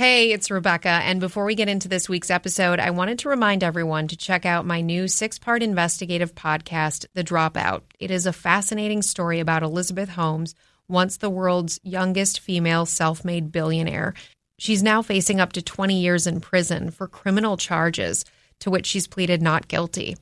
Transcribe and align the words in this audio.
Hey, 0.00 0.32
it's 0.32 0.50
Rebecca. 0.50 0.88
And 0.88 1.20
before 1.20 1.44
we 1.44 1.54
get 1.54 1.68
into 1.68 1.86
this 1.86 2.08
week's 2.08 2.30
episode, 2.30 2.80
I 2.80 2.88
wanted 2.88 3.18
to 3.18 3.28
remind 3.28 3.62
everyone 3.62 4.08
to 4.08 4.16
check 4.16 4.46
out 4.46 4.64
my 4.64 4.80
new 4.80 5.06
six 5.08 5.38
part 5.38 5.62
investigative 5.62 6.34
podcast, 6.34 7.04
The 7.12 7.22
Dropout. 7.22 7.82
It 7.98 8.10
is 8.10 8.24
a 8.24 8.32
fascinating 8.32 9.02
story 9.02 9.40
about 9.40 9.62
Elizabeth 9.62 10.08
Holmes, 10.08 10.54
once 10.88 11.18
the 11.18 11.28
world's 11.28 11.80
youngest 11.82 12.40
female 12.40 12.86
self 12.86 13.26
made 13.26 13.52
billionaire. 13.52 14.14
She's 14.58 14.82
now 14.82 15.02
facing 15.02 15.38
up 15.38 15.52
to 15.52 15.60
20 15.60 16.00
years 16.00 16.26
in 16.26 16.40
prison 16.40 16.90
for 16.90 17.06
criminal 17.06 17.58
charges 17.58 18.24
to 18.60 18.70
which 18.70 18.86
she's 18.86 19.06
pleaded 19.06 19.42
not 19.42 19.68
guilty. 19.68 20.16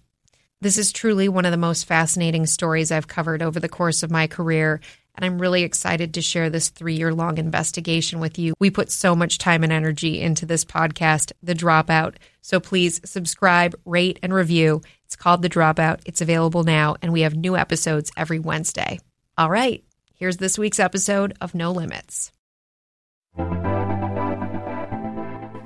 This 0.61 0.77
is 0.77 0.91
truly 0.91 1.29
one 1.29 1.45
of 1.45 1.53
the 1.53 1.57
most 1.57 1.85
fascinating 1.85 2.47
stories 2.47 2.91
I've 2.91 3.07
covered 3.07 3.43
over 3.43 3.61
the 3.61 3.69
course 3.69 4.03
of 4.03 4.11
my 4.11 4.27
career, 4.27 4.81
and 5.19 5.25
I'm 5.25 5.41
really 5.41 5.64
excited 5.64 6.14
to 6.14 6.23
share 6.23 6.48
this 6.48 6.69
three 6.69 6.95
year 6.95 7.12
long 7.12 7.39
investigation 7.39 8.21
with 8.21 8.39
you. 8.39 8.55
We 8.61 8.71
put 8.71 8.93
so 8.93 9.17
much 9.17 9.39
time 9.39 9.64
and 9.64 9.73
energy 9.73 10.21
into 10.21 10.46
this 10.46 10.64
podcast, 10.64 11.32
The 11.43 11.57
Dropout. 11.57 12.14
So 12.41 12.61
please 12.61 13.00
subscribe, 13.04 13.75
rate, 13.85 14.21
and 14.22 14.32
review. 14.32 14.81
It's 15.07 15.17
called 15.17 15.43
The 15.43 15.50
Dropout. 15.50 16.03
It's 16.07 16.21
available 16.21 16.63
now, 16.63 16.94
and 17.03 17.13
we 17.13 17.22
have 17.22 17.35
new 17.35 17.57
episodes 17.57 18.13
every 18.17 18.39
Wednesday. 18.39 19.00
All 19.36 19.50
right, 19.50 19.82
here's 20.14 20.36
this 20.36 20.57
week's 20.57 20.79
episode 20.79 21.36
of 21.41 21.53
No 21.53 21.72
Limits. 21.72 22.30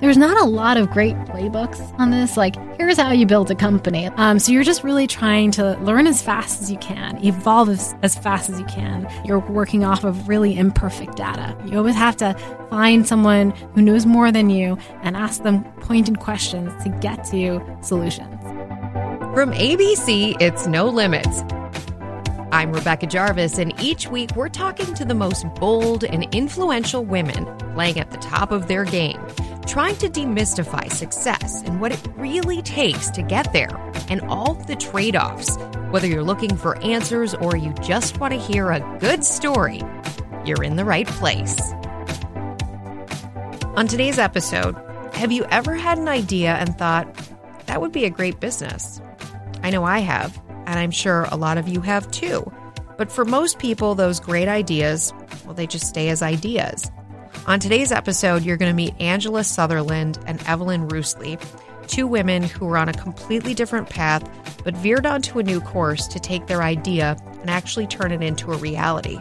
There's 0.03 0.17
not 0.17 0.37
a 0.37 0.45
lot 0.45 0.79
of 0.79 0.91
great 0.91 1.15
playbooks 1.15 1.97
on 1.97 2.11
this. 2.11 2.37
Like, 2.37 2.57
here's 2.77 2.97
how 2.97 3.13
you 3.13 3.25
build 3.25 3.53
a 3.53 3.55
company. 3.55 4.09
Um, 4.17 4.41
so 4.41 4.51
you're 4.51 4.65
just 4.65 4.83
really 4.83 5.07
trying 5.07 5.53
to 5.53 5.79
learn 5.79 6.09
as 6.09 6.21
fast 6.21 6.61
as 6.61 6.73
you 6.73 6.79
can, 6.79 7.25
evolve 7.25 7.69
as, 7.69 7.95
as 8.03 8.17
fast 8.17 8.51
as 8.51 8.59
you 8.59 8.67
can. 8.67 9.09
You're 9.25 9.39
working 9.39 9.85
off 9.85 10.03
of 10.03 10.27
really 10.27 10.59
imperfect 10.59 11.15
data. 11.15 11.57
You 11.67 11.79
always 11.79 11.95
have 11.95 12.17
to 12.17 12.35
find 12.69 13.07
someone 13.07 13.53
who 13.77 13.81
knows 13.81 14.05
more 14.05 14.33
than 14.33 14.51
you 14.51 14.77
and 15.03 15.17
ask 15.17 15.45
them 15.45 15.63
pointed 15.83 16.19
questions 16.19 16.73
to 16.83 16.89
get 16.89 17.23
to 17.27 17.65
solutions. 17.81 18.43
From 19.35 19.53
ABC, 19.53 20.35
it's 20.41 20.67
No 20.67 20.89
Limits. 20.89 21.45
I'm 22.51 22.73
Rebecca 22.73 23.07
Jarvis, 23.07 23.57
and 23.57 23.73
each 23.81 24.09
week 24.09 24.35
we're 24.35 24.49
talking 24.49 24.95
to 24.95 25.05
the 25.05 25.15
most 25.15 25.47
bold 25.55 26.03
and 26.03 26.25
influential 26.35 27.05
women 27.05 27.47
playing 27.75 28.01
at 28.01 28.11
the 28.11 28.19
top 28.19 28.51
of 28.51 28.67
their 28.67 28.85
game 28.85 29.25
trying 29.67 29.97
to 29.97 30.09
demystify 30.09 30.91
success 30.91 31.63
and 31.65 31.81
what 31.81 31.93
it 31.93 32.01
really 32.17 32.63
takes 32.63 33.11
to 33.11 33.23
get 33.23 33.53
there 33.53 33.71
and 34.09 34.21
all 34.23 34.55
the 34.55 34.77
trade 34.77 35.17
offs. 35.17 35.57
Whether 35.91 36.07
you're 36.07 36.23
looking 36.23 36.57
for 36.57 36.81
answers 36.83 37.35
or 37.35 37.57
you 37.57 37.73
just 37.83 38.19
want 38.19 38.35
to 38.35 38.41
hear 38.41 38.71
a 38.71 38.99
good 39.01 39.25
story, 39.25 39.81
you're 40.45 40.63
in 40.63 40.77
the 40.77 40.85
right 40.85 41.07
place. 41.07 41.61
On 43.77 43.87
today's 43.87 44.19
episode, 44.19 44.77
have 45.15 45.33
you 45.33 45.45
ever 45.51 45.75
had 45.75 45.99
an 45.99 46.09
idea 46.09 46.55
and 46.55 46.77
thought, 46.77 47.09
that 47.67 47.81
would 47.81 47.93
be 47.93 48.05
a 48.05 48.11
great 48.11 48.41
business? 48.41 49.01
I 49.63 49.71
know 49.71 49.85
I 49.85 50.01
have, 50.01 50.41
and 50.67 50.79
I'm 50.79 50.91
sure 50.91 51.27
a 51.31 51.37
lot 51.37 51.59
of 51.59 51.69
you 51.69 51.81
have 51.81 52.11
too. 52.11 52.51
But 52.99 53.11
for 53.11 53.25
most 53.25 53.59
people, 53.59 53.95
those 53.95 54.21
great 54.21 54.49
ideas, 54.49 55.13
well, 55.45 55.55
they 55.55 55.67
just 55.67 55.87
stay 55.87 56.09
as 56.09 56.23
ideas. 56.23 56.91
On 57.45 57.59
today's 57.59 57.91
episode, 57.91 58.45
you're 58.45 58.57
going 58.57 58.71
to 58.71 58.77
meet 58.77 58.95
Angela 59.01 59.43
Sutherland 59.43 60.17
and 60.29 60.41
Evelyn 60.47 60.87
Rusli, 60.87 61.43
two 61.89 62.07
women 62.07 62.45
who 62.45 62.65
were 62.65 62.79
on 62.79 62.89
a 62.89 62.93
completely 62.93 63.53
different 63.53 63.91
path 63.91 64.23
but 64.63 64.77
veered 64.77 65.07
onto 65.07 65.41
a 65.41 65.43
new 65.43 65.61
course 65.61 66.07
to 66.07 66.21
take 66.21 66.47
their 66.47 66.63
idea 66.63 67.17
and 67.41 67.51
actually 67.51 67.89
turn 67.89 68.13
it 68.13 68.23
into 68.23 68.53
a 68.53 68.57
reality. 68.59 69.19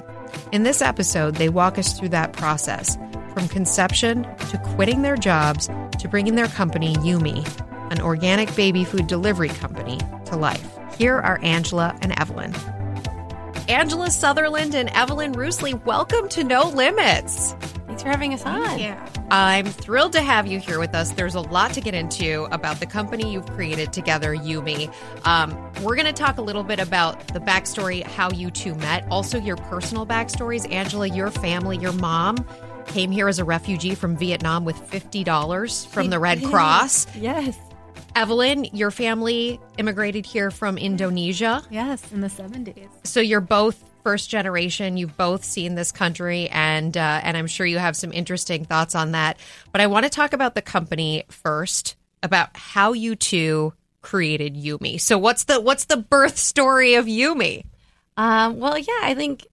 In 0.52 0.62
this 0.62 0.84
episode, 0.84 1.36
they 1.36 1.50
walk 1.50 1.80
us 1.80 1.98
through 1.98 2.10
that 2.10 2.34
process 2.34 2.96
from 3.34 3.48
conception 3.48 4.22
to 4.52 4.62
quitting 4.76 5.02
their 5.02 5.18
jobs 5.18 5.68
to 5.98 6.08
bringing 6.08 6.36
their 6.36 6.48
company, 6.48 6.94
Yumi, 6.98 7.44
an 7.92 8.02
organic 8.02 8.56
baby 8.56 8.84
food 8.84 9.08
delivery 9.08 9.50
company, 9.50 9.98
to 10.26 10.36
life. 10.36 10.78
Here 10.96 11.18
are 11.18 11.40
Angela 11.42 11.98
and 12.04 12.18
Evelyn. 12.20 12.54
Angela 13.68 14.12
Sutherland 14.12 14.76
and 14.76 14.90
Evelyn 14.90 15.34
Rusli, 15.34 15.84
welcome 15.86 16.30
to 16.30 16.44
No 16.44 16.70
Limits. 16.70 17.56
Thanks 18.01 18.16
for 18.16 18.17
having 18.17 18.34
us 18.34 18.44
on. 18.47 18.79
Yeah. 18.79 19.07
I'm 19.29 19.67
thrilled 19.67 20.13
to 20.13 20.22
have 20.23 20.47
you 20.47 20.59
here 20.59 20.79
with 20.79 20.95
us. 20.95 21.12
There's 21.12 21.35
a 21.35 21.39
lot 21.39 21.72
to 21.73 21.81
get 21.81 21.94
into 21.94 22.47
about 22.51 22.79
the 22.79 22.88
company 22.88 23.31
you've 23.31 23.45
created 23.45 23.94
together, 23.94 24.35
Yumi. 24.35 24.91
Um, 25.23 25.56
we're 25.84 25.95
going 25.95 26.07
to 26.07 26.13
talk 26.13 26.39
a 26.39 26.41
little 26.41 26.63
bit 26.63 26.79
about 26.79 27.28
the 27.28 27.39
backstory, 27.39 28.01
how 28.01 28.31
you 28.31 28.50
two 28.50 28.73
met, 28.73 29.06
also 29.12 29.38
your 29.38 29.56
personal 29.56 30.07
backstories. 30.07 30.69
Angela, 30.72 31.09
your 31.09 31.29
family, 31.29 31.78
your 31.78 31.94
mom 31.94 32.44
came 32.88 33.12
here 33.12 33.28
as 33.28 33.38
a 33.38 33.45
refugee 33.45 33.94
from 33.94 34.18
Vietnam 34.18 34.66
with 34.66 34.78
$50 34.89 35.85
from 35.85 36.09
the 36.09 36.18
Red 36.18 36.44
Cross. 36.50 37.16
Yes. 37.16 37.56
Evelyn, 38.16 38.66
your 38.73 38.89
family 38.89 39.59
immigrated 39.78 40.25
here 40.25 40.50
from 40.50 40.79
Indonesia. 40.79 41.62
Yes, 41.69 42.12
in 42.12 42.22
the 42.22 42.29
70s. 42.29 42.89
So 43.03 43.19
you're 43.19 43.41
both 43.41 43.91
first 44.03 44.29
generation. 44.29 44.97
You've 44.97 45.17
both 45.17 45.44
seen 45.44 45.75
this 45.75 45.91
country, 45.91 46.50
and 46.50 46.95
uh, 46.95 47.22
and 47.23 47.38
I'm 47.38 47.47
sure 47.47 47.66
you 47.66 47.78
have 47.78 47.95
some 47.95 48.12
interesting 48.12 48.66
thoughts 48.66 48.95
on 48.95 49.12
that. 49.12 49.38
But 49.72 49.81
I 49.81 49.88
want 49.88 50.06
to 50.06 50.09
talk 50.09 50.34
about 50.34 50.56
the 50.56 50.62
company 50.62 51.23
first, 51.29 51.95
about 52.23 52.50
how 52.53 52.94
you 52.94 53.16
two 53.16 53.73
created 54.01 54.56
Yumi. 54.56 55.00
So 55.00 55.17
what's 55.17 55.45
the 55.45 55.62
what's 55.62 55.85
the 55.85 55.97
birth 55.97 56.38
story 56.38 56.95
of 56.95 57.06
Yumi? 57.06 57.66
Um, 58.17 58.59
well, 58.59 58.78
yeah, 58.78 59.00
I 59.01 59.13
think 59.16 59.45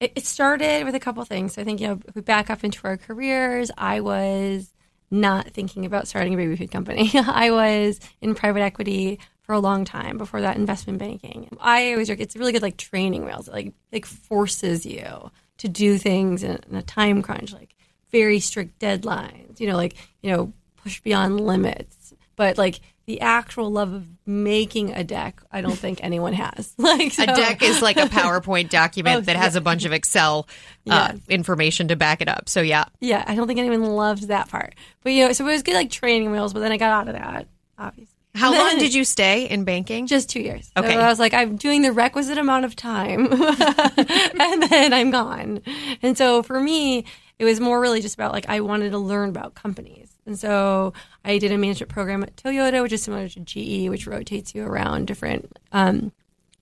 it, 0.00 0.12
it 0.16 0.26
started 0.26 0.84
with 0.84 0.94
a 0.94 1.00
couple 1.00 1.24
things. 1.24 1.58
I 1.58 1.64
think 1.64 1.80
you 1.80 1.88
know, 1.88 2.00
if 2.06 2.14
we 2.14 2.22
back 2.22 2.50
up 2.50 2.64
into 2.64 2.80
our 2.84 2.96
careers, 2.96 3.70
I 3.76 4.00
was 4.00 4.72
not 5.10 5.50
thinking 5.50 5.84
about 5.84 6.08
starting 6.08 6.34
a 6.34 6.36
baby 6.36 6.56
food 6.56 6.70
company. 6.70 7.10
I 7.14 7.50
was 7.50 8.00
in 8.20 8.34
private 8.34 8.60
equity 8.60 9.20
for 9.42 9.52
a 9.52 9.60
long 9.60 9.84
time 9.84 10.18
before 10.18 10.40
that 10.40 10.56
investment 10.56 10.98
banking. 10.98 11.48
I 11.60 11.92
always 11.92 12.08
joke 12.08 12.20
it's 12.20 12.36
really 12.36 12.52
good 12.52 12.62
like 12.62 12.76
training 12.76 13.24
wheels. 13.24 13.48
It 13.48 13.52
like 13.52 13.72
like 13.92 14.06
forces 14.06 14.86
you 14.86 15.30
to 15.58 15.68
do 15.68 15.98
things 15.98 16.42
in, 16.42 16.58
in 16.68 16.76
a 16.76 16.82
time 16.82 17.22
crunch, 17.22 17.52
like 17.52 17.74
very 18.10 18.40
strict 18.40 18.78
deadlines. 18.78 19.60
You 19.60 19.68
know, 19.68 19.76
like 19.76 19.96
you 20.22 20.32
know 20.32 20.52
push 20.76 21.00
beyond 21.00 21.40
limits. 21.40 22.14
But 22.34 22.56
like 22.56 22.80
the 23.06 23.20
actual 23.20 23.70
love 23.70 23.92
of 23.92 24.06
making 24.26 24.92
a 24.92 25.02
deck, 25.02 25.42
I 25.50 25.60
don't 25.60 25.76
think 25.76 26.02
anyone 26.02 26.32
has. 26.32 26.72
Like 26.82 27.12
so. 27.12 27.24
a 27.24 27.26
deck 27.26 27.62
is 27.62 27.82
like 27.82 27.96
a 27.96 28.00
PowerPoint 28.06 28.68
document 28.68 29.16
oh, 29.16 29.20
that 29.22 29.36
has 29.36 29.54
yeah. 29.54 29.58
a 29.58 29.60
bunch 29.60 29.84
of 29.84 29.92
Excel 29.92 30.48
uh, 30.88 31.12
yes. 31.12 31.20
information 31.28 31.88
to 31.88 31.96
back 31.96 32.20
it 32.20 32.28
up. 32.28 32.48
So 32.48 32.60
yeah, 32.60 32.84
yeah, 33.00 33.24
I 33.26 33.34
don't 33.34 33.46
think 33.46 33.58
anyone 33.58 33.82
loved 33.82 34.28
that 34.28 34.48
part. 34.48 34.74
But 35.02 35.12
you 35.12 35.26
know, 35.26 35.32
so 35.32 35.46
it 35.46 35.52
was 35.52 35.62
good 35.62 35.74
like 35.74 35.90
training 35.90 36.30
wheels. 36.32 36.52
But 36.52 36.60
then 36.60 36.72
I 36.72 36.76
got 36.76 36.90
out 36.90 37.08
of 37.08 37.14
that, 37.14 37.48
obviously. 37.78 38.11
How 38.34 38.52
long 38.52 38.78
did 38.78 38.94
you 38.94 39.04
stay 39.04 39.48
in 39.48 39.64
banking? 39.64 40.06
Just 40.06 40.30
two 40.30 40.40
years. 40.40 40.70
Okay. 40.76 40.94
So 40.94 41.00
I 41.00 41.08
was 41.08 41.18
like, 41.18 41.34
I'm 41.34 41.56
doing 41.56 41.82
the 41.82 41.92
requisite 41.92 42.38
amount 42.38 42.64
of 42.64 42.74
time 42.74 43.30
and 43.32 44.62
then 44.62 44.92
I'm 44.92 45.10
gone. 45.10 45.60
And 46.00 46.16
so 46.16 46.42
for 46.42 46.58
me, 46.58 47.04
it 47.38 47.44
was 47.44 47.60
more 47.60 47.80
really 47.80 48.00
just 48.00 48.14
about 48.14 48.32
like, 48.32 48.48
I 48.48 48.60
wanted 48.60 48.90
to 48.90 48.98
learn 48.98 49.28
about 49.28 49.54
companies. 49.54 50.16
And 50.24 50.38
so 50.38 50.94
I 51.24 51.38
did 51.38 51.52
a 51.52 51.58
management 51.58 51.90
program 51.90 52.22
at 52.22 52.36
Toyota, 52.36 52.82
which 52.82 52.92
is 52.92 53.02
similar 53.02 53.28
to 53.28 53.40
GE, 53.40 53.90
which 53.90 54.06
rotates 54.06 54.54
you 54.54 54.64
around 54.64 55.08
different, 55.08 55.58
um, 55.72 56.12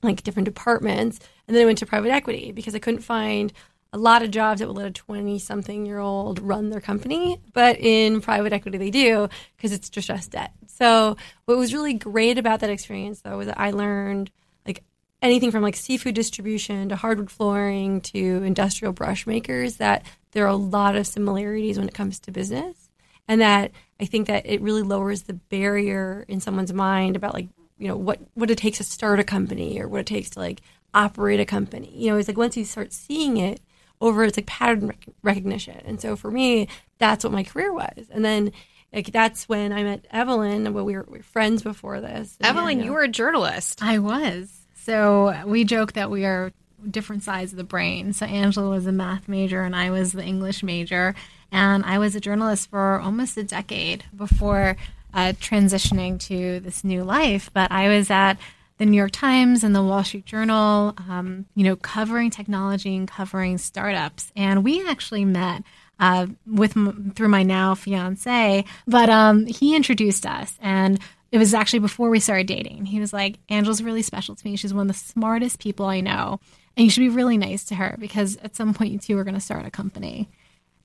like 0.02 0.22
different 0.22 0.46
departments. 0.46 1.20
And 1.46 1.54
then 1.54 1.62
I 1.62 1.66
went 1.66 1.78
to 1.78 1.86
private 1.86 2.10
equity 2.10 2.50
because 2.50 2.74
I 2.74 2.78
couldn't 2.78 3.02
find 3.02 3.52
a 3.92 3.98
lot 3.98 4.22
of 4.22 4.30
jobs 4.30 4.60
that 4.60 4.68
would 4.68 4.76
let 4.76 4.86
a 4.86 4.90
20 4.90 5.38
something 5.38 5.84
year 5.84 5.98
old 5.98 6.38
run 6.40 6.70
their 6.70 6.80
company, 6.80 7.40
but 7.52 7.78
in 7.78 8.20
private 8.20 8.52
equity 8.52 8.78
they 8.78 8.90
do 8.90 9.28
because 9.56 9.72
it's 9.72 9.90
distressed 9.90 10.32
debt. 10.32 10.52
So 10.66 11.16
what 11.44 11.58
was 11.58 11.74
really 11.74 11.94
great 11.94 12.38
about 12.38 12.60
that 12.60 12.70
experience 12.70 13.20
though 13.22 13.38
was 13.38 13.48
that 13.48 13.58
I 13.58 13.70
learned 13.70 14.30
like 14.66 14.84
anything 15.20 15.50
from 15.50 15.62
like 15.62 15.76
seafood 15.76 16.14
distribution 16.14 16.88
to 16.90 16.96
hardwood 16.96 17.30
flooring 17.30 18.00
to 18.02 18.42
industrial 18.44 18.92
brush 18.92 19.26
makers 19.26 19.76
that 19.76 20.04
there 20.32 20.44
are 20.44 20.48
a 20.48 20.56
lot 20.56 20.94
of 20.94 21.06
similarities 21.06 21.78
when 21.78 21.88
it 21.88 21.94
comes 21.94 22.20
to 22.20 22.30
business 22.30 22.90
and 23.26 23.40
that 23.40 23.72
I 24.00 24.06
think 24.06 24.28
that 24.28 24.46
it 24.46 24.60
really 24.60 24.82
lowers 24.82 25.22
the 25.22 25.34
barrier 25.34 26.24
in 26.28 26.40
someone's 26.40 26.72
mind 26.72 27.16
about 27.16 27.34
like 27.34 27.48
you 27.78 27.88
know 27.88 27.96
what 27.96 28.20
what 28.34 28.50
it 28.50 28.58
takes 28.58 28.78
to 28.78 28.84
start 28.84 29.18
a 29.18 29.24
company 29.24 29.80
or 29.80 29.88
what 29.88 30.00
it 30.00 30.06
takes 30.06 30.30
to 30.30 30.38
like 30.38 30.60
operate 30.92 31.40
a 31.40 31.44
company. 31.44 31.90
You 31.94 32.10
know, 32.10 32.18
it's 32.18 32.28
like 32.28 32.36
once 32.36 32.56
you 32.56 32.64
start 32.64 32.92
seeing 32.92 33.36
it 33.36 33.60
over 34.00 34.24
it's 34.24 34.36
like 34.36 34.46
pattern 34.46 34.88
rec- 34.88 35.06
recognition. 35.22 35.80
And 35.84 36.00
so 36.00 36.16
for 36.16 36.30
me, 36.30 36.68
that's 36.98 37.24
what 37.24 37.32
my 37.32 37.44
career 37.44 37.72
was. 37.72 38.06
And 38.10 38.24
then 38.24 38.52
like 38.92 39.12
that's 39.12 39.48
when 39.48 39.72
I 39.72 39.82
met 39.82 40.06
Evelyn. 40.10 40.72
Well, 40.72 40.84
we 40.84 40.96
were, 40.96 41.06
we 41.08 41.18
were 41.18 41.24
friends 41.24 41.62
before 41.62 42.00
this. 42.00 42.36
Evelyn, 42.40 42.78
you, 42.78 42.84
know, 42.84 42.84
you 42.84 42.92
were 42.92 43.02
a 43.02 43.08
journalist. 43.08 43.82
I 43.82 43.98
was. 43.98 44.50
So 44.74 45.44
we 45.46 45.64
joke 45.64 45.92
that 45.92 46.10
we 46.10 46.24
are 46.24 46.52
different 46.88 47.22
sides 47.22 47.52
of 47.52 47.58
the 47.58 47.64
brain. 47.64 48.12
So 48.12 48.26
Angela 48.26 48.70
was 48.70 48.86
a 48.86 48.92
math 48.92 49.28
major 49.28 49.62
and 49.62 49.76
I 49.76 49.90
was 49.90 50.12
the 50.12 50.24
English 50.24 50.62
major. 50.62 51.14
And 51.52 51.84
I 51.84 51.98
was 51.98 52.14
a 52.14 52.20
journalist 52.20 52.70
for 52.70 53.00
almost 53.00 53.36
a 53.36 53.44
decade 53.44 54.04
before 54.16 54.76
uh, 55.12 55.32
transitioning 55.40 56.18
to 56.20 56.60
this 56.60 56.84
new 56.84 57.04
life. 57.04 57.50
But 57.52 57.70
I 57.70 57.88
was 57.88 58.10
at 58.10 58.34
the 58.80 58.86
New 58.86 58.96
York 58.96 59.10
Times 59.10 59.62
and 59.62 59.76
the 59.76 59.82
Wall 59.82 60.02
Street 60.02 60.24
Journal, 60.24 60.94
um, 61.06 61.44
you 61.54 61.64
know, 61.64 61.76
covering 61.76 62.30
technology 62.30 62.96
and 62.96 63.06
covering 63.06 63.58
startups. 63.58 64.32
And 64.34 64.64
we 64.64 64.88
actually 64.88 65.26
met 65.26 65.64
uh, 65.98 66.28
with 66.46 66.72
through 67.14 67.28
my 67.28 67.42
now 67.42 67.74
fiance. 67.74 68.64
But 68.86 69.10
um, 69.10 69.44
he 69.44 69.76
introduced 69.76 70.24
us, 70.24 70.58
and 70.62 70.98
it 71.30 71.36
was 71.36 71.52
actually 71.52 71.80
before 71.80 72.08
we 72.08 72.20
started 72.20 72.46
dating. 72.46 72.86
He 72.86 73.00
was 73.00 73.12
like, 73.12 73.38
"Angela's 73.50 73.82
really 73.82 74.00
special 74.00 74.34
to 74.34 74.46
me. 74.46 74.56
She's 74.56 74.72
one 74.72 74.88
of 74.88 74.96
the 74.96 74.98
smartest 74.98 75.60
people 75.60 75.84
I 75.84 76.00
know, 76.00 76.40
and 76.74 76.84
you 76.84 76.90
should 76.90 77.00
be 77.00 77.10
really 77.10 77.36
nice 77.36 77.64
to 77.64 77.74
her 77.74 77.96
because 78.00 78.38
at 78.38 78.56
some 78.56 78.72
point 78.72 78.92
you 78.92 78.98
two 78.98 79.18
are 79.18 79.24
going 79.24 79.34
to 79.34 79.40
start 79.42 79.66
a 79.66 79.70
company." 79.70 80.30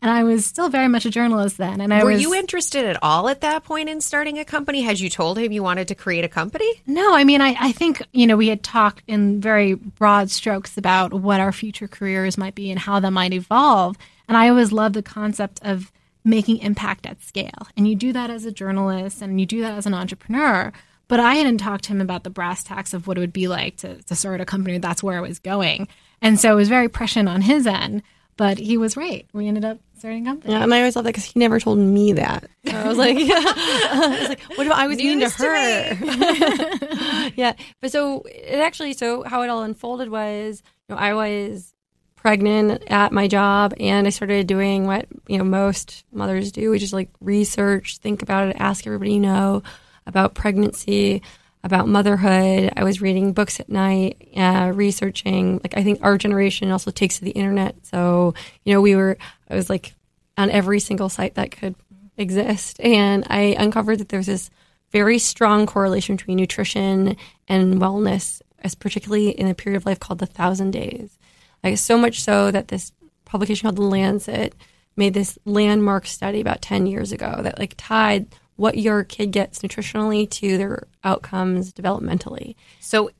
And 0.02 0.12
I 0.12 0.24
was 0.24 0.46
still 0.46 0.70
very 0.70 0.88
much 0.88 1.06
a 1.06 1.10
journalist 1.10 1.58
then. 1.58 1.82
And 1.82 1.94
I 1.94 2.04
were 2.04 2.12
was, 2.12 2.22
you 2.22 2.34
interested 2.36 2.86
at 2.86 3.02
all 3.02 3.28
at 3.28 3.42
that 3.42 3.64
point 3.64 3.90
in 3.90 4.02
starting 4.02 4.38
a 4.38 4.46
company? 4.46 4.82
Had 4.82 5.00
you 5.00 5.10
told 5.10 5.40
him 5.40 5.52
you 5.52 5.64
wanted 5.64 5.88
to 5.88 5.96
create 5.96 6.24
a 6.24 6.30
company? 6.30 6.70
No, 6.86 7.16
I 7.16 7.24
mean, 7.24 7.42
I, 7.42 7.56
I 7.60 7.72
think, 7.72 8.04
you 8.12 8.28
know, 8.28 8.38
we 8.38 8.50
had 8.50 8.62
talked 8.62 9.02
in 9.08 9.42
very 9.42 9.74
broad 9.74 10.30
strokes 10.30 10.78
about 10.78 11.14
what 11.14 11.40
our 11.40 11.52
future 11.52 11.88
careers 11.88 12.38
might 12.38 12.56
be 12.56 12.70
and 12.70 12.80
how 12.80 13.00
that 13.00 13.12
might 13.12 13.34
evolve. 13.34 13.98
And 14.28 14.38
I 14.38 14.50
always 14.50 14.72
loved 14.72 14.96
the 14.96 15.02
concept 15.02 15.60
of 15.64 15.92
making 16.24 16.58
impact 16.58 17.06
at 17.06 17.22
scale. 17.22 17.68
And 17.78 17.88
you 17.88 17.96
do 17.96 18.12
that 18.14 18.30
as 18.30 18.46
a 18.46 18.52
journalist 18.52 19.22
and 19.22 19.40
you 19.40 19.46
do 19.46 19.62
that 19.62 19.78
as 19.78 19.86
an 19.86 19.94
entrepreneur. 19.94 20.74
But 21.08 21.20
I 21.20 21.36
hadn't 21.36 21.60
talked 21.60 21.86
to 21.86 21.92
him 21.92 22.02
about 22.02 22.24
the 22.24 22.32
brass 22.32 22.64
tacks 22.64 22.94
of 22.94 23.08
what 23.08 23.18
it 23.18 23.22
would 23.22 23.34
be 23.34 23.48
like 23.48 23.78
to, 23.78 24.02
to 24.04 24.16
start 24.16 24.42
a 24.42 24.46
company. 24.46 24.78
That's 24.80 25.04
where 25.04 25.18
I 25.18 25.22
was 25.22 25.40
going. 25.40 25.88
And 26.22 26.40
so 26.40 26.54
it 26.54 26.56
was 26.56 26.70
very 26.70 26.90
prescient 26.90 27.30
on 27.30 27.42
his 27.42 27.68
end. 27.68 28.02
But 28.38 28.58
he 28.58 28.78
was 28.78 28.98
right. 28.98 29.26
We 29.32 29.48
ended 29.48 29.64
up 29.64 29.80
starting 29.98 30.28
a 30.28 30.32
company. 30.32 30.54
Yeah, 30.54 30.64
and 30.64 30.74
I 30.74 30.80
always 30.80 30.96
love 30.96 31.06
that 31.06 31.14
because 31.14 31.24
he 31.24 31.40
never 31.40 31.60
told 31.60 31.80
me 31.80 32.14
that. 32.14 32.46
So 32.66 32.76
I 32.76 32.88
was 32.88 32.98
like, 32.98 33.16
I 33.20 34.18
was 34.20 34.30
like, 34.30 34.42
what 34.58 34.68
if 34.68 34.74
I 34.74 34.88
was 34.88 34.98
mean 34.98 35.20
to 35.22 35.30
her? 35.30 37.32
Yeah, 37.36 37.54
but 37.82 37.92
so 37.92 38.22
it 38.22 38.60
actually, 38.60 38.94
so 38.94 39.24
how 39.24 39.42
it 39.42 39.50
all 39.50 39.64
unfolded 39.64 40.10
was, 40.10 40.62
you 40.88 40.96
know, 40.96 41.02
I 41.02 41.14
was 41.14 41.74
pregnant 42.16 42.84
at 42.88 43.12
my 43.12 43.28
job, 43.28 43.74
and 43.80 44.06
I 44.06 44.10
started 44.10 44.48
doing 44.48 44.86
what 44.86 45.08
you 45.28 45.38
know 45.38 45.44
most 45.44 46.04
mothers 46.12 46.52
do, 46.52 46.72
which 46.72 46.84
is 46.84 46.94
like 46.94 47.10
research, 47.22 47.98
think 47.98 48.22
about 48.22 48.50
it, 48.50 48.58
ask 48.60 48.86
everybody 48.86 49.14
you 49.14 49.20
know 49.20 49.64
about 50.06 50.36
pregnancy 50.36 51.22
about 51.66 51.88
motherhood. 51.88 52.72
I 52.78 52.84
was 52.84 53.02
reading 53.02 53.34
books 53.34 53.60
at 53.60 53.70
night, 53.70 54.30
uh, 54.38 54.72
researching. 54.74 55.60
Like 55.64 55.76
I 55.76 55.84
think 55.84 56.00
our 56.04 56.18
generation 56.18 56.72
also 56.72 56.92
takes 56.92 57.18
to 57.18 57.26
the 57.26 57.32
internet, 57.32 57.76
so 57.88 58.36
you 58.64 58.74
know 58.74 58.82
we 58.82 58.96
were. 58.96 59.18
I 59.50 59.56
was 59.56 59.70
like 59.70 59.94
on 60.38 60.52
every 60.52 60.80
single 60.80 61.10
site 61.10 61.36
that 61.36 61.52
could 61.52 61.76
exist, 62.18 62.80
and 62.80 63.26
I 63.30 63.56
uncovered 63.58 63.98
that 63.98 64.10
there's 64.10 64.28
this 64.28 64.52
very 64.92 65.18
strong 65.18 65.66
correlation 65.66 66.16
between 66.16 66.38
nutrition 66.38 67.18
and 67.48 67.82
wellness, 67.82 68.42
as 68.60 68.76
particularly 68.76 69.30
in 69.30 69.48
a 69.48 69.56
period 69.56 69.78
of 69.78 69.88
life 69.88 70.00
called 70.00 70.20
the 70.20 70.28
thousand 70.28 70.70
days. 70.70 71.18
Like 71.64 71.80
so 71.80 71.98
much 71.98 72.22
so 72.22 72.52
that 72.52 72.68
this 72.68 72.92
publication 73.26 73.66
called 73.66 73.78
The 73.78 73.82
Lancet 73.82 74.54
made 74.96 75.16
this 75.16 75.40
landmark 75.46 76.06
study 76.06 76.42
about 76.42 76.62
10 76.62 76.86
years 76.86 77.12
ago 77.12 77.40
that 77.42 77.58
like 77.58 77.74
tied 77.76 78.28
what 78.56 78.78
your 78.78 79.04
kid 79.04 79.32
gets 79.32 79.60
nutritionally 79.60 80.30
to 80.30 80.58
their 80.58 80.88
outcomes 81.04 81.74
developmentally. 81.74 82.56
So 82.80 83.12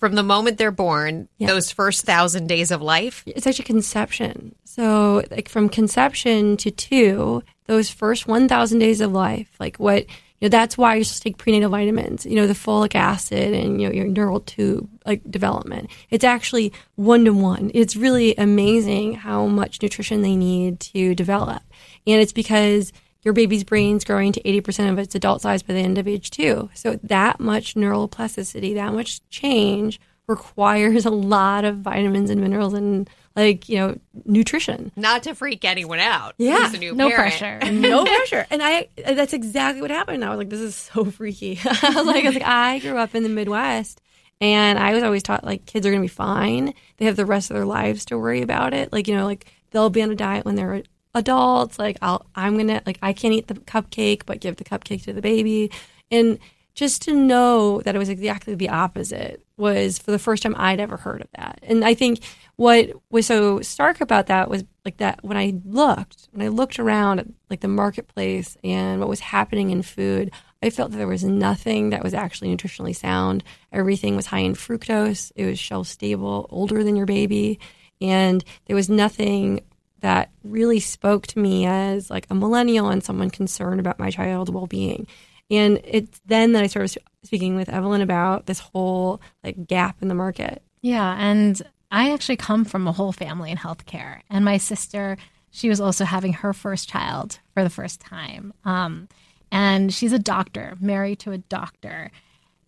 from 0.00 0.14
the 0.14 0.22
moment 0.22 0.56
they're 0.56 0.70
born, 0.70 1.28
yeah. 1.36 1.46
those 1.46 1.70
first 1.70 2.04
thousand 2.04 2.46
days 2.46 2.70
of 2.70 2.80
life? 2.80 3.22
It's 3.26 3.46
actually 3.46 3.66
conception. 3.66 4.54
So, 4.64 5.22
like 5.30 5.48
from 5.48 5.68
conception 5.68 6.56
to 6.58 6.70
two, 6.70 7.42
those 7.66 7.90
first 7.90 8.26
1,000 8.26 8.78
days 8.78 9.02
of 9.02 9.12
life, 9.12 9.50
like 9.60 9.76
what, 9.76 10.06
you 10.08 10.46
know, 10.46 10.48
that's 10.48 10.78
why 10.78 10.94
you're 10.94 11.04
supposed 11.04 11.22
to 11.22 11.28
take 11.28 11.36
prenatal 11.36 11.68
vitamins, 11.68 12.24
you 12.24 12.34
know, 12.34 12.46
the 12.46 12.54
folic 12.54 12.94
acid 12.94 13.52
and, 13.52 13.80
you 13.80 13.86
know, 13.86 13.94
your 13.94 14.06
neural 14.06 14.40
tube, 14.40 14.88
like 15.04 15.20
development. 15.30 15.90
It's 16.08 16.24
actually 16.24 16.72
one 16.94 17.26
to 17.26 17.34
one. 17.34 17.70
It's 17.74 17.94
really 17.94 18.34
amazing 18.36 19.14
how 19.16 19.46
much 19.46 19.82
nutrition 19.82 20.22
they 20.22 20.34
need 20.34 20.80
to 20.80 21.14
develop. 21.14 21.62
And 22.06 22.22
it's 22.22 22.32
because 22.32 22.90
your 23.22 23.34
baby's 23.34 23.64
brain's 23.64 24.04
growing 24.04 24.32
to 24.32 24.42
80% 24.42 24.90
of 24.90 24.98
its 24.98 25.14
adult 25.14 25.42
size 25.42 25.62
by 25.62 25.74
the 25.74 25.80
end 25.80 25.98
of 25.98 26.08
age 26.08 26.30
two. 26.30 26.70
So 26.74 26.98
that 27.02 27.40
much 27.40 27.76
neural 27.76 28.08
plasticity, 28.08 28.74
that 28.74 28.94
much 28.94 29.26
change 29.28 30.00
requires 30.26 31.04
a 31.06 31.10
lot 31.10 31.64
of 31.64 31.78
vitamins 31.78 32.30
and 32.30 32.40
minerals 32.40 32.72
and 32.72 33.08
like, 33.36 33.68
you 33.68 33.76
know, 33.76 33.98
nutrition. 34.24 34.90
Not 34.96 35.24
to 35.24 35.34
freak 35.34 35.64
anyone 35.64 36.00
out. 36.00 36.34
Yeah. 36.38 36.72
no 36.94 37.10
pressure. 37.10 37.60
no 37.70 38.04
pressure. 38.04 38.46
And 38.50 38.62
I, 38.62 38.88
that's 38.96 39.32
exactly 39.32 39.82
what 39.82 39.90
happened. 39.90 40.24
I 40.24 40.30
was 40.30 40.38
like, 40.38 40.50
this 40.50 40.60
is 40.60 40.74
so 40.74 41.04
freaky. 41.04 41.58
I 41.64 41.92
was 41.94 42.06
like, 42.06 42.24
I 42.24 42.28
was 42.28 42.34
like, 42.34 42.46
I 42.46 42.78
grew 42.78 42.96
up 42.96 43.14
in 43.14 43.22
the 43.22 43.28
Midwest 43.28 44.00
and 44.40 44.78
I 44.78 44.94
was 44.94 45.02
always 45.02 45.22
taught 45.22 45.44
like 45.44 45.66
kids 45.66 45.86
are 45.86 45.90
going 45.90 46.02
to 46.02 46.04
be 46.04 46.08
fine. 46.08 46.74
They 46.96 47.04
have 47.04 47.16
the 47.16 47.26
rest 47.26 47.50
of 47.50 47.56
their 47.56 47.66
lives 47.66 48.06
to 48.06 48.18
worry 48.18 48.42
about 48.42 48.72
it. 48.72 48.92
Like, 48.92 49.06
you 49.06 49.14
know, 49.14 49.26
like 49.26 49.46
they'll 49.70 49.90
be 49.90 50.02
on 50.02 50.10
a 50.10 50.16
diet 50.16 50.44
when 50.44 50.54
they're 50.54 50.82
adults 51.14 51.78
like 51.78 51.96
I'll 52.02 52.26
I'm 52.34 52.56
gonna 52.56 52.82
like 52.86 52.98
I 53.02 53.12
can't 53.12 53.34
eat 53.34 53.48
the 53.48 53.54
cupcake 53.54 54.22
but 54.26 54.40
give 54.40 54.56
the 54.56 54.64
cupcake 54.64 55.04
to 55.04 55.12
the 55.12 55.22
baby. 55.22 55.70
And 56.10 56.38
just 56.74 57.02
to 57.02 57.14
know 57.14 57.80
that 57.82 57.94
it 57.94 57.98
was 57.98 58.08
exactly 58.08 58.54
the 58.54 58.68
opposite 58.68 59.44
was 59.56 59.98
for 59.98 60.12
the 60.12 60.18
first 60.18 60.42
time 60.42 60.54
I'd 60.56 60.80
ever 60.80 60.96
heard 60.96 61.20
of 61.20 61.28
that. 61.36 61.58
And 61.62 61.84
I 61.84 61.94
think 61.94 62.20
what 62.56 62.90
was 63.10 63.26
so 63.26 63.60
stark 63.60 64.00
about 64.00 64.28
that 64.28 64.48
was 64.48 64.64
like 64.84 64.98
that 64.98 65.22
when 65.22 65.36
I 65.36 65.54
looked 65.64 66.28
when 66.32 66.44
I 66.44 66.48
looked 66.48 66.78
around 66.78 67.20
at 67.20 67.26
like 67.50 67.60
the 67.60 67.68
marketplace 67.68 68.56
and 68.62 69.00
what 69.00 69.08
was 69.08 69.20
happening 69.20 69.70
in 69.70 69.82
food 69.82 70.30
I 70.62 70.70
felt 70.70 70.90
that 70.90 70.98
there 70.98 71.06
was 71.06 71.24
nothing 71.24 71.90
that 71.90 72.02
was 72.02 72.12
actually 72.12 72.54
nutritionally 72.54 72.94
sound. 72.94 73.42
Everything 73.72 74.14
was 74.14 74.26
high 74.26 74.40
in 74.40 74.54
fructose. 74.54 75.32
It 75.34 75.46
was 75.46 75.58
shelf 75.58 75.86
stable 75.86 76.46
older 76.50 76.84
than 76.84 76.96
your 76.96 77.06
baby. 77.06 77.58
And 78.00 78.44
there 78.66 78.76
was 78.76 78.90
nothing 78.90 79.60
that 80.00 80.30
really 80.44 80.80
spoke 80.80 81.26
to 81.28 81.38
me 81.38 81.66
as 81.66 82.10
like 82.10 82.26
a 82.30 82.34
millennial 82.34 82.88
and 82.88 83.02
someone 83.02 83.30
concerned 83.30 83.80
about 83.80 83.98
my 83.98 84.10
child's 84.10 84.50
well-being. 84.50 85.06
And 85.50 85.80
it's 85.84 86.20
then 86.26 86.52
that 86.52 86.62
i 86.62 86.68
started 86.68 86.96
speaking 87.24 87.56
with 87.56 87.68
evelyn 87.68 88.00
about 88.00 88.46
this 88.46 88.60
whole 88.60 89.20
like 89.42 89.66
gap 89.66 90.00
in 90.00 90.08
the 90.08 90.14
market. 90.14 90.62
Yeah 90.80 91.16
and 91.18 91.60
i 91.90 92.12
actually 92.12 92.36
come 92.36 92.64
from 92.64 92.86
a 92.86 92.92
whole 92.92 93.12
family 93.12 93.50
in 93.50 93.56
healthcare 93.56 94.20
and 94.30 94.44
my 94.44 94.58
sister 94.58 95.16
she 95.50 95.68
was 95.68 95.80
also 95.80 96.04
having 96.04 96.32
her 96.32 96.52
first 96.52 96.88
child 96.88 97.40
for 97.54 97.62
the 97.62 97.70
first 97.70 98.00
time. 98.00 98.54
Um, 98.64 99.08
and 99.50 99.92
she's 99.92 100.12
a 100.12 100.18
doctor 100.18 100.76
married 100.80 101.18
to 101.20 101.32
a 101.32 101.38
doctor. 101.38 102.10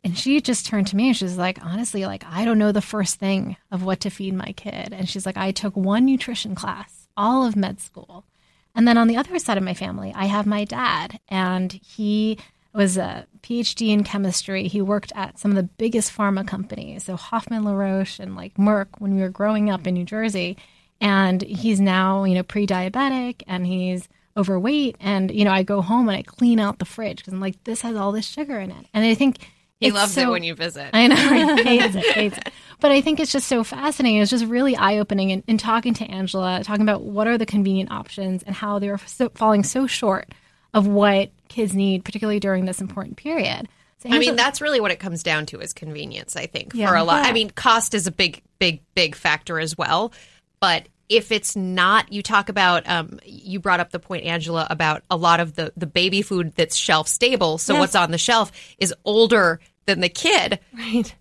And 0.04 0.18
she 0.18 0.40
just 0.40 0.66
turned 0.66 0.88
to 0.88 0.96
me 0.96 1.08
and 1.08 1.16
she's 1.16 1.38
like, 1.38 1.64
honestly, 1.64 2.04
like, 2.06 2.24
I 2.28 2.44
don't 2.44 2.58
know 2.58 2.72
the 2.72 2.80
first 2.82 3.20
thing 3.20 3.56
of 3.70 3.84
what 3.84 4.00
to 4.00 4.10
feed 4.10 4.34
my 4.34 4.52
kid. 4.56 4.92
And 4.92 5.08
she's 5.08 5.24
like, 5.24 5.36
I 5.36 5.52
took 5.52 5.76
one 5.76 6.04
nutrition 6.04 6.56
class 6.56 7.01
all 7.16 7.46
of 7.46 7.56
med 7.56 7.80
school. 7.80 8.24
And 8.74 8.88
then 8.88 8.96
on 8.96 9.08
the 9.08 9.16
other 9.16 9.38
side 9.38 9.58
of 9.58 9.64
my 9.64 9.74
family, 9.74 10.12
I 10.14 10.26
have 10.26 10.46
my 10.46 10.64
dad, 10.64 11.20
and 11.28 11.72
he 11.72 12.38
was 12.72 12.96
a 12.96 13.26
PhD 13.42 13.90
in 13.90 14.02
chemistry. 14.02 14.66
He 14.66 14.80
worked 14.80 15.12
at 15.14 15.38
some 15.38 15.50
of 15.50 15.56
the 15.56 15.62
biggest 15.62 16.16
pharma 16.16 16.46
companies, 16.46 17.04
so 17.04 17.16
Hoffman 17.16 17.64
La 17.64 17.72
Roche 17.72 18.18
and 18.18 18.34
like 18.34 18.54
Merck 18.54 18.86
when 18.98 19.14
we 19.14 19.20
were 19.20 19.28
growing 19.28 19.68
up 19.68 19.86
in 19.86 19.94
New 19.94 20.04
Jersey. 20.04 20.56
And 21.00 21.42
he's 21.42 21.80
now, 21.80 22.24
you 22.24 22.34
know, 22.34 22.44
pre-diabetic 22.44 23.42
and 23.46 23.66
he's 23.66 24.08
overweight. 24.36 24.96
And 25.00 25.30
you 25.30 25.44
know, 25.44 25.50
I 25.50 25.64
go 25.64 25.82
home 25.82 26.08
and 26.08 26.16
I 26.16 26.22
clean 26.22 26.60
out 26.60 26.78
the 26.78 26.84
fridge 26.84 27.18
because 27.18 27.32
I'm 27.32 27.40
like, 27.40 27.62
this 27.64 27.82
has 27.82 27.96
all 27.96 28.12
this 28.12 28.26
sugar 28.26 28.58
in 28.58 28.70
it. 28.70 28.86
And 28.94 29.04
I 29.04 29.14
think 29.14 29.38
he 29.80 29.90
loves 29.90 30.14
so, 30.14 30.22
it 30.22 30.30
when 30.30 30.44
you 30.44 30.54
visit. 30.54 30.90
I 30.92 31.08
know. 31.08 31.16
He 31.16 31.62
hates 31.62 31.94
it, 31.96 32.06
hates 32.06 32.38
it. 32.38 32.52
But 32.82 32.90
I 32.90 33.00
think 33.00 33.20
it's 33.20 33.30
just 33.30 33.46
so 33.46 33.62
fascinating. 33.62 34.20
It's 34.20 34.30
just 34.30 34.44
really 34.44 34.74
eye 34.74 34.98
opening. 34.98 35.30
in, 35.30 35.44
in, 35.46 35.56
talking 35.56 35.94
to 35.94 36.04
Angela, 36.04 36.64
talking 36.64 36.82
about 36.82 37.04
what 37.04 37.28
are 37.28 37.38
the 37.38 37.46
convenient 37.46 37.92
options 37.92 38.42
and 38.42 38.56
how 38.56 38.80
they're 38.80 38.98
so, 39.06 39.28
falling 39.36 39.62
so 39.62 39.86
short 39.86 40.28
of 40.74 40.88
what 40.88 41.30
kids 41.46 41.74
need, 41.74 42.04
particularly 42.04 42.40
during 42.40 42.64
this 42.64 42.80
important 42.80 43.16
period. 43.16 43.68
So 43.98 44.08
Angela, 44.08 44.16
I 44.16 44.18
mean, 44.18 44.34
that's 44.36 44.60
really 44.60 44.80
what 44.80 44.90
it 44.90 44.98
comes 44.98 45.22
down 45.22 45.46
to 45.46 45.60
is 45.60 45.72
convenience, 45.72 46.34
I 46.34 46.46
think, 46.46 46.72
yeah, 46.74 46.88
for 46.88 46.96
a 46.96 47.04
lot. 47.04 47.22
Yeah. 47.22 47.30
I 47.30 47.32
mean, 47.32 47.50
cost 47.50 47.94
is 47.94 48.08
a 48.08 48.12
big, 48.12 48.42
big, 48.58 48.82
big 48.96 49.14
factor 49.14 49.60
as 49.60 49.78
well. 49.78 50.12
But 50.58 50.88
if 51.08 51.30
it's 51.30 51.54
not, 51.54 52.12
you 52.12 52.20
talk 52.20 52.48
about, 52.48 52.88
um, 52.88 53.20
you 53.24 53.60
brought 53.60 53.78
up 53.78 53.90
the 53.90 54.00
point, 54.00 54.24
Angela, 54.24 54.66
about 54.68 55.04
a 55.08 55.16
lot 55.16 55.38
of 55.38 55.54
the, 55.54 55.72
the 55.76 55.86
baby 55.86 56.20
food 56.20 56.52
that's 56.56 56.74
shelf 56.74 57.06
stable. 57.06 57.58
So 57.58 57.74
yes. 57.74 57.80
what's 57.80 57.94
on 57.94 58.10
the 58.10 58.18
shelf 58.18 58.50
is 58.78 58.92
older 59.04 59.60
than 59.86 60.00
the 60.00 60.08
kid. 60.08 60.58
Right. 60.76 61.14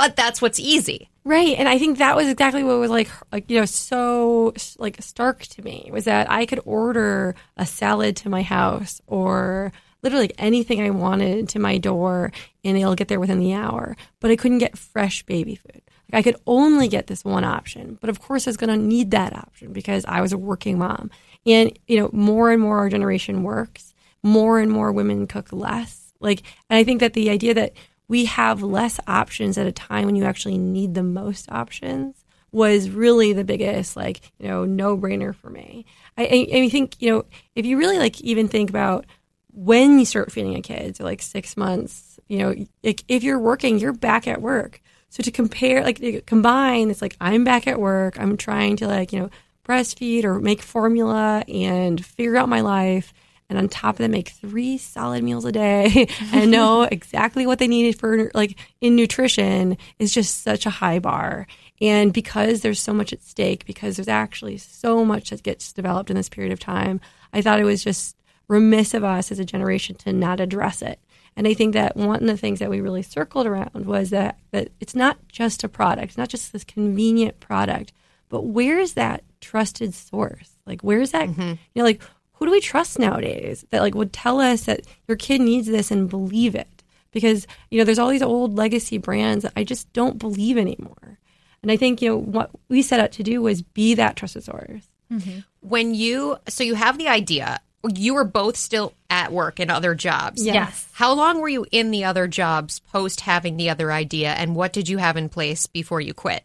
But 0.00 0.16
that's 0.16 0.40
what's 0.40 0.58
easy. 0.58 1.10
Right. 1.24 1.54
And 1.58 1.68
I 1.68 1.78
think 1.78 1.98
that 1.98 2.16
was 2.16 2.26
exactly 2.26 2.64
what 2.64 2.78
was 2.78 2.88
like, 2.88 3.10
like, 3.30 3.50
you 3.50 3.60
know, 3.60 3.66
so 3.66 4.54
like 4.78 4.96
stark 5.02 5.42
to 5.42 5.62
me 5.62 5.90
was 5.92 6.06
that 6.06 6.30
I 6.30 6.46
could 6.46 6.60
order 6.64 7.34
a 7.58 7.66
salad 7.66 8.16
to 8.16 8.30
my 8.30 8.40
house 8.40 9.02
or 9.06 9.74
literally 10.02 10.30
anything 10.38 10.80
I 10.80 10.88
wanted 10.88 11.50
to 11.50 11.58
my 11.58 11.76
door 11.76 12.32
and 12.64 12.78
it'll 12.78 12.94
get 12.94 13.08
there 13.08 13.20
within 13.20 13.40
the 13.40 13.52
hour. 13.52 13.94
But 14.20 14.30
I 14.30 14.36
couldn't 14.36 14.56
get 14.56 14.78
fresh 14.78 15.22
baby 15.24 15.56
food. 15.56 15.82
Like 16.10 16.20
I 16.20 16.22
could 16.22 16.40
only 16.46 16.88
get 16.88 17.06
this 17.06 17.22
one 17.22 17.44
option. 17.44 17.98
But 18.00 18.08
of 18.08 18.22
course 18.22 18.46
I 18.46 18.50
was 18.50 18.56
going 18.56 18.70
to 18.70 18.82
need 18.82 19.10
that 19.10 19.36
option 19.36 19.74
because 19.74 20.06
I 20.06 20.22
was 20.22 20.32
a 20.32 20.38
working 20.38 20.78
mom. 20.78 21.10
And, 21.44 21.78
you 21.86 22.00
know, 22.00 22.08
more 22.14 22.50
and 22.50 22.62
more 22.62 22.78
our 22.78 22.88
generation 22.88 23.42
works. 23.42 23.92
More 24.22 24.60
and 24.60 24.72
more 24.72 24.92
women 24.92 25.26
cook 25.26 25.52
less 25.52 26.00
like, 26.20 26.42
and 26.68 26.76
I 26.76 26.84
think 26.84 27.00
that 27.00 27.14
the 27.14 27.30
idea 27.30 27.54
that 27.54 27.72
we 28.10 28.24
have 28.24 28.60
less 28.60 28.98
options 29.06 29.56
at 29.56 29.68
a 29.68 29.72
time 29.72 30.04
when 30.04 30.16
you 30.16 30.24
actually 30.24 30.58
need 30.58 30.94
the 30.94 31.02
most 31.02 31.48
options 31.52 32.24
was 32.50 32.90
really 32.90 33.32
the 33.32 33.44
biggest, 33.44 33.94
like, 33.96 34.20
you 34.40 34.48
know, 34.48 34.64
no 34.64 34.98
brainer 34.98 35.32
for 35.32 35.48
me. 35.48 35.86
I, 36.18 36.68
think, 36.72 37.00
you 37.00 37.08
know, 37.08 37.24
if 37.54 37.64
you 37.64 37.78
really 37.78 38.00
like 38.00 38.20
even 38.20 38.48
think 38.48 38.68
about 38.68 39.06
when 39.52 40.00
you 40.00 40.04
start 40.04 40.32
feeding 40.32 40.56
a 40.56 40.60
kid, 40.60 40.96
so 40.96 41.04
like 41.04 41.22
six 41.22 41.56
months, 41.56 42.18
you 42.26 42.38
know, 42.38 42.66
like 42.82 43.04
if 43.06 43.22
you're 43.22 43.38
working, 43.38 43.78
you're 43.78 43.92
back 43.92 44.26
at 44.26 44.42
work. 44.42 44.82
So 45.10 45.22
to 45.22 45.30
compare, 45.30 45.84
like 45.84 46.26
combine, 46.26 46.90
it's 46.90 47.00
like 47.00 47.16
I'm 47.20 47.44
back 47.44 47.68
at 47.68 47.78
work. 47.78 48.18
I'm 48.18 48.36
trying 48.36 48.74
to 48.78 48.88
like, 48.88 49.12
you 49.12 49.20
know, 49.20 49.30
breastfeed 49.64 50.24
or 50.24 50.40
make 50.40 50.62
formula 50.62 51.44
and 51.46 52.04
figure 52.04 52.36
out 52.36 52.48
my 52.48 52.60
life. 52.60 53.14
And 53.50 53.58
on 53.58 53.68
top 53.68 53.96
of 53.96 53.98
that, 53.98 54.10
make 54.10 54.28
three 54.28 54.78
solid 54.78 55.22
meals 55.22 55.44
a 55.44 55.52
day 55.52 56.08
and 56.32 56.50
know 56.50 56.82
exactly 56.90 57.46
what 57.46 57.58
they 57.58 57.68
needed 57.68 57.98
for 57.98 58.30
like 58.32 58.56
in 58.80 58.96
nutrition 58.96 59.76
is 59.98 60.14
just 60.14 60.42
such 60.42 60.64
a 60.64 60.70
high 60.70 61.00
bar. 61.00 61.46
And 61.80 62.12
because 62.12 62.60
there's 62.60 62.80
so 62.80 62.94
much 62.94 63.12
at 63.12 63.22
stake, 63.22 63.66
because 63.66 63.96
there's 63.96 64.08
actually 64.08 64.58
so 64.58 65.04
much 65.04 65.30
that 65.30 65.42
gets 65.42 65.72
developed 65.72 66.10
in 66.10 66.16
this 66.16 66.28
period 66.28 66.52
of 66.52 66.60
time, 66.60 67.00
I 67.32 67.42
thought 67.42 67.60
it 67.60 67.64
was 67.64 67.82
just 67.82 68.16
remiss 68.48 68.94
of 68.94 69.04
us 69.04 69.30
as 69.30 69.38
a 69.38 69.44
generation 69.44 69.96
to 69.96 70.12
not 70.12 70.40
address 70.40 70.80
it. 70.82 71.00
And 71.36 71.46
I 71.46 71.54
think 71.54 71.74
that 71.74 71.96
one 71.96 72.20
of 72.22 72.26
the 72.26 72.36
things 72.36 72.58
that 72.58 72.70
we 72.70 72.80
really 72.80 73.02
circled 73.02 73.46
around 73.46 73.86
was 73.86 74.10
that, 74.10 74.38
that 74.50 74.70
it's 74.80 74.94
not 74.94 75.16
just 75.28 75.64
a 75.64 75.68
product, 75.68 76.08
it's 76.08 76.18
not 76.18 76.28
just 76.28 76.52
this 76.52 76.64
convenient 76.64 77.40
product, 77.40 77.92
but 78.28 78.42
where 78.46 78.78
is 78.78 78.94
that 78.94 79.24
trusted 79.40 79.94
source? 79.94 80.56
Like, 80.66 80.82
where 80.82 81.00
is 81.00 81.12
that, 81.12 81.28
mm-hmm. 81.28 81.40
you 81.40 81.56
know, 81.76 81.84
like, 81.84 82.02
who 82.40 82.46
do 82.46 82.52
we 82.52 82.60
trust 82.60 82.98
nowadays 82.98 83.66
that 83.68 83.82
like 83.82 83.94
would 83.94 84.14
tell 84.14 84.40
us 84.40 84.64
that 84.64 84.80
your 85.06 85.16
kid 85.16 85.42
needs 85.42 85.66
this 85.66 85.90
and 85.90 86.08
believe 86.08 86.54
it? 86.54 86.82
Because, 87.12 87.46
you 87.70 87.78
know, 87.78 87.84
there's 87.84 87.98
all 87.98 88.08
these 88.08 88.22
old 88.22 88.56
legacy 88.56 88.96
brands 88.96 89.42
that 89.42 89.52
I 89.54 89.62
just 89.62 89.92
don't 89.92 90.18
believe 90.18 90.56
anymore. 90.56 91.18
And 91.62 91.70
I 91.70 91.76
think, 91.76 92.00
you 92.00 92.08
know, 92.08 92.16
what 92.16 92.50
we 92.68 92.80
set 92.80 92.98
out 92.98 93.12
to 93.12 93.22
do 93.22 93.42
was 93.42 93.60
be 93.60 93.94
that 93.94 94.16
trusted 94.16 94.44
source. 94.44 94.88
Mm-hmm. 95.12 95.40
When 95.60 95.94
you, 95.94 96.38
so 96.48 96.64
you 96.64 96.76
have 96.76 96.96
the 96.96 97.08
idea 97.08 97.60
you 97.94 98.14
were 98.14 98.24
both 98.24 98.56
still 98.56 98.92
at 99.08 99.32
work 99.32 99.58
in 99.58 99.70
other 99.70 99.94
jobs. 99.94 100.44
Yes. 100.44 100.54
yes. 100.54 100.88
How 100.92 101.14
long 101.14 101.40
were 101.40 101.48
you 101.48 101.66
in 101.70 101.90
the 101.90 102.04
other 102.04 102.26
jobs 102.28 102.78
post 102.78 103.22
having 103.22 103.56
the 103.56 103.70
other 103.70 103.90
idea, 103.90 104.32
and 104.32 104.54
what 104.54 104.72
did 104.72 104.88
you 104.88 104.98
have 104.98 105.16
in 105.16 105.28
place 105.28 105.66
before 105.66 106.00
you 106.00 106.12
quit? 106.12 106.44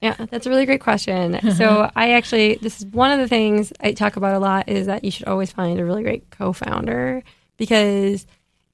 Yeah, 0.00 0.14
that's 0.30 0.46
a 0.46 0.50
really 0.50 0.66
great 0.66 0.80
question. 0.80 1.40
so 1.56 1.90
I 1.96 2.12
actually, 2.12 2.56
this 2.62 2.78
is 2.80 2.86
one 2.86 3.10
of 3.10 3.18
the 3.18 3.28
things 3.28 3.72
I 3.80 3.92
talk 3.92 4.16
about 4.16 4.34
a 4.34 4.38
lot 4.38 4.68
is 4.68 4.86
that 4.86 5.04
you 5.04 5.10
should 5.10 5.26
always 5.26 5.50
find 5.50 5.78
a 5.78 5.84
really 5.84 6.02
great 6.02 6.30
co-founder 6.30 7.22
because 7.56 8.26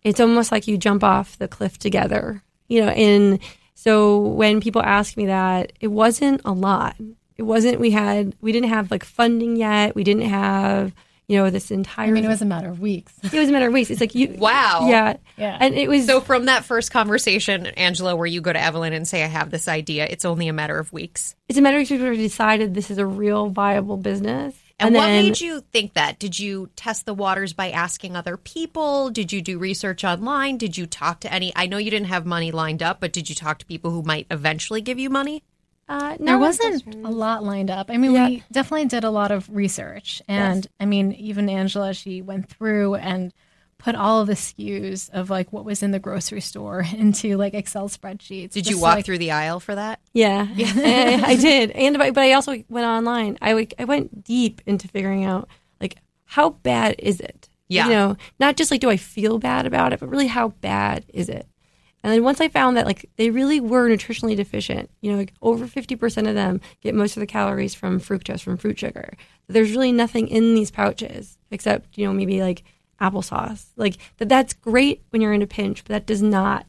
it's 0.03 0.21
almost 0.21 0.53
like 0.53 0.69
you 0.69 0.77
jump 0.77 1.03
off 1.03 1.39
the 1.39 1.49
cliff 1.49 1.79
together, 1.79 2.43
you 2.69 2.83
know. 2.83 2.89
And 2.89 3.41
so 3.75 4.19
when 4.19 4.61
people 4.61 4.83
ask 4.83 5.17
me 5.17 5.27
that, 5.27 5.73
it 5.81 5.89
wasn't 5.89 6.43
a 6.45 6.53
lot. 6.53 6.97
It 7.37 7.43
wasn't. 7.43 7.81
We 7.81 7.91
had 7.91 8.37
we 8.41 8.53
didn't 8.53 8.69
have 8.69 8.91
like 8.91 9.05
funding 9.05 9.57
yet. 9.57 9.95
We 9.97 10.05
didn't 10.05 10.29
have 10.29 10.93
you 11.27 11.39
know, 11.39 11.51
this 11.51 11.71
entire. 11.71 12.09
I 12.09 12.11
mean, 12.11 12.25
it 12.25 12.29
was 12.29 12.43
a 12.43 12.47
matter 12.47 12.69
of 12.69 12.81
weeks. 12.81 13.15
It 13.23 13.33
was 13.33 13.49
a 13.49 13.53
matter 13.53 13.69
of 13.69 13.73
weeks. 13.73 13.91
It's 13.91 14.01
like 14.01 14.15
you. 14.15 14.37
Wow. 14.45 14.89
Yeah. 14.89 15.17
Yeah. 15.39 15.57
And 15.59 15.75
it 15.75 15.89
was. 15.89 16.05
So 16.07 16.21
from 16.21 16.47
that 16.47 16.65
first 16.65 16.91
conversation, 16.91 17.67
Angela, 17.67 18.15
where 18.15 18.27
you 18.27 18.43
go 18.43 18.53
to 18.53 18.61
Evelyn 18.61 18.93
and 18.93 19.09
say, 19.09 19.23
I 19.23 19.27
have 19.27 19.51
this 19.51 19.69
idea, 19.69 20.07
it's 20.09 20.25
only 20.27 20.49
a 20.49 20.53
matter 20.53 20.79
of 20.79 20.93
weeks. 20.93 21.35
It's 21.49 21.59
a 21.59 21.63
matter 21.63 21.77
of 21.77 21.81
weeks 21.81 21.91
before 21.91 22.11
we 22.11 22.19
decided 22.19 22.75
this 22.75 22.91
is 22.91 22.99
a 22.99 23.07
real 23.07 23.49
viable 23.49 23.97
business. 23.97 24.55
And, 24.79 24.89
and 24.89 24.97
what 24.97 25.07
then, 25.07 25.25
made 25.25 25.41
you 25.41 25.61
think 25.73 25.95
that? 25.95 26.19
Did 26.19 26.39
you 26.39 26.69
test 26.75 27.07
the 27.07 27.15
waters 27.15 27.53
by 27.53 27.71
asking 27.71 28.17
other 28.17 28.37
people? 28.37 29.09
Did 29.09 29.33
you 29.33 29.41
do 29.41 29.59
research 29.59 30.05
online? 30.05 30.59
Did 30.59 30.77
you 30.77 30.87
talk 30.87 31.21
to 31.21 31.33
any? 31.33 31.53
I 31.55 31.67
know 31.67 31.79
you 31.79 31.91
didn't 31.91 32.09
have 32.09 32.27
money 32.27 32.51
lined 32.51 32.83
up, 32.83 33.01
but 33.01 33.13
did 33.13 33.29
you 33.29 33.37
talk 33.37 33.59
to 33.61 33.67
people 33.67 33.93
who 33.93 34.03
might 34.03 34.27
eventually 34.31 34.81
give 34.81 34.99
you 34.99 35.11
money? 35.11 35.45
Uh, 35.89 36.17
no, 36.19 36.27
there 36.27 36.39
wasn't 36.39 36.83
a 37.05 37.11
lot 37.11 37.45
lined 37.45 37.71
up. 37.71 37.91
I 37.91 37.97
mean, 37.99 38.13
yeah. 38.13 38.29
we 38.29 38.43
definitely 38.51 38.87
did 38.87 39.05
a 39.05 39.11
lot 39.11 39.31
of 39.31 39.49
research, 39.55 40.23
and 40.27 40.65
yes. 40.65 40.73
I 40.81 40.87
mean, 40.87 41.13
even 41.13 41.49
Angela, 41.49 41.93
she 41.93 42.23
went 42.23 42.49
through 42.49 42.95
and 42.95 43.33
put 43.85 43.95
all 43.95 44.23
of 44.23 44.27
the 44.27 44.35
SKUs 44.35 45.11
of 45.11 45.29
like 45.29 45.53
what 45.53 45.67
was 45.67 45.83
in 45.83 45.91
the 45.91 45.99
grocery 45.99 46.41
store 46.41 46.87
into 46.97 47.37
like 47.37 47.53
Excel 47.53 47.89
spreadsheets. 47.89 48.53
Did 48.53 48.67
you 48.67 48.81
walk 48.81 48.97
like, 48.97 49.05
through 49.05 49.19
the 49.19 49.33
aisle 49.33 49.61
for 49.61 49.75
that? 49.75 50.01
Yeah, 50.15 50.49
yeah. 50.55 50.73
I, 51.23 51.33
I, 51.33 51.37
did, 51.41 51.71
and 51.73 51.99
but 51.99 52.17
I 52.17 52.33
also 52.33 52.53
went 52.69 52.87
online. 52.87 53.39
I 53.43 53.69
I 53.79 53.85
went 53.85 54.25
deep 54.25 54.63
into 54.67 54.89
figuring 54.89 55.25
out 55.25 55.49
like 55.81 55.97
how 56.25 56.51
bad 56.51 56.97
is 56.99 57.21
it. 57.21 57.49
Yeah, 57.69 57.87
you 57.87 57.93
know, 57.93 58.17
not 58.41 58.57
just 58.57 58.71
like 58.71 58.81
do 58.81 58.89
I 58.89 58.97
feel 58.97 59.39
bad 59.39 59.67
about 59.67 59.93
it, 59.93 60.01
but 60.01 60.09
really 60.09 60.29
how 60.29 60.49
bad 60.49 61.05
is 61.09 61.29
it? 61.29 61.47
And 62.05 62.13
then 62.13 62.23
once 62.23 62.39
I 62.39 62.49
found 62.49 62.77
that 62.77 62.85
like 62.85 63.09
they 63.17 63.31
really 63.31 63.61
were 63.61 63.89
nutritionally 63.89 64.37
deficient, 64.37 64.91
you 65.01 65.11
know, 65.11 65.17
like 65.17 65.33
over 65.41 65.67
50% 65.67 66.29
of 66.29 66.35
them 66.35 66.61
get 66.83 66.95
most 66.95 67.17
of 67.17 67.21
the 67.23 67.27
calories 67.27 67.75
from 67.75 67.99
fructose, 67.99 68.43
from 68.43 68.59
fruit 68.59 68.79
sugar. 68.79 69.15
There's 69.49 69.71
really 69.71 69.91
nothing 69.91 70.29
in 70.29 70.55
these 70.55 70.71
pouches 70.71 71.39
except, 71.51 71.97
you 71.97 72.07
know, 72.07 72.13
maybe 72.13 72.43
like 72.43 72.63
applesauce. 73.01 73.69
Like 73.77 73.97
that 74.19 74.29
that's 74.29 74.53
great 74.53 75.03
when 75.11 75.23
you're 75.23 75.33
in 75.33 75.41
a 75.41 75.47
pinch, 75.47 75.83
but 75.83 75.89
that 75.95 76.07
does 76.07 76.21
not 76.21 76.67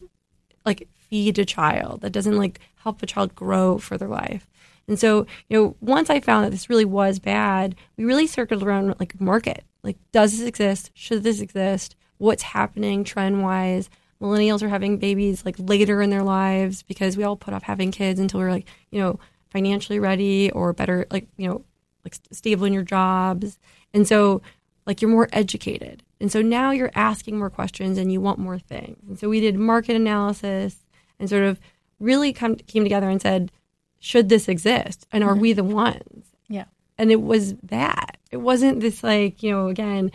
like 0.65 0.87
feed 0.93 1.37
a 1.37 1.43
child. 1.43 1.99
That 1.99 2.13
doesn't 2.13 2.37
like 2.37 2.61
help 2.77 3.03
a 3.03 3.05
child 3.05 3.35
grow 3.35 3.77
for 3.77 3.97
their 3.97 4.07
life. 4.07 4.47
And 4.87 4.97
so, 4.97 5.27
you 5.49 5.57
know, 5.57 5.75
once 5.81 6.09
I 6.09 6.21
found 6.21 6.45
that 6.45 6.51
this 6.51 6.69
really 6.69 6.85
was 6.85 7.19
bad, 7.19 7.75
we 7.97 8.05
really 8.05 8.27
circled 8.27 8.63
around 8.63 8.95
like 9.01 9.19
market. 9.19 9.65
Like, 9.83 9.97
does 10.13 10.31
this 10.31 10.47
exist? 10.47 10.91
Should 10.93 11.23
this 11.23 11.41
exist? 11.41 11.97
What's 12.19 12.43
happening 12.43 13.03
trend 13.03 13.43
wise? 13.43 13.89
Millennials 14.21 14.61
are 14.61 14.69
having 14.69 14.97
babies 14.97 15.45
like 15.45 15.55
later 15.57 16.01
in 16.01 16.09
their 16.09 16.23
lives 16.23 16.83
because 16.83 17.17
we 17.17 17.23
all 17.23 17.35
put 17.35 17.53
off 17.53 17.63
having 17.63 17.91
kids 17.91 18.19
until 18.19 18.39
we're 18.39 18.51
like 18.51 18.67
you 18.91 18.99
know 18.99 19.19
financially 19.49 19.99
ready 19.99 20.51
or 20.51 20.73
better 20.73 21.05
like 21.11 21.27
you 21.37 21.47
know 21.47 21.63
like 22.05 22.15
stable 22.31 22.65
in 22.65 22.73
your 22.73 22.83
jobs. 22.83 23.59
And 23.93 24.07
so 24.07 24.41
like 24.85 25.01
you're 25.01 25.11
more 25.11 25.27
educated. 25.33 26.03
And 26.21 26.31
so 26.31 26.41
now 26.41 26.71
you're 26.71 26.91
asking 26.95 27.37
more 27.37 27.49
questions 27.49 27.97
and 27.97 28.11
you 28.11 28.21
want 28.21 28.39
more 28.39 28.59
things. 28.59 28.97
And 29.07 29.19
so 29.19 29.27
we 29.27 29.41
did 29.41 29.55
market 29.55 29.95
analysis 29.95 30.77
and 31.19 31.29
sort 31.29 31.43
of 31.43 31.59
really 31.99 32.31
come 32.31 32.55
came 32.55 32.83
together 32.83 33.09
and 33.09 33.21
said 33.21 33.51
should 33.99 34.29
this 34.29 34.47
exist? 34.47 35.07
And 35.11 35.23
are 35.23 35.31
mm-hmm. 35.31 35.41
we 35.41 35.53
the 35.53 35.63
ones? 35.63 36.25
Yeah. 36.47 36.65
And 36.97 37.11
it 37.11 37.21
was 37.21 37.55
that. 37.63 38.17
It 38.31 38.37
wasn't 38.37 38.79
this 38.79 39.03
like 39.03 39.41
you 39.41 39.51
know 39.51 39.67
again 39.67 40.11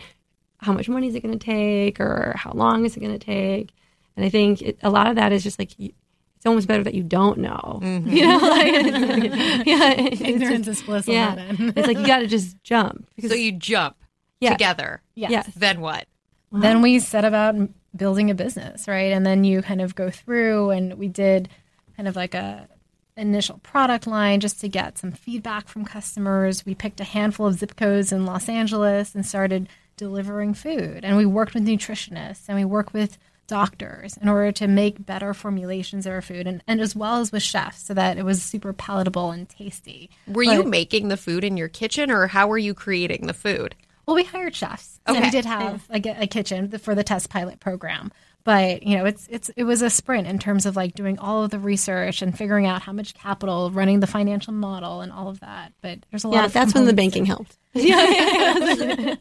how 0.57 0.73
much 0.73 0.87
money 0.87 1.07
is 1.07 1.15
it 1.15 1.23
going 1.23 1.37
to 1.37 1.43
take 1.45 1.99
or 1.99 2.33
how 2.37 2.51
long 2.51 2.85
is 2.85 2.95
it 2.95 2.99
going 2.99 3.17
to 3.17 3.25
take 3.25 3.71
and 4.21 4.27
I 4.27 4.29
think 4.29 4.61
it, 4.61 4.77
a 4.83 4.89
lot 4.91 5.07
of 5.07 5.15
that 5.15 5.31
is 5.31 5.43
just 5.43 5.57
like 5.57 5.71
it's 5.79 6.45
almost 6.45 6.67
better 6.67 6.83
that 6.83 6.93
you 6.93 7.01
don't 7.01 7.39
know. 7.39 7.79
Mm-hmm. 7.81 8.09
You 8.11 8.27
know, 8.27 8.37
like, 8.37 9.65
yeah, 9.65 9.93
ignorance 9.93 10.67
is 10.67 10.83
bliss. 10.83 11.07
Yeah, 11.07 11.35
it's 11.57 11.87
like 11.87 11.97
you 11.97 12.05
got 12.05 12.19
to 12.19 12.27
just 12.27 12.61
jump. 12.63 13.07
Because, 13.15 13.31
so 13.31 13.35
you 13.35 13.53
jump 13.53 13.95
yeah. 14.39 14.51
together. 14.51 15.01
Yes. 15.15 15.31
yes. 15.31 15.49
Then 15.55 15.81
what? 15.81 16.05
Then 16.51 16.83
we 16.83 16.99
set 16.99 17.25
about 17.25 17.55
building 17.95 18.29
a 18.29 18.35
business, 18.35 18.87
right? 18.87 19.11
And 19.11 19.25
then 19.25 19.43
you 19.43 19.63
kind 19.63 19.81
of 19.81 19.95
go 19.95 20.11
through, 20.11 20.69
and 20.69 20.99
we 20.99 21.07
did 21.07 21.49
kind 21.95 22.07
of 22.07 22.15
like 22.15 22.35
a 22.35 22.67
initial 23.17 23.57
product 23.59 24.05
line 24.05 24.39
just 24.39 24.61
to 24.61 24.69
get 24.69 24.99
some 24.99 25.11
feedback 25.11 25.67
from 25.67 25.83
customers. 25.83 26.63
We 26.63 26.75
picked 26.75 26.99
a 26.99 27.05
handful 27.05 27.47
of 27.47 27.55
zip 27.55 27.75
codes 27.75 28.11
in 28.11 28.27
Los 28.27 28.47
Angeles 28.47 29.15
and 29.15 29.25
started 29.25 29.67
delivering 29.97 30.53
food. 30.53 31.01
And 31.03 31.17
we 31.17 31.25
worked 31.25 31.53
with 31.53 31.65
nutritionists 31.65 32.45
and 32.47 32.57
we 32.57 32.65
worked 32.65 32.93
with 32.93 33.17
doctors 33.51 34.15
in 34.15 34.29
order 34.29 34.49
to 34.49 34.65
make 34.65 35.05
better 35.05 35.33
formulations 35.33 36.05
of 36.05 36.13
our 36.13 36.21
food 36.21 36.47
and, 36.47 36.63
and 36.67 36.79
as 36.79 36.95
well 36.95 37.17
as 37.17 37.33
with 37.33 37.43
chefs 37.43 37.83
so 37.83 37.93
that 37.93 38.17
it 38.17 38.23
was 38.23 38.41
super 38.41 38.71
palatable 38.71 39.29
and 39.31 39.49
tasty. 39.49 40.09
Were 40.25 40.45
but, 40.45 40.53
you 40.53 40.63
making 40.63 41.09
the 41.09 41.17
food 41.17 41.43
in 41.43 41.57
your 41.57 41.67
kitchen 41.67 42.09
or 42.09 42.27
how 42.27 42.47
were 42.47 42.57
you 42.57 42.73
creating 42.73 43.27
the 43.27 43.33
food? 43.33 43.75
Well, 44.05 44.15
we 44.15 44.23
hired 44.23 44.55
chefs. 44.55 45.01
Okay. 45.05 45.19
So 45.19 45.25
we 45.25 45.31
did 45.31 45.43
have 45.43 45.85
a, 45.89 46.23
a 46.23 46.27
kitchen 46.27 46.71
for 46.77 46.95
the 46.95 47.03
test 47.03 47.29
pilot 47.29 47.59
program 47.59 48.13
but 48.43 48.83
you 48.83 48.97
know 48.97 49.05
it's 49.05 49.27
it's 49.29 49.49
it 49.55 49.63
was 49.63 49.81
a 49.81 49.89
sprint 49.89 50.27
in 50.27 50.39
terms 50.39 50.65
of 50.65 50.75
like 50.75 50.93
doing 50.93 51.17
all 51.19 51.43
of 51.43 51.51
the 51.51 51.59
research 51.59 52.21
and 52.21 52.37
figuring 52.37 52.65
out 52.65 52.81
how 52.81 52.91
much 52.91 53.13
capital 53.13 53.71
running 53.71 53.99
the 53.99 54.07
financial 54.07 54.53
model 54.53 55.01
and 55.01 55.11
all 55.11 55.27
of 55.27 55.39
that 55.39 55.73
but 55.81 55.99
there's 56.11 56.23
a 56.23 56.27
lot 56.27 56.37
yeah, 56.37 56.45
of 56.45 56.53
that's 56.53 56.73
when 56.73 56.85
the 56.85 56.93
banking 56.93 57.25
helped 57.25 57.57
yeah, 57.73 58.01
yeah, 58.09 59.15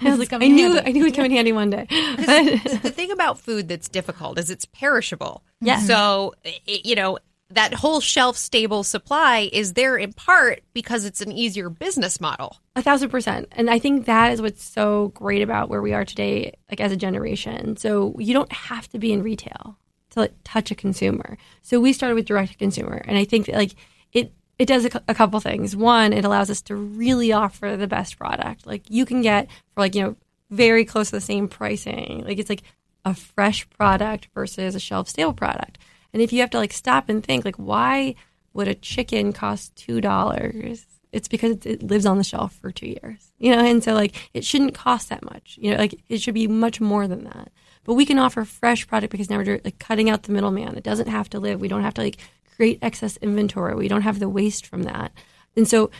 I, 0.00 0.14
like, 0.14 0.32
I 0.32 0.38
knew 0.38 0.78
I 0.78 0.90
knew 0.90 1.02
it'd 1.02 1.14
come 1.14 1.26
in 1.26 1.30
handy 1.32 1.52
one 1.52 1.68
day. 1.68 1.86
the 1.90 2.90
thing 2.94 3.10
about 3.10 3.38
food 3.38 3.68
that's 3.68 3.90
difficult 3.90 4.38
is 4.38 4.48
it's 4.48 4.64
perishable. 4.64 5.42
Yeah. 5.60 5.80
So 5.80 6.32
it, 6.42 6.86
you 6.86 6.94
know 6.94 7.18
that 7.50 7.74
whole 7.74 8.00
shelf 8.00 8.36
stable 8.36 8.84
supply 8.84 9.50
is 9.52 9.72
there 9.72 9.96
in 9.96 10.12
part 10.12 10.62
because 10.72 11.04
it's 11.04 11.20
an 11.20 11.32
easier 11.32 11.68
business 11.68 12.20
model. 12.20 12.56
A 12.76 12.82
thousand 12.82 13.10
percent. 13.10 13.48
And 13.52 13.68
I 13.68 13.78
think 13.78 14.06
that 14.06 14.32
is 14.32 14.40
what's 14.40 14.64
so 14.64 15.08
great 15.08 15.42
about 15.42 15.68
where 15.68 15.82
we 15.82 15.92
are 15.92 16.04
today, 16.04 16.54
like 16.70 16.80
as 16.80 16.92
a 16.92 16.96
generation. 16.96 17.76
So 17.76 18.14
you 18.18 18.32
don't 18.32 18.52
have 18.52 18.88
to 18.90 18.98
be 18.98 19.12
in 19.12 19.22
retail 19.22 19.76
to 20.10 20.30
touch 20.44 20.70
a 20.70 20.74
consumer. 20.74 21.38
So 21.62 21.80
we 21.80 21.92
started 21.92 22.14
with 22.14 22.26
direct 22.26 22.52
to 22.52 22.58
consumer. 22.58 23.02
And 23.06 23.18
I 23.18 23.24
think 23.24 23.46
that 23.46 23.56
like 23.56 23.74
it 24.12 24.32
it 24.58 24.66
does 24.66 24.84
a 24.84 25.14
couple 25.14 25.40
things. 25.40 25.74
One, 25.74 26.12
it 26.12 26.24
allows 26.24 26.50
us 26.50 26.60
to 26.62 26.76
really 26.76 27.32
offer 27.32 27.76
the 27.76 27.86
best 27.86 28.18
product. 28.18 28.66
Like 28.66 28.88
you 28.90 29.06
can 29.06 29.22
get 29.22 29.48
for 29.74 29.80
like, 29.80 29.94
you 29.94 30.02
know, 30.02 30.16
very 30.50 30.84
close 30.84 31.08
to 31.10 31.16
the 31.16 31.20
same 31.20 31.48
pricing. 31.48 32.24
Like 32.26 32.38
it's 32.38 32.50
like 32.50 32.62
a 33.04 33.14
fresh 33.14 33.68
product 33.70 34.28
versus 34.34 34.74
a 34.74 34.80
shelf 34.80 35.08
stable 35.08 35.32
product. 35.32 35.78
And 36.12 36.22
if 36.22 36.32
you 36.32 36.40
have 36.40 36.50
to 36.50 36.58
like 36.58 36.72
stop 36.72 37.08
and 37.08 37.22
think, 37.24 37.44
like, 37.44 37.56
why 37.56 38.14
would 38.52 38.68
a 38.68 38.74
chicken 38.74 39.32
cost 39.32 39.74
two 39.76 40.00
dollars? 40.00 40.84
It's 41.12 41.28
because 41.28 41.56
it- 41.66 41.82
lives 41.82 42.06
on 42.06 42.18
the 42.18 42.24
shelf 42.24 42.54
for 42.54 42.70
two 42.70 42.86
years, 42.88 43.32
you 43.38 43.54
know, 43.54 43.64
and 43.64 43.82
so 43.82 43.94
like 43.94 44.14
it 44.34 44.44
shouldn't 44.44 44.74
cost 44.74 45.08
that 45.08 45.24
much, 45.24 45.58
you 45.60 45.72
know, 45.72 45.76
like 45.78 46.00
it 46.08 46.20
should 46.20 46.34
be 46.34 46.46
much 46.46 46.80
more 46.80 47.08
than 47.08 47.24
that. 47.24 47.50
But 47.84 47.94
we 47.94 48.06
can 48.06 48.18
offer 48.18 48.44
fresh 48.44 48.86
product 48.86 49.10
because 49.10 49.30
now 49.30 49.38
we're 49.38 49.60
like 49.64 49.78
cutting 49.78 50.08
out 50.10 50.24
the 50.24 50.32
middleman. 50.32 50.76
It 50.76 50.84
doesn't 50.84 51.08
have 51.08 51.30
to 51.30 51.40
live. 51.40 51.60
We 51.60 51.68
don't 51.68 51.82
have 51.82 51.94
to 51.94 52.02
like 52.02 52.18
create 52.56 52.78
excess 52.82 53.16
inventory. 53.18 53.74
We 53.74 53.88
don't 53.88 54.02
have 54.02 54.18
the 54.18 54.28
waste 54.28 54.66
from 54.66 54.84
that, 54.84 55.12
and 55.56 55.66
so 55.66 55.90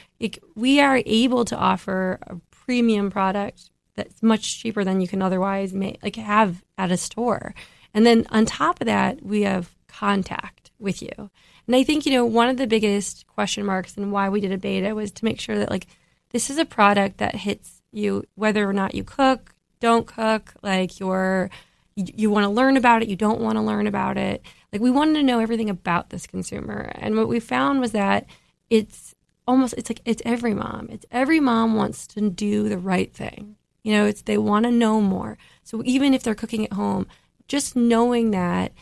we 0.55 0.81
are 0.81 1.03
able 1.07 1.45
to 1.47 1.57
offer 1.57 2.19
a 2.23 2.37
premium 2.51 3.11
product 3.11 3.71
that's 3.97 4.23
much 4.23 4.61
cheaper 4.61 4.85
than 4.85 5.01
you 5.01 5.09
can 5.09 5.23
otherwise 5.23 5.73
make, 5.73 5.99
like 6.03 6.17
have 6.17 6.63
at 6.79 6.93
a 6.93 6.97
store. 6.97 7.55
And 7.93 8.07
then 8.07 8.27
on 8.31 8.47
top 8.47 8.81
of 8.81 8.87
that, 8.87 9.25
we 9.25 9.43
have 9.43 9.75
contact 9.91 10.71
with 10.79 11.03
you. 11.03 11.31
And 11.67 11.77
I 11.77 11.85
think, 11.85 12.07
you 12.07 12.13
know, 12.13 12.25
one 12.25 12.49
of 12.49 12.57
the 12.57 12.67
biggest 12.67 13.27
question 13.27 13.65
marks 13.65 13.97
and 13.97 14.13
why 14.13 14.29
we 14.29 14.41
did 14.41 14.53
a 14.53 14.59
beta 14.59 14.95
was 14.95 15.11
to 15.13 15.25
make 15.25 15.41
sure 15.41 15.59
that 15.59 15.71
like 15.71 15.87
this 16.31 16.51
is 16.51 16.59
a 16.59 16.65
product 16.65 17.19
that 17.19 17.35
hits 17.37 17.83
you 17.93 18.25
whether 18.35 18.69
or 18.69 18.73
not 18.73 18.95
you 18.95 19.05
cook, 19.05 19.55
don't 19.81 20.07
cook, 20.07 20.55
like 20.63 21.01
you're 21.01 21.51
you, 21.97 22.05
you 22.15 22.31
want 22.31 22.45
to 22.45 22.51
learn 22.51 22.77
about 22.77 23.03
it, 23.03 23.09
you 23.09 23.17
don't 23.17 23.41
want 23.41 23.57
to 23.57 23.63
learn 23.63 23.87
about 23.87 24.17
it. 24.17 24.43
Like 24.73 24.81
we 24.81 24.91
wanted 24.91 25.15
to 25.15 25.23
know 25.23 25.41
everything 25.41 25.71
about 25.71 26.11
this 26.11 26.27
consumer. 26.27 26.93
And 26.95 27.17
what 27.17 27.29
we 27.29 27.41
found 27.41 27.81
was 27.81 27.93
that 27.93 28.27
it's 28.69 29.15
almost 29.47 29.75
it's 29.77 29.91
like 29.91 30.01
it's 30.05 30.23
every 30.25 30.55
mom. 30.55 30.89
It's 30.91 31.07
every 31.11 31.41
mom 31.41 31.75
wants 31.75 32.07
to 32.09 32.31
do 32.31 32.69
the 32.69 32.79
right 32.79 33.13
thing. 33.13 33.57
You 33.83 33.93
know, 33.93 34.07
it's 34.07 34.23
they 34.23 34.39
want 34.39 34.65
to 34.65 34.71
know 34.71 35.01
more. 35.01 35.39
So 35.65 35.83
even 35.85 36.15
if 36.15 36.23
they're 36.23 36.35
cooking 36.35 36.65
at 36.67 36.75
home, 36.75 37.07
just 37.49 37.75
knowing 37.75 38.31
that 38.31 38.73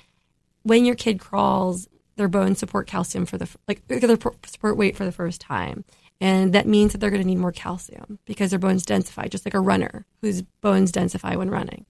when 0.68 0.84
your 0.84 0.94
kid 0.94 1.18
crawls, 1.18 1.88
their 2.16 2.28
bones 2.28 2.58
support 2.58 2.86
calcium 2.86 3.26
for 3.26 3.38
the 3.38 3.48
like 3.66 3.82
uh, 3.90 3.98
their 3.98 4.18
support 4.46 4.76
weight 4.76 4.96
for 4.96 5.04
the 5.04 5.12
first 5.12 5.40
time, 5.40 5.84
and 6.20 6.52
that 6.52 6.66
means 6.66 6.92
that 6.92 6.98
they're 6.98 7.10
going 7.10 7.22
to 7.22 7.26
need 7.26 7.38
more 7.38 7.52
calcium 7.52 8.18
because 8.26 8.50
their 8.50 8.58
bones 8.58 8.84
densify, 8.84 9.28
just 9.30 9.46
like 9.46 9.54
a 9.54 9.60
runner 9.60 10.04
whose 10.20 10.42
bones 10.42 10.92
densify 10.92 11.36
when 11.36 11.50
running. 11.50 11.86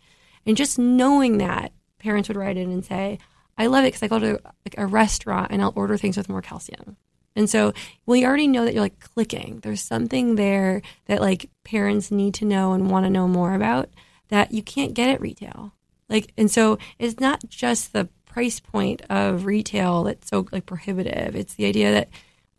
And 0.47 0.56
just 0.56 0.78
knowing 0.78 1.38
that, 1.38 1.73
parents 1.99 2.28
would 2.28 2.37
write 2.37 2.56
in 2.56 2.70
and 2.70 2.85
say, 2.85 3.18
"I 3.56 3.66
love 3.66 3.85
it 3.85 3.88
because 3.88 4.02
I 4.02 4.08
go 4.08 4.18
to 4.18 4.40
like 4.64 4.75
a 4.76 4.87
restaurant 4.87 5.50
and 5.50 5.61
I'll 5.61 5.73
order 5.75 5.97
things 5.97 6.16
with 6.16 6.28
more 6.28 6.42
calcium." 6.42 6.97
And 7.35 7.49
so 7.49 7.73
we 8.04 8.25
already 8.25 8.49
know 8.49 8.64
that 8.64 8.75
you're 8.75 8.82
like 8.82 9.00
clicking. 9.00 9.61
There's 9.62 9.82
something 9.82 10.35
there 10.35 10.82
that 11.06 11.20
like 11.20 11.50
parents 11.64 12.11
need 12.11 12.35
to 12.35 12.44
know 12.44 12.73
and 12.73 12.90
want 12.90 13.06
to 13.06 13.11
know 13.11 13.28
more 13.28 13.54
about 13.54 13.90
that 14.28 14.52
you 14.52 14.62
can't 14.62 14.94
get 14.94 15.11
at 15.11 15.20
retail. 15.20 15.73
Like, 16.08 16.32
and 16.37 16.50
so 16.50 16.78
it's 16.99 17.20
not 17.20 17.49
just 17.49 17.92
the 17.92 18.08
price 18.38 18.61
point 18.61 19.02
of 19.11 19.47
retail 19.47 20.04
that's 20.04 20.28
so 20.28 20.47
like 20.52 20.64
prohibitive. 20.64 21.35
It's 21.35 21.54
the 21.54 21.66
idea 21.66 21.90
that 21.90 22.09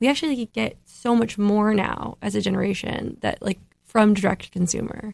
we 0.01 0.09
actually 0.09 0.47
get 0.47 0.75
so 0.83 1.15
much 1.15 1.37
more 1.37 1.73
now 1.73 2.17
as 2.21 2.35
a 2.35 2.41
generation 2.41 3.15
that 3.21 3.41
like 3.41 3.59
from 3.85 4.13
direct 4.13 4.51
consumer. 4.51 5.13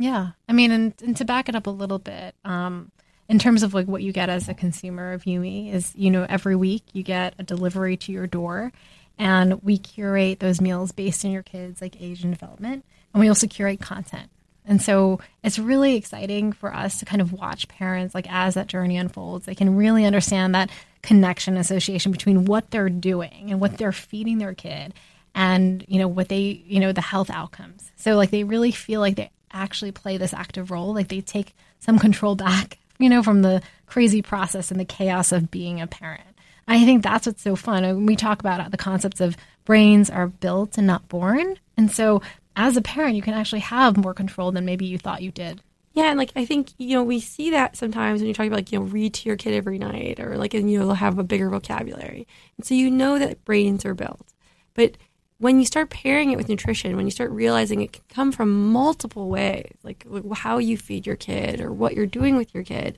Yeah. 0.00 0.30
I 0.48 0.52
mean, 0.52 0.72
and, 0.72 0.94
and 1.00 1.16
to 1.16 1.24
back 1.24 1.48
it 1.48 1.54
up 1.54 1.68
a 1.68 1.70
little 1.70 2.00
bit, 2.00 2.34
um, 2.44 2.90
in 3.28 3.38
terms 3.38 3.62
of 3.62 3.72
like 3.72 3.86
what 3.86 4.02
you 4.02 4.10
get 4.10 4.28
as 4.28 4.48
a 4.48 4.54
consumer 4.54 5.12
of 5.12 5.22
Yumi 5.22 5.72
is, 5.72 5.92
you 5.94 6.10
know, 6.10 6.26
every 6.28 6.56
week 6.56 6.82
you 6.92 7.04
get 7.04 7.34
a 7.38 7.44
delivery 7.44 7.96
to 7.98 8.10
your 8.10 8.26
door 8.26 8.72
and 9.16 9.62
we 9.62 9.78
curate 9.78 10.40
those 10.40 10.60
meals 10.60 10.90
based 10.90 11.24
on 11.24 11.30
your 11.30 11.44
kids 11.44 11.80
like 11.80 12.02
age 12.02 12.24
and 12.24 12.34
development. 12.34 12.84
And 13.14 13.20
we 13.20 13.28
also 13.28 13.46
curate 13.46 13.80
content. 13.80 14.28
And 14.64 14.80
so 14.80 15.20
it's 15.42 15.58
really 15.58 15.96
exciting 15.96 16.52
for 16.52 16.72
us 16.72 16.98
to 16.98 17.04
kind 17.04 17.20
of 17.20 17.32
watch 17.32 17.68
parents 17.68 18.14
like 18.14 18.30
as 18.30 18.54
that 18.54 18.68
journey 18.68 18.96
unfolds, 18.96 19.46
they 19.46 19.54
can 19.54 19.76
really 19.76 20.04
understand 20.04 20.54
that 20.54 20.70
connection 21.02 21.56
association 21.56 22.12
between 22.12 22.44
what 22.44 22.70
they're 22.70 22.88
doing 22.88 23.50
and 23.50 23.60
what 23.60 23.76
they're 23.76 23.92
feeding 23.92 24.38
their 24.38 24.54
kid 24.54 24.94
and 25.34 25.84
you 25.88 25.98
know 25.98 26.06
what 26.06 26.28
they 26.28 26.62
you 26.66 26.78
know 26.78 26.92
the 26.92 27.00
health 27.00 27.30
outcomes. 27.30 27.90
So 27.96 28.16
like 28.16 28.30
they 28.30 28.44
really 28.44 28.70
feel 28.70 29.00
like 29.00 29.16
they 29.16 29.30
actually 29.52 29.92
play 29.92 30.16
this 30.16 30.32
active 30.32 30.70
role 30.70 30.94
like 30.94 31.08
they 31.08 31.20
take 31.20 31.54
some 31.78 31.98
control 31.98 32.34
back 32.34 32.78
you 32.98 33.08
know 33.08 33.22
from 33.22 33.42
the 33.42 33.60
crazy 33.86 34.22
process 34.22 34.70
and 34.70 34.80
the 34.80 34.84
chaos 34.84 35.32
of 35.32 35.50
being 35.50 35.80
a 35.80 35.86
parent. 35.86 36.22
I 36.68 36.84
think 36.84 37.02
that's 37.02 37.26
what's 37.26 37.42
so 37.42 37.56
fun. 37.56 38.06
We 38.06 38.16
talk 38.16 38.40
about 38.40 38.70
the 38.70 38.76
concepts 38.76 39.20
of 39.20 39.36
brains 39.64 40.08
are 40.08 40.28
built 40.28 40.78
and 40.78 40.86
not 40.86 41.08
born. 41.08 41.58
And 41.76 41.90
so 41.90 42.22
as 42.56 42.76
a 42.76 42.82
parent 42.82 43.16
you 43.16 43.22
can 43.22 43.34
actually 43.34 43.60
have 43.60 43.96
more 43.96 44.14
control 44.14 44.52
than 44.52 44.64
maybe 44.64 44.84
you 44.84 44.98
thought 44.98 45.22
you 45.22 45.30
did 45.30 45.62
Yeah, 45.94 46.08
and 46.08 46.18
like 46.18 46.32
I 46.36 46.44
think 46.46 46.70
you 46.78 46.94
know 46.94 47.02
we 47.02 47.20
see 47.20 47.50
that 47.50 47.76
sometimes 47.76 48.20
when 48.20 48.28
you 48.28 48.34
talk 48.34 48.46
about 48.46 48.56
like 48.56 48.72
you 48.72 48.78
know 48.78 48.84
read 48.86 49.14
to 49.14 49.28
your 49.28 49.36
kid 49.36 49.54
every 49.54 49.78
night 49.78 50.20
or 50.20 50.36
like 50.38 50.54
and 50.54 50.70
you 50.70 50.78
know 50.78 50.86
they'll 50.86 50.94
have 50.94 51.18
a 51.18 51.24
bigger 51.24 51.50
vocabulary, 51.50 52.26
and 52.56 52.66
so 52.66 52.74
you 52.74 52.90
know 52.90 53.18
that 53.18 53.44
brains 53.44 53.84
are 53.84 53.94
built. 53.94 54.32
But 54.74 54.96
when 55.38 55.58
you 55.58 55.66
start 55.66 55.90
pairing 55.90 56.30
it 56.30 56.36
with 56.36 56.48
nutrition, 56.48 56.96
when 56.96 57.04
you 57.04 57.10
start 57.10 57.30
realizing 57.32 57.82
it 57.82 57.92
can 57.92 58.04
come 58.08 58.32
from 58.32 58.72
multiple 58.72 59.28
ways, 59.28 59.72
like 59.82 60.06
how 60.34 60.58
you 60.58 60.78
feed 60.78 61.04
your 61.06 61.16
kid 61.16 61.60
or 61.60 61.72
what 61.72 61.94
you're 61.94 62.06
doing 62.06 62.36
with 62.36 62.54
your 62.54 62.62
kid, 62.64 62.96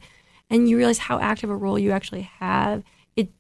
and 0.51 0.69
you 0.69 0.77
realize 0.77 0.99
how 0.99 1.19
active 1.19 1.51
a 1.51 1.57
role 1.57 1.79
you 1.79 1.90
actually 1.90 2.23
have, 2.38 2.83
it's 3.17 3.33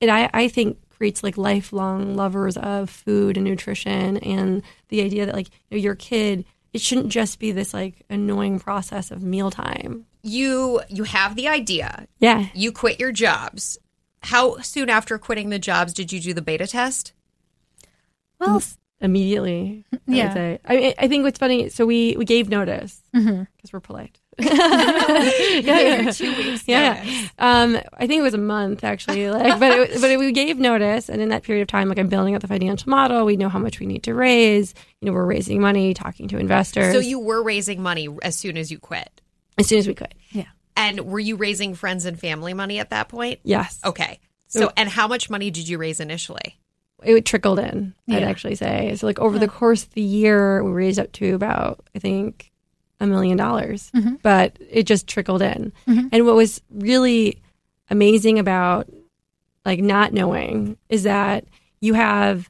it 0.00 0.08
I, 0.08 0.28
I 0.34 0.48
think 0.48 0.78
creates 1.00 1.22
like 1.22 1.38
lifelong 1.38 2.14
lovers 2.14 2.58
of 2.58 2.90
food 2.90 3.38
and 3.38 3.44
nutrition 3.46 4.18
and 4.18 4.62
the 4.90 5.00
idea 5.00 5.24
that 5.24 5.34
like 5.34 5.48
you 5.70 5.78
know, 5.78 5.82
your 5.82 5.94
kid 5.94 6.44
it 6.74 6.80
shouldn't 6.82 7.08
just 7.08 7.38
be 7.38 7.52
this 7.52 7.72
like 7.72 8.04
annoying 8.10 8.60
process 8.60 9.10
of 9.10 9.22
mealtime. 9.22 10.04
You 10.22 10.82
you 10.90 11.04
have 11.04 11.36
the 11.36 11.48
idea. 11.48 12.06
Yeah. 12.18 12.48
You 12.54 12.70
quit 12.70 13.00
your 13.00 13.12
jobs. 13.12 13.78
How 14.24 14.58
soon 14.58 14.90
after 14.90 15.16
quitting 15.16 15.48
the 15.48 15.58
jobs 15.58 15.94
did 15.94 16.12
you 16.12 16.20
do 16.20 16.34
the 16.34 16.42
beta 16.42 16.66
test? 16.66 17.14
well 18.38 18.62
Immediately. 19.00 19.86
I 19.94 19.98
Yeah. 20.06 20.24
Would 20.24 20.32
say. 20.34 20.58
I, 20.66 20.94
I 20.98 21.08
think 21.08 21.24
what's 21.24 21.38
funny, 21.38 21.70
so 21.70 21.86
we, 21.86 22.14
we 22.18 22.26
gave 22.26 22.50
notice 22.50 23.00
because 23.12 23.24
Mhm. 23.30 23.46
we're 23.72 23.80
polite. 23.80 24.20
Yeah, 25.60 26.10
two 26.10 26.34
weeks. 26.36 26.64
Yeah. 26.66 26.94
notice. 26.94 27.30
Um, 27.38 27.78
I 27.98 28.06
think 28.06 28.20
it 28.20 28.22
was 28.22 28.34
a 28.34 28.38
month 28.38 28.84
actually, 28.84 29.30
like, 29.30 29.58
but 29.58 29.72
it, 29.72 30.00
but 30.00 30.18
we 30.18 30.32
gave 30.32 30.58
notice, 30.58 31.08
and 31.08 31.20
in 31.20 31.28
that 31.30 31.42
period 31.42 31.62
of 31.62 31.68
time, 31.68 31.88
like 31.88 31.98
I'm 31.98 32.08
building 32.08 32.34
up 32.34 32.42
the 32.42 32.48
financial 32.48 32.88
model. 32.90 33.24
We 33.24 33.36
know 33.36 33.48
how 33.48 33.58
much 33.58 33.80
we 33.80 33.86
need 33.86 34.02
to 34.04 34.14
raise. 34.14 34.74
You 35.00 35.06
know, 35.06 35.12
we're 35.12 35.26
raising 35.26 35.60
money, 35.60 35.94
talking 35.94 36.28
to 36.28 36.38
investors. 36.38 36.92
So 36.92 37.00
you 37.00 37.18
were 37.18 37.42
raising 37.42 37.82
money 37.82 38.08
as 38.22 38.36
soon 38.36 38.56
as 38.56 38.70
you 38.70 38.78
quit. 38.78 39.20
as 39.58 39.66
soon 39.66 39.78
as 39.78 39.86
we 39.86 39.94
could. 39.94 40.14
Yeah. 40.30 40.46
And 40.76 41.00
were 41.02 41.20
you 41.20 41.36
raising 41.36 41.74
friends 41.74 42.06
and 42.06 42.18
family 42.18 42.54
money 42.54 42.78
at 42.78 42.90
that 42.90 43.08
point? 43.08 43.40
Yes. 43.42 43.80
Okay. 43.84 44.20
So, 44.48 44.72
and 44.76 44.88
how 44.88 45.06
much 45.06 45.30
money 45.30 45.50
did 45.50 45.68
you 45.68 45.78
raise 45.78 46.00
initially? 46.00 46.56
it 47.02 47.24
trickled 47.24 47.58
in. 47.58 47.94
I'd 48.10 48.22
actually 48.22 48.56
say 48.56 48.94
so. 48.96 49.06
Like 49.06 49.18
over 49.18 49.38
the 49.38 49.48
course 49.48 49.84
of 49.84 49.92
the 49.94 50.02
year, 50.02 50.62
we 50.62 50.70
raised 50.70 50.98
up 50.98 51.12
to 51.12 51.34
about 51.34 51.80
I 51.94 51.98
think 51.98 52.49
a 53.00 53.06
million 53.06 53.36
dollars, 53.36 53.90
mm-hmm. 53.94 54.16
but 54.22 54.56
it 54.70 54.84
just 54.84 55.06
trickled 55.06 55.42
in. 55.42 55.72
Mm-hmm. 55.88 56.08
And 56.12 56.26
what 56.26 56.36
was 56.36 56.60
really 56.70 57.40
amazing 57.88 58.38
about 58.38 58.88
like 59.64 59.80
not 59.80 60.12
knowing 60.12 60.76
is 60.88 61.02
that 61.04 61.44
you 61.80 61.94
have 61.94 62.48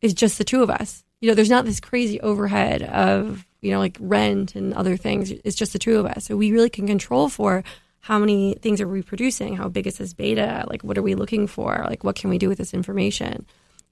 is 0.00 0.14
just 0.14 0.38
the 0.38 0.44
two 0.44 0.62
of 0.62 0.70
us. 0.70 1.02
You 1.20 1.28
know, 1.28 1.34
there's 1.34 1.50
not 1.50 1.64
this 1.64 1.80
crazy 1.80 2.20
overhead 2.20 2.82
of 2.82 3.46
you 3.62 3.70
know 3.70 3.78
like 3.78 3.96
rent 4.00 4.54
and 4.54 4.74
other 4.74 4.96
things. 4.96 5.30
It's 5.30 5.56
just 5.56 5.72
the 5.72 5.78
two 5.78 5.98
of 5.98 6.06
us, 6.06 6.26
so 6.26 6.36
we 6.36 6.52
really 6.52 6.70
can 6.70 6.86
control 6.86 7.28
for 7.28 7.64
how 8.00 8.18
many 8.18 8.54
things 8.60 8.82
are 8.82 8.88
we 8.88 9.00
producing, 9.00 9.56
how 9.56 9.66
big 9.66 9.86
is 9.86 9.96
this 9.96 10.12
beta, 10.12 10.66
like 10.68 10.84
what 10.84 10.98
are 10.98 11.02
we 11.02 11.14
looking 11.14 11.46
for, 11.46 11.82
like 11.88 12.04
what 12.04 12.16
can 12.16 12.28
we 12.28 12.36
do 12.36 12.50
with 12.50 12.58
this 12.58 12.74
information, 12.74 13.46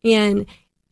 and 0.05 0.47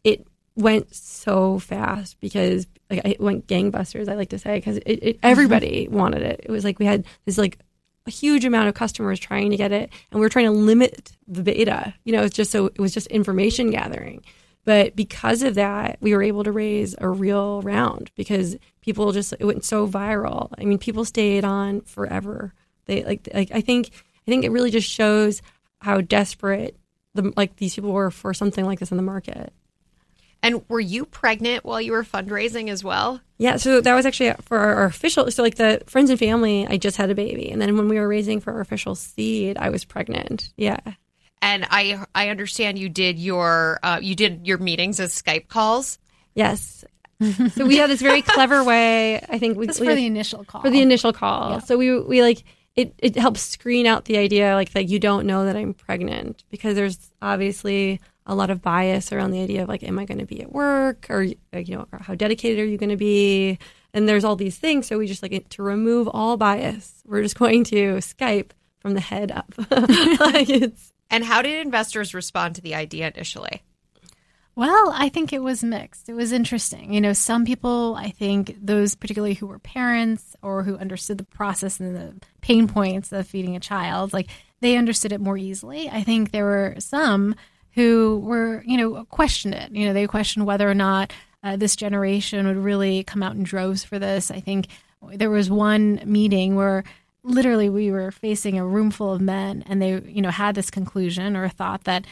it 0.05 0.27
went 0.57 0.95
so 0.95 1.59
fast 1.59 2.19
because 2.21 2.67
like 2.91 3.05
it 3.05 3.21
went 3.21 3.47
gangbusters. 3.47 4.09
I 4.09 4.15
like 4.15 4.31
to 4.31 4.39
say 4.39 4.57
because 4.57 4.81
everybody 5.23 5.87
mm-hmm. 5.87 5.97
wanted 5.97 6.23
it. 6.23 6.41
It 6.45 6.51
was 6.51 6.65
like 6.65 6.79
we 6.79 6.87
had 6.87 7.05
this 7.25 7.39
like 7.39 7.59
a 8.07 8.11
huge 8.11 8.45
amount 8.45 8.69
of 8.69 8.75
customers 8.75 9.21
trying 9.21 9.51
to 9.51 9.57
get 9.57 9.73
it, 9.73 9.91
and 10.11 10.21
we 10.21 10.25
were 10.25 10.31
trying 10.31 10.47
to 10.47 10.53
limit 10.53 11.13
the 11.29 11.43
beta. 11.43 11.95
You 12.05 12.13
know, 12.13 12.23
it's 12.23 12.37
just 12.37 12.51
so 12.51 12.67
it 12.67 12.79
was 12.79 12.93
just 12.93 13.07
information 13.09 13.71
gathering. 13.71 14.23
But 14.65 14.95
because 14.95 15.43
of 15.43 15.55
that, 15.55 15.97
we 16.01 16.15
were 16.15 16.23
able 16.23 16.45
to 16.45 16.53
raise 16.53 16.95
a 16.99 17.09
real 17.09 17.63
round 17.63 18.11
because 18.15 18.57
people 18.83 19.13
just 19.13 19.33
it 19.39 19.45
went 19.45 19.65
so 19.65 19.89
viral. 19.89 20.53
I 20.59 20.65
mean, 20.65 20.79
people 20.79 21.05
stayed 21.05 21.45
on 21.45 21.81
forever. 21.83 22.53
They 22.87 23.05
like 23.05 23.29
like 23.33 23.51
I 23.53 23.61
think 23.61 23.91
I 24.27 24.31
think 24.31 24.45
it 24.45 24.51
really 24.51 24.71
just 24.71 24.89
shows 24.89 25.41
how 25.81 26.01
desperate 26.01 26.77
the 27.15 27.33
like 27.37 27.57
these 27.57 27.75
people 27.75 27.93
were 27.93 28.11
for 28.11 28.35
something 28.35 28.65
like 28.65 28.81
this 28.81 28.91
in 28.91 28.97
the 28.97 29.03
market. 29.03 29.53
And 30.43 30.63
were 30.69 30.81
you 30.81 31.05
pregnant 31.05 31.65
while 31.65 31.81
you 31.81 31.93
were 31.93 32.03
fundraising 32.05 32.69
as 32.71 32.83
well? 32.83 33.21
Yeah, 33.39 33.57
so 33.57 33.81
that 33.81 33.95
was 33.95 34.07
actually 34.07 34.33
for 34.43 34.59
our, 34.59 34.75
our 34.77 34.85
official. 34.85 35.31
So 35.31 35.43
like 35.43 35.57
the 35.57 35.83
friends 35.87 36.09
and 36.11 36.19
family, 36.19 36.67
I 36.67 36.77
just 36.79 36.97
had 36.97 37.11
a 37.11 37.15
baby, 37.15 37.51
and 37.51 37.61
then 37.61 37.77
when 37.77 37.89
we 37.89 37.99
were 38.01 38.09
raising 38.09 38.41
for 38.41 38.53
our 38.55 38.61
official 38.61 38.95
seed, 38.95 39.59
I 39.59 39.69
was 39.71 39.85
pregnant. 39.85 40.51
Yeah, 40.57 40.79
And 41.43 41.67
I 41.71 42.05
I 42.15 42.29
understand 42.31 42.79
you 42.79 42.89
did 42.89 43.19
your 43.19 43.81
uh, 43.83 43.99
you 44.01 44.15
did 44.15 44.47
your 44.47 44.59
meetings 44.59 44.99
as 45.01 45.13
Skype 45.21 45.49
calls. 45.49 45.99
yes. 46.35 46.85
so 47.55 47.67
we 47.67 47.77
had 47.77 47.91
this 47.91 48.01
very 48.01 48.23
clever 48.23 48.65
way. 48.73 49.19
I 49.29 49.39
think 49.39 49.59
we 49.59 49.67
just 49.67 49.79
we 49.81 49.85
for 49.87 49.91
had- 49.91 49.99
the 49.99 50.07
initial 50.07 50.43
call 50.45 50.63
for 50.63 50.71
the 50.71 50.81
initial 50.81 51.13
call. 51.13 51.61
So 51.61 51.77
we 51.77 52.01
we 52.01 52.23
like 52.23 52.45
it, 52.77 52.95
it 52.99 53.15
helps 53.17 53.43
screen 53.43 53.87
out 53.87 54.07
the 54.07 54.17
idea 54.17 54.55
like 54.55 54.71
that 54.71 54.89
you 54.89 54.99
don't 54.99 55.27
know 55.27 55.45
that 55.45 55.55
I'm 55.57 55.75
pregnant 55.75 56.45
because 56.51 56.77
there's 56.77 57.11
obviously 57.21 58.01
a 58.31 58.35
lot 58.35 58.49
of 58.49 58.63
bias 58.63 59.13
around 59.13 59.33
the 59.33 59.43
idea 59.43 59.65
of 59.65 59.69
like, 59.69 59.83
am 59.83 59.99
I 59.99 60.05
going 60.05 60.21
to 60.21 60.25
be 60.25 60.41
at 60.41 60.53
work 60.53 61.09
or, 61.11 61.23
you 61.23 61.37
know, 61.53 61.87
how 62.01 62.15
dedicated 62.15 62.61
are 62.61 62.65
you 62.65 62.79
going 62.79 62.91
to 62.91 62.97
be? 62.97 63.59
And 63.93 64.09
there's 64.09 64.25
all 64.25 64.37
these 64.37 64.57
things. 64.57 64.87
So 64.87 64.99
we 64.99 65.09
just 65.09 65.21
like 65.21 65.49
to 65.49 65.63
remove 65.65 66.07
all 66.07 66.37
bias. 66.37 67.03
We're 67.05 67.23
just 67.23 67.37
going 67.39 67.65
to 67.65 67.97
Skype 67.97 68.53
from 68.79 68.95
the 68.95 69.01
head 69.01 69.33
up. 69.33 69.53
like 69.71 70.49
it's, 70.49 70.93
And 71.11 71.25
how 71.25 71.43
did 71.43 71.67
investors 71.67 72.15
respond 72.15 72.55
to 72.55 72.61
the 72.61 72.77
idea 72.77 73.11
initially? 73.13 73.63
Well, 74.55 74.93
I 74.95 75.09
think 75.09 75.33
it 75.33 75.43
was 75.43 75.65
mixed. 75.65 76.09
It 76.09 76.15
was 76.15 76.31
interesting. 76.31 76.95
You 76.95 77.01
know, 77.01 77.13
some 77.13 77.45
people, 77.45 77.97
I 77.97 78.11
think 78.11 78.57
those 78.63 78.95
particularly 78.95 79.35
who 79.35 79.49
were 79.49 79.59
parents 79.59 80.37
or 80.41 80.63
who 80.63 80.77
understood 80.77 81.19
the 81.19 81.25
process 81.25 81.81
and 81.81 81.97
the 81.97 82.15
pain 82.43 82.69
points 82.69 83.11
of 83.11 83.27
feeding 83.27 83.57
a 83.57 83.61
child, 83.61 84.13
like 84.13 84.29
they 84.61 84.77
understood 84.77 85.13
it 85.13 85.21
more 85.21 85.37
easily. 85.37 85.89
I 85.89 86.05
think 86.05 86.31
there 86.31 86.45
were 86.45 86.77
some 86.79 87.35
who 87.75 88.21
were, 88.25 88.63
you 88.67 88.77
know, 88.77 89.05
questioned 89.05 89.55
it. 89.55 89.73
You 89.73 89.87
know, 89.87 89.93
they 89.93 90.07
questioned 90.07 90.47
whether 90.47 90.69
or 90.69 90.75
not 90.75 91.13
uh, 91.43 91.57
this 91.57 91.77
generation 91.77 92.47
would 92.47 92.57
really 92.57 93.05
come 93.05 93.23
out 93.23 93.37
in 93.37 93.43
droves 93.43 93.85
for 93.85 93.99
this. 93.99 94.31
I 94.31 94.41
think 94.41 94.69
there 95.13 95.31
was 95.31 95.51
one 95.51 96.01
meeting 96.05 96.57
where 96.57 96.85
literally 97.23 97.69
we 97.69 97.91
were 97.91 98.11
facing 98.11 98.59
a 98.59 98.67
room 98.67 98.91
full 98.91 99.13
of 99.13 99.21
men 99.21 99.65
and 99.67 99.81
they, 99.81 100.01
you 100.01 100.23
know, 100.23 100.31
had 100.31 100.55
this 100.55 100.71
conclusion 100.71 101.37
or 101.37 101.49
thought 101.49 101.85
that 101.85 102.07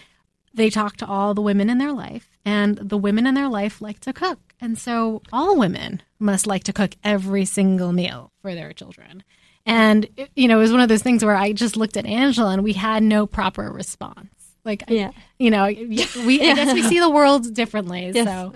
they 0.54 0.70
talked 0.70 0.98
to 1.00 1.06
all 1.06 1.34
the 1.34 1.42
women 1.42 1.68
in 1.68 1.78
their 1.78 1.92
life, 1.92 2.30
and 2.44 2.78
the 2.78 2.96
women 2.96 3.26
in 3.26 3.34
their 3.34 3.48
life 3.48 3.82
like 3.82 4.00
to 4.00 4.14
cook. 4.14 4.38
And 4.60 4.78
so 4.78 5.22
all 5.30 5.58
women 5.58 6.02
must 6.18 6.46
like 6.46 6.64
to 6.64 6.72
cook 6.72 6.96
every 7.04 7.44
single 7.44 7.92
meal 7.92 8.32
for 8.40 8.54
their 8.54 8.72
children. 8.72 9.22
And, 9.66 10.08
you 10.34 10.48
know, 10.48 10.58
it 10.58 10.62
was 10.62 10.72
one 10.72 10.80
of 10.80 10.88
those 10.88 11.02
things 11.02 11.22
where 11.22 11.36
I 11.36 11.52
just 11.52 11.76
looked 11.76 11.98
at 11.98 12.06
Angela 12.06 12.52
and 12.52 12.64
we 12.64 12.72
had 12.72 13.02
no 13.02 13.26
proper 13.26 13.70
response. 13.70 14.28
Like, 14.64 14.84
Yeah. 14.88 15.12
you 15.38 15.50
know, 15.50 15.64
we, 15.64 16.00
I 16.00 16.54
guess 16.54 16.74
we 16.74 16.82
see 16.82 17.00
the 17.00 17.10
world 17.10 17.54
differently. 17.54 18.10
yes. 18.14 18.26
So, 18.26 18.52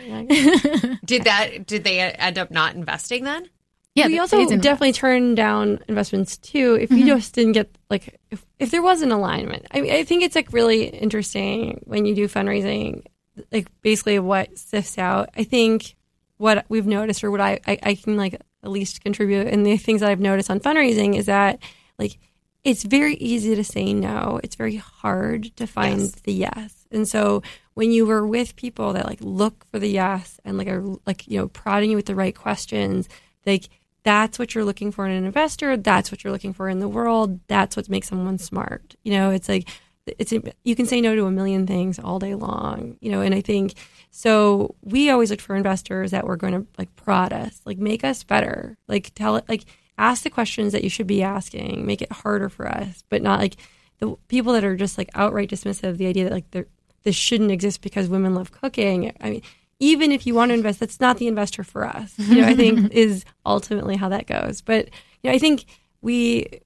Did 1.05 1.25
that? 1.25 1.67
Did 1.67 1.85
they 1.85 2.01
end 2.01 2.39
up 2.39 2.51
not 2.51 2.75
investing 2.75 3.25
then? 3.25 3.49
yeah, 3.95 4.07
we 4.07 4.19
also 4.19 4.39
they 4.39 4.47
didn't- 4.47 4.63
definitely 4.63 4.93
turned 4.93 5.37
down 5.37 5.79
investments 5.87 6.39
too 6.39 6.79
if 6.81 6.91
you 6.91 6.99
mm-hmm. 6.99 7.09
just 7.09 7.35
didn't 7.35 7.53
get 7.53 7.77
like 7.91 8.19
if, 8.31 8.45
if 8.59 8.71
there 8.71 8.83
was 8.83 9.03
an 9.03 9.13
alignment. 9.13 9.67
I 9.71 9.81
mean, 9.83 9.93
I 9.93 10.05
think 10.05 10.23
it's 10.23 10.35
like 10.35 10.53
really 10.53 10.85
interesting 10.85 11.83
when 11.85 12.07
you 12.07 12.15
do 12.15 12.27
fundraising, 12.27 13.05
like 13.51 13.69
basically 13.83 14.19
what 14.19 14.57
sifts 14.59 14.97
out. 14.99 15.29
I 15.37 15.45
think 15.45 15.95
what 16.39 16.65
we've 16.69 16.87
noticed 16.87 17.23
or 17.23 17.31
what 17.31 17.41
I, 17.41 17.61
I, 17.67 17.79
I 17.83 17.95
can 17.95 18.17
like 18.17 18.35
at 18.35 18.71
least 18.71 19.03
contribute 19.03 19.49
and 19.49 19.65
the 19.67 19.77
things 19.77 20.01
that 20.01 20.11
I've 20.11 20.21
noticed 20.21 20.51
on 20.51 20.61
fundraising 20.61 21.17
is 21.17 21.27
that 21.27 21.61
like 21.99 22.19
it's 22.65 22.85
very 22.85 23.15
easy 23.17 23.55
to 23.57 23.65
say 23.65 23.93
no. 23.93 24.39
It's 24.45 24.55
very 24.55 24.77
hard 24.77 25.55
to 25.57 25.67
find 25.67 26.01
Yes. 26.01 26.11
the 26.23 26.33
yes. 26.33 26.87
And 26.93 27.09
so 27.09 27.43
when 27.75 27.91
you 27.91 28.07
were 28.07 28.27
with 28.27 28.55
people 28.57 28.93
that 28.93 29.07
like 29.07 29.19
look 29.21 29.67
for 29.71 29.79
the 29.79 29.89
yes 29.89 30.39
and 30.45 30.59
like 30.59 30.69
are 30.69 30.85
like 31.07 31.27
you 31.27 31.39
know 31.39 31.49
prodding 31.49 31.91
you 31.91 31.97
with 31.97 32.07
the 32.07 32.15
right 32.15 32.35
questions, 32.35 33.09
like 33.47 33.69
that's 34.05 34.39
what 34.39 34.55
you're 34.55 34.65
looking 34.65 34.93
for 34.93 35.07
in 35.07 35.13
an 35.13 35.25
investor. 35.25 35.77
That's 35.77 36.11
what 36.11 36.23
you're 36.23 36.33
looking 36.33 36.53
for 36.53 36.69
in 36.69 36.81
the 36.81 36.89
world. 36.89 37.41
That's 37.49 37.77
what 37.77 37.89
makes 37.89 38.09
someone 38.09 38.39
smart. 38.39 38.95
You 39.03 39.13
know, 39.13 39.31
it's 39.31 39.49
like 39.49 39.69
it's 40.07 40.33
you 40.65 40.77
can 40.77 40.87
say 40.87 41.01
no 41.01 41.15
to 41.17 41.27
a 41.27 41.31
million 41.31 41.67
things 41.67 41.99
all 41.99 42.19
day 42.19 42.35
long. 42.35 42.97
You 43.01 43.11
know, 43.11 43.23
and 43.23 43.35
I 43.35 43.41
think 43.41 43.75
so. 44.11 44.75
We 44.83 45.11
always 45.11 45.31
look 45.31 45.41
for 45.41 45.57
investors 45.57 46.11
that 46.13 46.27
were 46.27 46.37
going 46.37 46.53
to 46.53 46.67
like 46.79 46.95
prod 46.95 47.33
us, 47.33 47.61
like 47.65 47.79
make 47.79 48.05
us 48.05 48.23
better, 48.23 48.77
like 48.87 49.13
tell 49.15 49.37
it, 49.37 49.45
like 49.49 49.65
ask 49.99 50.23
the 50.23 50.31
questions 50.31 50.73
that 50.73 50.85
you 50.85 50.91
should 50.91 51.07
be 51.07 51.23
asking, 51.23 51.87
make 51.87 52.03
it 52.03 52.13
harder 52.13 52.49
for 52.49 52.69
us, 52.69 53.05
but 53.09 53.23
not 53.23 53.41
like 53.41 53.57
the 53.99 54.17
people 54.29 54.53
that 54.53 54.65
are 54.65 54.77
just 54.77 54.99
like 54.99 55.11
outright 55.15 55.51
dismissive 55.51 55.89
of 55.89 55.99
the 55.99 56.07
idea 56.07 56.25
that 56.25 56.33
like 56.33 56.67
this 57.03 57.17
shouldn't 57.17 57.51
exist 57.51 57.81
because 57.81 58.09
women 58.09 58.35
love 58.35 58.53
cooking. 58.53 59.13
I 59.21 59.31
mean, 59.31 59.43
even 59.79 60.13
if 60.13 60.27
you 60.27 60.35
want 60.35 60.51
to 60.51 60.55
invest, 60.55 60.81
that's 60.81 61.01
not 61.01 61.19
the 61.19 61.27
investor 61.27 61.65
for 61.65 61.85
us. 61.85 62.15
You 62.19 62.41
know, 62.41 62.47
I 62.47 62.55
think 62.55 62.93
is 62.93 63.25
ultimately 63.45 63.97
how 63.97 64.09
that 64.11 64.27
goes. 64.27 64.61
But 64.61 64.87
you 65.23 65.31
know, 65.31 65.33
I 65.33 65.39
think 65.39 65.65
we 66.01 66.61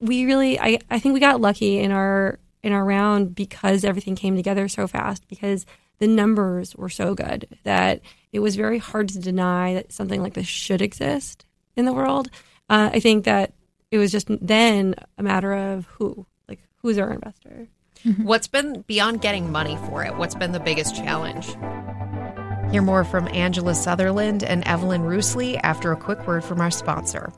we 0.00 0.24
really 0.24 0.58
I, 0.58 0.78
I 0.90 0.98
think 0.98 1.14
we 1.14 1.20
got 1.20 1.40
lucky 1.40 1.78
in 1.78 1.92
our 1.92 2.38
in 2.62 2.72
our 2.72 2.84
round 2.84 3.34
because 3.34 3.84
everything 3.84 4.16
came 4.16 4.36
together 4.36 4.68
so 4.68 4.86
fast 4.86 5.26
because 5.28 5.66
the 5.98 6.06
numbers 6.06 6.74
were 6.74 6.88
so 6.88 7.14
good 7.14 7.46
that 7.64 8.00
it 8.32 8.40
was 8.40 8.56
very 8.56 8.78
hard 8.78 9.08
to 9.10 9.18
deny 9.18 9.74
that 9.74 9.92
something 9.92 10.22
like 10.22 10.34
this 10.34 10.46
should 10.46 10.82
exist 10.82 11.44
in 11.76 11.84
the 11.84 11.92
world. 11.92 12.28
Uh, 12.68 12.90
I 12.92 13.00
think 13.00 13.24
that 13.24 13.52
it 13.90 13.98
was 13.98 14.12
just 14.12 14.28
then 14.40 14.94
a 15.18 15.22
matter 15.22 15.52
of 15.52 15.86
who, 15.86 16.26
like 16.48 16.60
who's 16.76 16.98
our 16.98 17.12
investor. 17.12 17.68
What's 18.22 18.46
been 18.46 18.82
beyond 18.86 19.20
getting 19.20 19.52
money 19.52 19.76
for 19.88 20.04
it? 20.04 20.16
What's 20.16 20.34
been 20.34 20.52
the 20.52 20.60
biggest 20.60 20.96
challenge? 20.96 21.48
Hear 22.70 22.82
more 22.82 23.04
from 23.04 23.28
Angela 23.28 23.74
Sutherland 23.74 24.42
and 24.42 24.66
Evelyn 24.66 25.02
Rusli 25.02 25.60
after 25.62 25.92
a 25.92 25.96
quick 25.96 26.26
word 26.26 26.44
from 26.44 26.60
our 26.60 26.70
sponsor. 26.70 27.32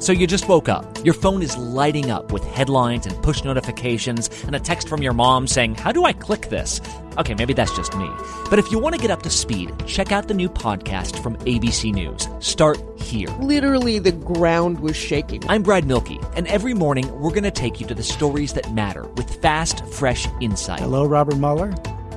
So 0.00 0.12
you 0.12 0.26
just 0.26 0.48
woke 0.48 0.68
up. 0.68 1.04
Your 1.04 1.14
phone 1.14 1.42
is 1.42 1.56
lighting 1.56 2.10
up 2.10 2.32
with 2.32 2.42
headlines 2.44 3.06
and 3.06 3.22
push 3.22 3.44
notifications 3.44 4.30
and 4.44 4.56
a 4.56 4.60
text 4.60 4.88
from 4.88 5.02
your 5.02 5.12
mom 5.12 5.46
saying, 5.46 5.74
How 5.74 5.92
do 5.92 6.04
I 6.04 6.12
click 6.12 6.48
this? 6.48 6.80
Okay, 7.18 7.34
maybe 7.34 7.52
that's 7.52 7.74
just 7.76 7.94
me. 7.96 8.08
But 8.48 8.58
if 8.58 8.70
you 8.72 8.78
want 8.78 8.94
to 8.94 9.00
get 9.00 9.10
up 9.10 9.22
to 9.22 9.30
speed, 9.30 9.72
check 9.86 10.12
out 10.12 10.28
the 10.28 10.34
new 10.34 10.48
podcast 10.48 11.22
from 11.22 11.36
ABC 11.38 11.92
News. 11.92 12.28
Start 12.38 12.78
here. 12.98 13.28
Literally, 13.40 13.98
the 13.98 14.12
ground 14.12 14.80
was 14.80 14.96
shaking. 14.96 15.42
I'm 15.48 15.62
Brad 15.62 15.86
Mielke, 15.86 16.18
and 16.36 16.46
every 16.46 16.72
morning 16.72 17.10
we're 17.20 17.30
going 17.30 17.42
to 17.44 17.50
take 17.50 17.80
you 17.80 17.86
to 17.88 17.94
the 17.94 18.02
stories 18.02 18.54
that 18.54 18.72
matter 18.72 19.06
with 19.16 19.42
fast, 19.42 19.84
fresh 19.86 20.26
insight. 20.40 20.80
Hello, 20.80 21.04
Robert 21.04 21.36
Mueller. 21.36 21.74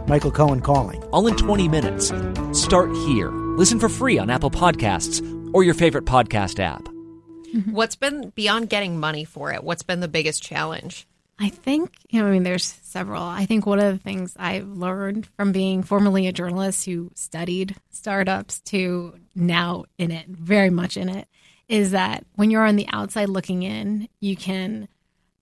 Michael 0.07 0.31
Cohen 0.31 0.61
calling. 0.61 1.03
All 1.05 1.27
in 1.27 1.35
20 1.35 1.67
minutes. 1.67 2.11
Start 2.57 2.91
here. 3.07 3.29
Listen 3.57 3.79
for 3.79 3.89
free 3.89 4.17
on 4.17 4.29
Apple 4.29 4.51
Podcasts 4.51 5.21
or 5.53 5.63
your 5.63 5.73
favorite 5.73 6.05
podcast 6.05 6.59
app. 6.59 6.92
Mm-hmm. 7.53 7.71
What's 7.71 7.95
been 7.95 8.29
beyond 8.29 8.69
getting 8.69 8.99
money 8.99 9.25
for 9.25 9.51
it? 9.53 9.63
What's 9.63 9.83
been 9.83 9.99
the 9.99 10.07
biggest 10.07 10.41
challenge? 10.43 11.07
I 11.39 11.49
think, 11.49 11.91
you 12.09 12.21
know, 12.21 12.27
I 12.27 12.31
mean, 12.31 12.43
there's 12.43 12.65
several. 12.83 13.23
I 13.23 13.45
think 13.45 13.65
one 13.65 13.79
of 13.79 13.91
the 13.93 14.03
things 14.03 14.35
I've 14.37 14.67
learned 14.67 15.27
from 15.35 15.51
being 15.51 15.83
formerly 15.83 16.27
a 16.27 16.31
journalist 16.31 16.85
who 16.85 17.11
studied 17.15 17.75
startups 17.89 18.59
to 18.61 19.15
now 19.35 19.85
in 19.97 20.11
it, 20.11 20.27
very 20.27 20.69
much 20.69 20.95
in 20.95 21.09
it, 21.09 21.27
is 21.67 21.91
that 21.91 22.25
when 22.35 22.51
you're 22.51 22.65
on 22.65 22.75
the 22.75 22.87
outside 22.91 23.29
looking 23.29 23.63
in, 23.63 24.07
you 24.19 24.35
can 24.35 24.87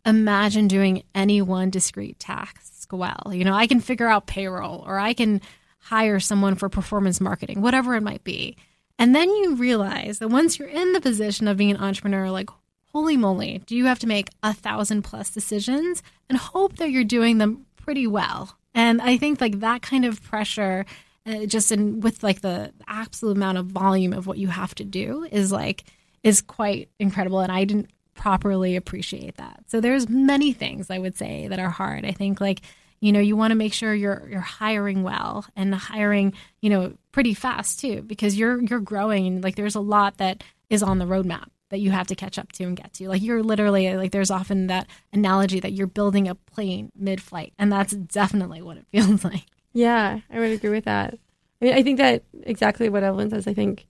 imagine 0.05 0.67
doing 0.67 1.03
any 1.13 1.41
one 1.41 1.69
discrete 1.69 2.19
task 2.19 2.71
well. 2.91 3.31
You 3.31 3.43
know, 3.43 3.53
I 3.53 3.67
can 3.67 3.79
figure 3.79 4.07
out 4.07 4.27
payroll 4.27 4.83
or 4.85 4.99
I 4.99 5.13
can 5.13 5.41
hire 5.79 6.19
someone 6.19 6.55
for 6.55 6.69
performance 6.69 7.21
marketing, 7.21 7.61
whatever 7.61 7.95
it 7.95 8.03
might 8.03 8.23
be. 8.23 8.57
And 8.99 9.15
then 9.15 9.29
you 9.29 9.55
realize 9.55 10.19
that 10.19 10.29
once 10.29 10.59
you're 10.59 10.67
in 10.67 10.93
the 10.93 11.01
position 11.01 11.47
of 11.47 11.57
being 11.57 11.71
an 11.71 11.77
entrepreneur, 11.77 12.29
like, 12.29 12.49
holy 12.93 13.17
moly, 13.17 13.61
do 13.65 13.75
you 13.75 13.85
have 13.85 13.99
to 13.99 14.07
make 14.07 14.29
a 14.43 14.53
thousand 14.53 15.03
plus 15.03 15.29
decisions 15.29 16.03
and 16.29 16.37
hope 16.37 16.77
that 16.77 16.91
you're 16.91 17.03
doing 17.03 17.37
them 17.37 17.65
pretty 17.77 18.05
well? 18.05 18.57
And 18.73 19.01
I 19.01 19.17
think 19.17 19.41
like 19.41 19.59
that 19.59 19.81
kind 19.81 20.05
of 20.05 20.21
pressure, 20.23 20.85
uh, 21.25 21.45
just 21.45 21.71
in 21.71 21.99
with 22.01 22.23
like 22.23 22.41
the 22.41 22.71
absolute 22.87 23.37
amount 23.37 23.57
of 23.57 23.67
volume 23.67 24.13
of 24.13 24.27
what 24.27 24.37
you 24.37 24.47
have 24.47 24.75
to 24.75 24.85
do, 24.85 25.27
is 25.31 25.51
like 25.51 25.83
is 26.23 26.41
quite 26.41 26.89
incredible. 26.99 27.39
And 27.39 27.51
I 27.51 27.63
didn't 27.63 27.89
properly 28.13 28.75
appreciate 28.75 29.37
that. 29.37 29.63
So 29.67 29.81
there's 29.81 30.07
many 30.07 30.53
things 30.53 30.89
I 30.89 30.99
would 30.99 31.17
say 31.17 31.47
that 31.47 31.59
are 31.59 31.69
hard. 31.69 32.05
I 32.05 32.11
think 32.11 32.39
like 32.39 32.61
you 33.01 33.11
know 33.11 33.19
you 33.19 33.35
want 33.35 33.51
to 33.51 33.55
make 33.55 33.73
sure 33.73 33.93
you're 33.93 34.27
you're 34.29 34.39
hiring 34.39 35.03
well 35.03 35.45
and 35.55 35.75
hiring 35.75 36.33
you 36.61 36.69
know 36.69 36.93
pretty 37.11 37.33
fast 37.33 37.79
too 37.79 38.01
because 38.03 38.37
you're 38.37 38.61
you're 38.63 38.79
growing 38.79 39.27
and 39.27 39.43
like 39.43 39.55
there's 39.55 39.75
a 39.75 39.81
lot 39.81 40.17
that 40.17 40.43
is 40.69 40.81
on 40.81 40.97
the 40.99 41.05
roadmap 41.05 41.47
that 41.69 41.79
you 41.79 41.91
have 41.91 42.07
to 42.07 42.15
catch 42.15 42.37
up 42.37 42.51
to 42.53 42.63
and 42.63 42.77
get 42.77 42.93
to 42.93 43.09
like 43.09 43.21
you're 43.21 43.43
literally 43.43 43.95
like 43.97 44.11
there's 44.11 44.31
often 44.31 44.67
that 44.67 44.87
analogy 45.11 45.59
that 45.59 45.73
you're 45.73 45.87
building 45.87 46.27
a 46.27 46.35
plane 46.35 46.91
mid-flight 46.95 47.53
and 47.57 47.71
that's 47.71 47.93
definitely 47.93 48.61
what 48.61 48.77
it 48.77 48.85
feels 48.91 49.23
like 49.23 49.45
Yeah, 49.73 50.19
I 50.29 50.39
would 50.39 50.51
agree 50.51 50.69
with 50.69 50.85
that. 50.85 51.17
I 51.61 51.65
mean, 51.65 51.73
I 51.73 51.83
think 51.83 51.97
that 51.97 52.23
exactly 52.43 52.89
what 52.89 53.03
Evelyn 53.03 53.29
says. 53.29 53.47
I 53.47 53.53
think 53.53 53.87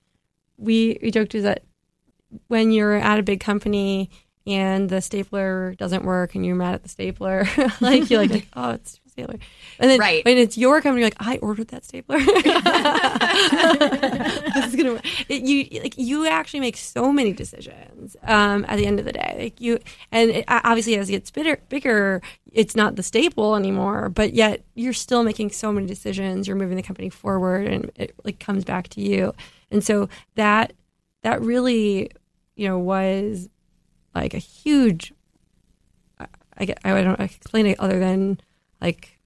we 0.58 1.00
we 1.02 1.10
joked 1.10 1.34
is 1.36 1.44
that 1.44 1.64
when 2.48 2.72
you're 2.72 2.96
at 2.96 3.20
a 3.20 3.24
big 3.24 3.40
company 3.40 4.10
and 4.46 4.90
the 4.90 5.02
stapler 5.02 5.74
doesn't 5.78 6.06
work 6.06 6.36
and 6.36 6.46
you're 6.46 6.56
mad 6.56 6.76
at 6.76 6.84
the 6.84 6.90
stapler, 6.90 7.46
like 7.82 8.10
you're 8.10 8.22
like, 8.22 8.32
like, 8.32 8.48
oh, 8.54 8.72
it's 8.72 9.00
stapler, 9.24 9.40
and 9.80 9.90
then 9.90 10.00
Right. 10.00 10.24
when 10.26 10.38
it's 10.38 10.58
your 10.58 10.82
company, 10.82 11.02
you're 11.02 11.08
like, 11.10 11.16
I 11.20 11.38
ordered 11.38 11.70
that 11.70 11.86
stapler. 11.86 12.20
this 14.54 14.66
is 14.68 14.76
gonna 14.76 14.94
work. 14.94 15.06
It, 15.30 15.44
you 15.44 15.82
like 15.82 15.98
you 15.98 16.28
actually 16.28 16.60
make 16.60 16.78
so 16.78 17.12
many 17.12 17.34
decisions 17.34 18.16
um, 18.24 18.66
at 18.68 18.78
the 18.78 18.86
end 18.86 19.00
of 19.00 19.06
the 19.06 19.14
day. 19.14 19.36
Like 19.40 19.62
you, 19.62 19.80
and 20.12 20.30
it, 20.32 20.46
obviously 20.48 20.96
as 20.96 21.10
it 21.10 21.14
gets 21.14 21.32
bigger, 21.32 21.60
bigger, 21.70 22.22
it's 22.52 22.76
not 22.76 22.96
the 22.96 23.04
staple 23.04 23.56
anymore. 23.56 24.10
But 24.10 24.34
yet 24.34 24.64
you're 24.76 24.94
still 24.94 25.24
making 25.24 25.52
so 25.52 25.72
many 25.72 25.88
decisions. 25.88 26.48
You're 26.48 26.58
moving 26.58 26.78
the 26.78 26.84
company 26.84 27.10
forward, 27.10 27.68
and 27.68 27.92
it 27.96 28.14
like 28.24 28.40
comes 28.40 28.64
back 28.64 28.90
to 28.90 29.02
you. 29.02 29.34
And 29.70 29.84
so 29.84 30.10
that 30.36 30.74
that 31.24 31.42
really, 31.42 32.12
you 32.56 32.68
know, 32.68 32.80
was 32.80 33.50
like 34.14 34.34
a 34.34 34.40
huge. 34.40 35.14
I, 36.58 36.76
I 36.84 37.02
don't 37.02 37.20
explain 37.20 37.66
it 37.66 37.80
other 37.80 37.98
than 37.98 38.40
like 38.82 39.20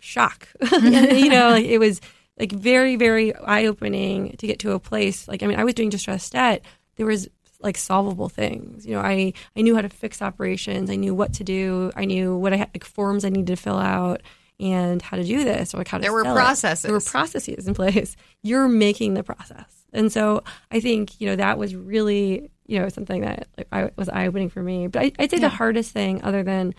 shock. 0.00 0.48
you 0.72 1.28
know, 1.28 1.50
like 1.50 1.64
it 1.64 1.78
was 1.78 2.00
like 2.38 2.52
very, 2.52 2.96
very 2.96 3.34
eye 3.34 3.66
opening 3.66 4.36
to 4.36 4.46
get 4.46 4.58
to 4.60 4.72
a 4.72 4.78
place. 4.78 5.28
Like, 5.28 5.42
I 5.42 5.46
mean, 5.46 5.58
I 5.58 5.64
was 5.64 5.74
doing 5.74 5.90
distressed 5.90 6.32
debt. 6.32 6.64
There 6.96 7.06
was 7.06 7.28
like 7.60 7.76
solvable 7.76 8.28
things. 8.28 8.86
You 8.86 8.94
know, 8.94 9.00
I, 9.00 9.32
I 9.56 9.60
knew 9.62 9.74
how 9.74 9.82
to 9.82 9.88
fix 9.88 10.20
operations. 10.20 10.90
I 10.90 10.96
knew 10.96 11.14
what 11.14 11.34
to 11.34 11.44
do. 11.44 11.92
I 11.94 12.04
knew 12.04 12.36
what 12.36 12.52
I 12.52 12.56
had, 12.56 12.70
like 12.74 12.84
forms 12.84 13.24
I 13.24 13.28
needed 13.28 13.48
to 13.48 13.56
fill 13.56 13.78
out 13.78 14.22
and 14.58 15.00
how 15.02 15.16
to 15.16 15.24
do 15.24 15.44
this 15.44 15.74
or 15.74 15.78
like 15.78 15.88
how 15.88 15.98
to 15.98 16.02
There 16.02 16.12
were 16.12 16.24
sell 16.24 16.34
it. 16.34 16.36
processes. 16.36 16.82
There 16.82 16.92
were 16.92 17.00
processes 17.00 17.68
in 17.68 17.74
place. 17.74 18.16
You're 18.42 18.68
making 18.68 19.14
the 19.14 19.22
process. 19.22 19.84
And 19.92 20.10
so 20.10 20.42
I 20.70 20.80
think, 20.80 21.20
you 21.20 21.28
know, 21.28 21.36
that 21.36 21.58
was 21.58 21.74
really, 21.74 22.50
you 22.66 22.78
know, 22.78 22.88
something 22.88 23.20
that 23.22 23.48
like, 23.58 23.68
I, 23.70 23.90
was 23.96 24.08
eye 24.08 24.26
opening 24.26 24.48
for 24.48 24.62
me. 24.62 24.86
But 24.86 25.02
I, 25.02 25.12
I'd 25.18 25.30
say 25.30 25.38
the 25.38 25.48
hardest 25.48 25.92
thing 25.92 26.22
other 26.22 26.42
than 26.42 26.74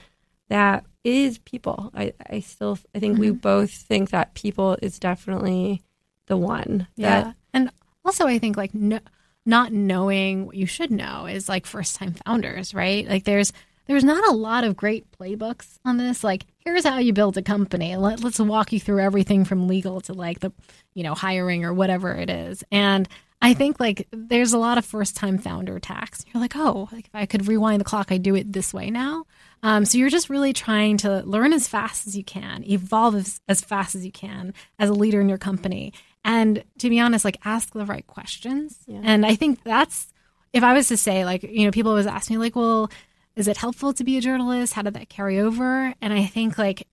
that 0.49 0.86
is 1.03 1.38
people. 1.39 1.91
I, 1.93 2.13
I 2.29 2.39
still, 2.39 2.77
I 2.95 2.99
think 2.99 3.17
we 3.19 3.29
mm-hmm. 3.29 3.38
both 3.38 3.71
think 3.71 4.12
that 4.12 4.34
people 4.34 4.77
is 4.82 4.99
definitely 4.99 5.82
the 6.27 6.38
one 6.38 6.88
Yeah. 6.95 7.23
that 7.23 7.36
and 7.53 7.69
also, 8.06 8.27
I 8.27 8.39
think 8.39 8.58
like 8.58 8.73
no, 8.73 8.99
not 9.45 9.71
knowing 9.71 10.45
what 10.45 10.56
you 10.56 10.65
should 10.65 10.91
know 10.91 11.25
is 11.25 11.47
like 11.47 11.65
first 11.65 11.95
time 11.95 12.15
founders, 12.25 12.73
right? 12.73 13.08
Like 13.08 13.23
there's 13.23 13.53
there's 13.86 14.03
not 14.03 14.25
a 14.27 14.36
lot 14.36 14.63
of 14.63 14.77
great 14.77 15.12
playbooks 15.12 15.77
on 15.84 15.97
this. 15.97 16.23
Like 16.23 16.45
here's 16.60 16.86
how 16.86 16.99
you 16.99 17.13
build 17.13 17.38
a 17.38 17.41
company. 17.41 17.95
Let, 17.95 18.23
let's 18.23 18.39
walk 18.39 18.71
you 18.71 18.79
through 18.79 19.01
everything 19.01 19.45
from 19.45 19.67
legal 19.67 20.01
to 20.01 20.13
like 20.13 20.39
the 20.39 20.51
you 20.93 21.03
know 21.03 21.13
hiring 21.13 21.65
or 21.65 21.73
whatever 21.73 22.13
it 22.13 22.29
is. 22.29 22.63
And 22.71 23.08
I 23.41 23.53
think 23.53 23.79
like 23.79 24.08
there's 24.12 24.53
a 24.53 24.58
lot 24.58 24.77
of 24.77 24.86
first 24.86 25.15
time 25.15 25.38
founder 25.38 25.79
tax. 25.79 26.25
You're 26.27 26.41
like, 26.41 26.56
oh, 26.56 26.89
like 26.91 27.06
if 27.06 27.15
I 27.15 27.25
could 27.25 27.47
rewind 27.47 27.82
the 27.82 27.86
clock, 27.86 28.12
I'd 28.12 28.23
do 28.23 28.36
it 28.36 28.51
this 28.51 28.73
way 28.73 28.89
now. 28.89 29.25
Um, 29.63 29.86
so 29.86 29.97
you're 29.97 30.10
just 30.10 30.30
really 30.30 30.54
trying 30.54 30.97
to 30.97 31.21
learn 31.21 31.54
as 31.54 31.67
fast 31.67 32.06
as 32.06 32.15
you 32.15 32.23
can, 32.23 32.63
evolve 32.69 33.15
as, 33.15 33.41
as 33.47 33.62
fast 33.62 33.95
as 33.95 34.06
you 34.06 34.12
can 34.12 34.54
as 34.78 34.89
a 34.89 34.93
leader 34.93 35.19
in 35.21 35.30
your 35.30 35.39
company. 35.39 35.93
And 36.23 36.63
to 36.80 36.89
be 36.89 36.99
honest, 36.99 37.26
like 37.26 37.38
ask 37.43 37.73
the 37.73 37.86
right 37.86 38.06
questions. 38.06 38.78
And 39.04 39.26
I 39.26 39.36
think 39.36 39.63
that's, 39.63 40.13
if 40.52 40.63
I 40.63 40.73
was 40.73 40.89
to 40.89 40.97
say, 40.97 41.26
like, 41.26 41.41
you 41.43 41.65
know, 41.65 41.71
people 41.71 41.91
always 41.91 42.06
ask 42.06 42.30
me, 42.30 42.38
like, 42.38 42.56
well, 42.56 42.91
is 43.36 43.47
it 43.47 43.58
helpful 43.58 43.93
to 43.93 44.04
be 44.04 44.17
a 44.17 44.21
journalist? 44.21 44.73
How 44.73 44.84
did 44.84 44.93
that 44.93 45.10
carry 45.10 45.39
over? 45.39 45.93
And 45.99 46.13
I 46.13 46.26
think, 46.26 46.58
like, 46.58 46.88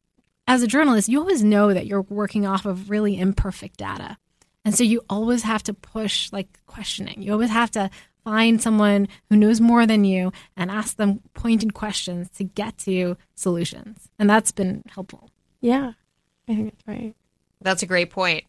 as 0.46 0.62
a 0.62 0.66
journalist, 0.66 1.09
you 1.09 1.20
always 1.20 1.44
know 1.44 1.74
that 1.74 1.87
you're 1.87 2.02
working 2.02 2.46
off 2.46 2.66
of 2.66 2.88
really 2.88 3.18
imperfect 3.18 3.76
data. 3.76 4.16
And 4.64 4.74
so 4.74 4.85
you 4.85 5.02
always 5.09 5.42
have 5.42 5.62
to 5.64 5.74
push 5.74 6.33
like 6.33 6.48
questioning. 6.66 7.22
You 7.22 7.33
always 7.33 7.50
have 7.50 7.70
to 7.72 7.90
find 8.24 8.61
someone 8.61 9.09
who 9.28 9.37
knows 9.37 9.61
more 9.61 9.87
than 9.87 10.04
you 10.04 10.33
and 10.56 10.70
ask 10.70 10.96
them 10.96 11.20
pointed 11.35 11.74
questions 11.74 12.28
to 12.37 12.44
get 12.44 12.78
to 12.78 13.16
solutions. 13.35 14.09
And 14.18 14.28
that's 14.28 14.52
been 14.52 14.83
helpful. 14.88 15.30
yeah, 15.61 15.92
I 16.48 16.54
think 16.54 16.72
that's 16.72 16.88
right. 16.88 17.14
That's 17.61 17.83
a 17.83 17.87
great 17.87 18.11
point. 18.11 18.44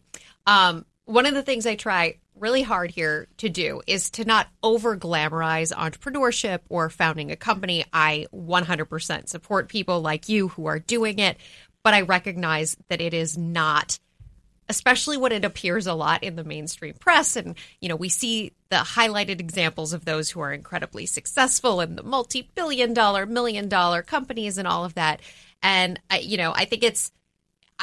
Um, 0.46 0.86
one 1.04 1.26
of 1.26 1.34
the 1.34 1.42
things 1.42 1.66
I 1.66 1.76
try 1.76 2.18
really 2.34 2.62
hard 2.62 2.90
here 2.90 3.28
to 3.36 3.48
do 3.48 3.82
is 3.86 4.10
to 4.10 4.24
not 4.24 4.48
over 4.62 4.96
glamorize 4.96 5.72
entrepreneurship 5.72 6.60
or 6.68 6.90
founding 6.90 7.30
a 7.30 7.36
company. 7.36 7.84
I 7.92 8.26
100% 8.34 9.28
support 9.28 9.68
people 9.68 10.00
like 10.00 10.28
you 10.28 10.48
who 10.48 10.66
are 10.66 10.78
doing 10.78 11.18
it, 11.18 11.36
but 11.82 11.94
I 11.94 12.02
recognize 12.02 12.76
that 12.88 13.00
it 13.00 13.14
is 13.14 13.36
not 13.36 13.98
especially 14.72 15.18
when 15.18 15.32
it 15.32 15.44
appears 15.44 15.86
a 15.86 15.92
lot 15.92 16.22
in 16.22 16.34
the 16.34 16.44
mainstream 16.44 16.94
press 16.94 17.36
and 17.36 17.56
you 17.78 17.90
know 17.90 17.96
we 17.96 18.08
see 18.08 18.52
the 18.70 18.76
highlighted 18.76 19.38
examples 19.38 19.92
of 19.92 20.06
those 20.06 20.30
who 20.30 20.40
are 20.40 20.50
incredibly 20.50 21.04
successful 21.04 21.80
and 21.80 21.98
the 21.98 22.02
multi-billion 22.02 22.94
dollar 22.94 23.26
million 23.26 23.68
dollar 23.68 24.00
companies 24.02 24.56
and 24.56 24.66
all 24.66 24.86
of 24.86 24.94
that 24.94 25.20
and 25.62 26.00
I, 26.08 26.20
you 26.20 26.38
know 26.38 26.54
i 26.54 26.64
think 26.64 26.82
it's 26.82 27.12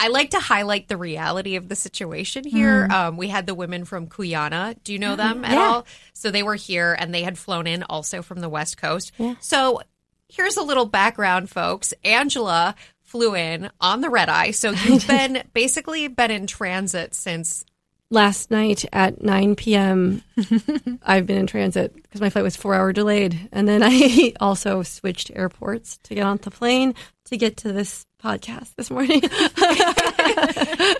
I 0.01 0.07
like 0.07 0.29
to 0.29 0.39
highlight 0.39 0.87
the 0.87 0.95
reality 0.95 1.57
of 1.57 1.67
the 1.67 1.75
situation 1.75 2.45
here. 2.45 2.87
Um, 2.89 3.17
we 3.17 3.27
had 3.27 3.45
the 3.45 3.53
women 3.55 3.83
from 3.83 4.07
Cuyana. 4.07 4.75
Do 4.81 4.93
you 4.93 4.99
know 4.99 5.15
them 5.17 5.43
at 5.43 5.57
all? 5.57 5.85
So 6.13 6.31
they 6.31 6.41
were 6.41 6.55
here 6.55 6.95
and 6.97 7.13
they 7.13 7.23
had 7.23 7.37
flown 7.37 7.67
in 7.67 7.83
also 7.83 8.21
from 8.21 8.39
the 8.39 8.47
West 8.47 8.77
Coast. 8.77 9.11
So 9.41 9.81
here's 10.29 10.55
a 10.55 10.63
little 10.63 10.85
background, 10.85 11.49
folks. 11.49 11.93
Angela 12.05 12.75
flew 13.09 13.35
in 13.35 13.69
on 13.81 14.01
the 14.01 14.09
red 14.09 14.29
eye. 14.29 14.51
So 14.51 14.71
you've 14.71 15.07
been 15.07 15.43
basically 15.53 16.07
been 16.07 16.31
in 16.31 16.47
transit 16.47 17.15
since 17.15 17.65
Last 18.11 18.49
night 18.49 18.85
at 18.91 19.21
9 19.21 19.55
p.m., 19.55 20.23
I've 21.03 21.27
been 21.27 21.37
in 21.37 21.45
transit 21.45 21.93
because 21.93 22.21
my 22.21 22.31
flight 22.31 22.43
was 22.43 22.55
four 22.55 22.73
hour 22.73 22.91
delayed. 22.91 23.49
And 23.51 23.67
then 23.67 23.83
I 23.83 24.33
also 24.39 24.81
switched 24.81 25.29
airports 25.35 25.99
to 26.05 26.15
get 26.15 26.25
on 26.25 26.37
the 26.37 26.49
plane 26.49 26.95
to 27.25 27.37
get 27.37 27.57
to 27.57 27.71
this 27.71 28.07
podcast 28.19 28.73
this 28.77 28.89
morning. 28.89 29.21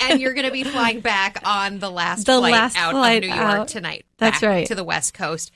and 0.01 0.21
you're 0.21 0.35
going 0.35 0.45
to 0.45 0.51
be 0.51 0.63
flying 0.63 0.99
back 0.99 1.41
on 1.43 1.79
the 1.79 1.89
last 1.89 2.27
The 2.27 2.37
flight 2.37 2.51
last 2.51 2.77
out 2.77 2.91
flight 2.91 3.23
of 3.23 3.29
New 3.31 3.35
York 3.35 3.41
out. 3.49 3.67
tonight. 3.69 4.05
That's 4.19 4.43
right. 4.43 4.67
To 4.67 4.75
the 4.75 4.83
West 4.83 5.15
Coast. 5.15 5.51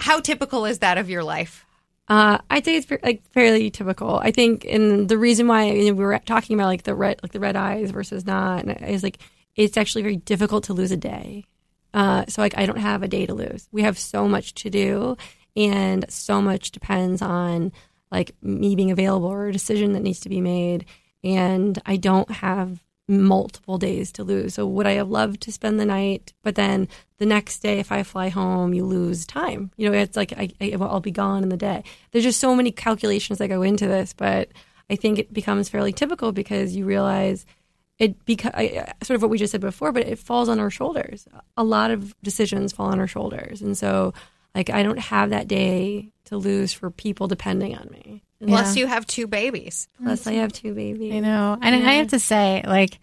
How 0.00 0.20
typical 0.20 0.64
is 0.64 0.78
that 0.78 0.96
of 0.96 1.10
your 1.10 1.24
life? 1.24 1.65
Uh, 2.08 2.38
I'd 2.50 2.64
say 2.64 2.76
it's 2.76 2.90
like 3.02 3.22
fairly 3.32 3.70
typical. 3.70 4.18
I 4.18 4.30
think, 4.30 4.64
and 4.64 5.08
the 5.08 5.18
reason 5.18 5.48
why 5.48 5.70
you 5.70 5.86
know, 5.86 5.94
we 5.94 6.04
were 6.04 6.18
talking 6.20 6.54
about 6.54 6.66
like 6.66 6.84
the 6.84 6.94
red, 6.94 7.20
like 7.22 7.32
the 7.32 7.40
red 7.40 7.56
eyes 7.56 7.90
versus 7.90 8.24
not, 8.24 8.68
is 8.82 9.02
like 9.02 9.18
it's 9.56 9.76
actually 9.76 10.02
very 10.02 10.16
difficult 10.16 10.64
to 10.64 10.72
lose 10.72 10.92
a 10.92 10.96
day. 10.96 11.44
Uh, 11.92 12.24
so 12.28 12.42
like 12.42 12.56
I 12.56 12.66
don't 12.66 12.78
have 12.78 13.02
a 13.02 13.08
day 13.08 13.26
to 13.26 13.34
lose. 13.34 13.68
We 13.72 13.82
have 13.82 13.98
so 13.98 14.28
much 14.28 14.54
to 14.54 14.70
do, 14.70 15.16
and 15.56 16.04
so 16.08 16.40
much 16.40 16.70
depends 16.70 17.22
on 17.22 17.72
like 18.12 18.32
me 18.40 18.76
being 18.76 18.92
available 18.92 19.28
or 19.28 19.48
a 19.48 19.52
decision 19.52 19.92
that 19.94 20.02
needs 20.02 20.20
to 20.20 20.28
be 20.28 20.40
made, 20.40 20.84
and 21.24 21.80
I 21.86 21.96
don't 21.96 22.30
have 22.30 22.84
multiple 23.08 23.78
days 23.78 24.10
to 24.12 24.24
lose. 24.24 24.54
So 24.54 24.66
would 24.66 24.86
I 24.86 24.92
have 24.92 25.08
loved 25.08 25.40
to 25.42 25.52
spend 25.52 25.78
the 25.78 25.86
night? 25.86 26.32
But 26.42 26.56
then 26.56 26.88
the 27.18 27.26
next 27.26 27.60
day, 27.60 27.78
if 27.78 27.92
I 27.92 28.02
fly 28.02 28.28
home, 28.28 28.74
you 28.74 28.84
lose 28.84 29.26
time. 29.26 29.70
You 29.76 29.90
know, 29.90 29.96
it's 29.96 30.16
like 30.16 30.32
I, 30.32 30.50
I, 30.60 30.76
I'll 30.80 31.00
be 31.00 31.10
gone 31.10 31.42
in 31.42 31.48
the 31.48 31.56
day. 31.56 31.84
There's 32.10 32.24
just 32.24 32.40
so 32.40 32.54
many 32.54 32.72
calculations 32.72 33.38
that 33.38 33.48
go 33.48 33.62
into 33.62 33.86
this, 33.86 34.12
but 34.12 34.48
I 34.90 34.96
think 34.96 35.18
it 35.18 35.32
becomes 35.32 35.68
fairly 35.68 35.92
typical 35.92 36.32
because 36.32 36.74
you 36.76 36.84
realize 36.84 37.46
it 37.98 38.24
because 38.26 38.52
sort 39.02 39.16
of 39.16 39.22
what 39.22 39.30
we 39.30 39.38
just 39.38 39.52
said 39.52 39.60
before, 39.60 39.92
but 39.92 40.06
it 40.06 40.18
falls 40.18 40.48
on 40.48 40.60
our 40.60 40.70
shoulders. 40.70 41.26
A 41.56 41.64
lot 41.64 41.90
of 41.90 42.14
decisions 42.22 42.72
fall 42.72 42.88
on 42.88 43.00
our 43.00 43.06
shoulders, 43.06 43.62
and 43.62 43.76
so 43.76 44.12
like 44.54 44.70
I 44.70 44.82
don't 44.82 44.98
have 44.98 45.30
that 45.30 45.48
day 45.48 46.10
to 46.26 46.36
lose 46.36 46.72
for 46.72 46.90
people 46.90 47.26
depending 47.26 47.76
on 47.76 47.88
me. 47.90 48.22
Plus, 48.44 48.76
you 48.76 48.86
have 48.86 49.06
two 49.06 49.26
babies. 49.26 49.88
Plus, 50.02 50.26
I 50.26 50.34
have 50.34 50.52
two 50.52 50.74
babies. 50.74 51.14
I 51.14 51.20
know. 51.20 51.58
And 51.60 51.74
I 51.74 51.94
have 51.94 52.08
to 52.08 52.18
say, 52.18 52.62
like, 52.66 52.98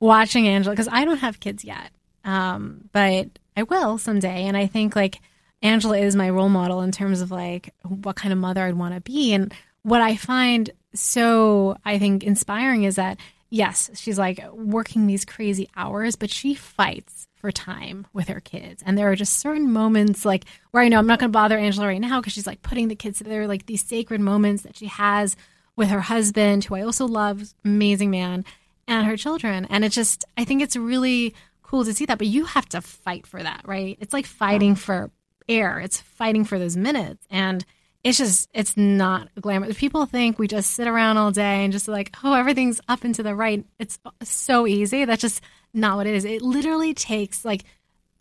watching 0.00 0.48
Angela, 0.48 0.74
because 0.74 0.88
I 0.90 1.04
don't 1.04 1.18
have 1.18 1.40
kids 1.40 1.64
yet, 1.64 1.90
um, 2.24 2.88
but 2.92 3.28
I 3.56 3.64
will 3.64 3.98
someday. 3.98 4.44
And 4.46 4.56
I 4.56 4.66
think, 4.66 4.96
like, 4.96 5.20
Angela 5.62 5.98
is 5.98 6.16
my 6.16 6.30
role 6.30 6.48
model 6.48 6.80
in 6.80 6.92
terms 6.92 7.20
of, 7.20 7.30
like, 7.30 7.74
what 7.82 8.16
kind 8.16 8.32
of 8.32 8.38
mother 8.38 8.62
I'd 8.64 8.74
want 8.74 8.94
to 8.94 9.00
be. 9.00 9.34
And 9.34 9.52
what 9.82 10.00
I 10.00 10.16
find 10.16 10.70
so, 10.94 11.76
I 11.84 11.98
think, 11.98 12.24
inspiring 12.24 12.84
is 12.84 12.96
that, 12.96 13.18
yes, 13.50 13.90
she's 13.94 14.18
like 14.18 14.40
working 14.52 15.06
these 15.06 15.24
crazy 15.24 15.68
hours, 15.76 16.16
but 16.16 16.30
she 16.30 16.54
fights 16.54 17.27
for 17.48 17.52
time 17.52 18.06
with 18.12 18.28
her 18.28 18.40
kids. 18.40 18.82
And 18.84 18.98
there 18.98 19.10
are 19.10 19.16
just 19.16 19.38
certain 19.38 19.72
moments 19.72 20.26
like 20.26 20.44
where 20.70 20.82
I 20.82 20.88
know 20.88 20.98
I'm 20.98 21.06
not 21.06 21.18
going 21.18 21.32
to 21.32 21.36
bother 21.36 21.56
Angela 21.56 21.86
right 21.86 22.00
now 22.00 22.20
because 22.20 22.34
she's 22.34 22.46
like 22.46 22.60
putting 22.60 22.88
the 22.88 22.94
kids 22.94 23.16
together, 23.16 23.46
like 23.46 23.64
these 23.64 23.82
sacred 23.82 24.20
moments 24.20 24.64
that 24.64 24.76
she 24.76 24.84
has 24.84 25.34
with 25.74 25.88
her 25.88 26.02
husband, 26.02 26.64
who 26.64 26.74
I 26.74 26.82
also 26.82 27.06
love, 27.06 27.54
amazing 27.64 28.10
man, 28.10 28.44
and 28.86 29.06
her 29.06 29.16
children. 29.16 29.66
And 29.70 29.82
it's 29.82 29.94
just, 29.94 30.26
I 30.36 30.44
think 30.44 30.60
it's 30.60 30.76
really 30.76 31.34
cool 31.62 31.86
to 31.86 31.94
see 31.94 32.04
that. 32.04 32.18
But 32.18 32.26
you 32.26 32.44
have 32.44 32.68
to 32.68 32.82
fight 32.82 33.26
for 33.26 33.42
that, 33.42 33.62
right? 33.64 33.96
It's 33.98 34.12
like 34.12 34.26
fighting 34.26 34.74
for 34.74 35.10
air, 35.48 35.80
it's 35.80 36.02
fighting 36.02 36.44
for 36.44 36.58
those 36.58 36.76
minutes. 36.76 37.26
And 37.30 37.64
it's 38.04 38.18
just, 38.18 38.50
it's 38.52 38.76
not 38.76 39.28
glamorous. 39.40 39.78
People 39.78 40.04
think 40.04 40.38
we 40.38 40.48
just 40.48 40.72
sit 40.72 40.86
around 40.86 41.16
all 41.16 41.30
day 41.30 41.64
and 41.64 41.72
just 41.72 41.88
like, 41.88 42.14
oh, 42.22 42.34
everything's 42.34 42.82
up 42.88 43.04
and 43.04 43.14
to 43.14 43.22
the 43.22 43.34
right. 43.34 43.64
It's 43.78 43.98
so 44.22 44.66
easy. 44.66 45.06
That's 45.06 45.22
just 45.22 45.40
not 45.74 45.96
what 45.96 46.06
it 46.06 46.14
is. 46.14 46.24
It 46.24 46.42
literally 46.42 46.94
takes 46.94 47.44
like 47.44 47.64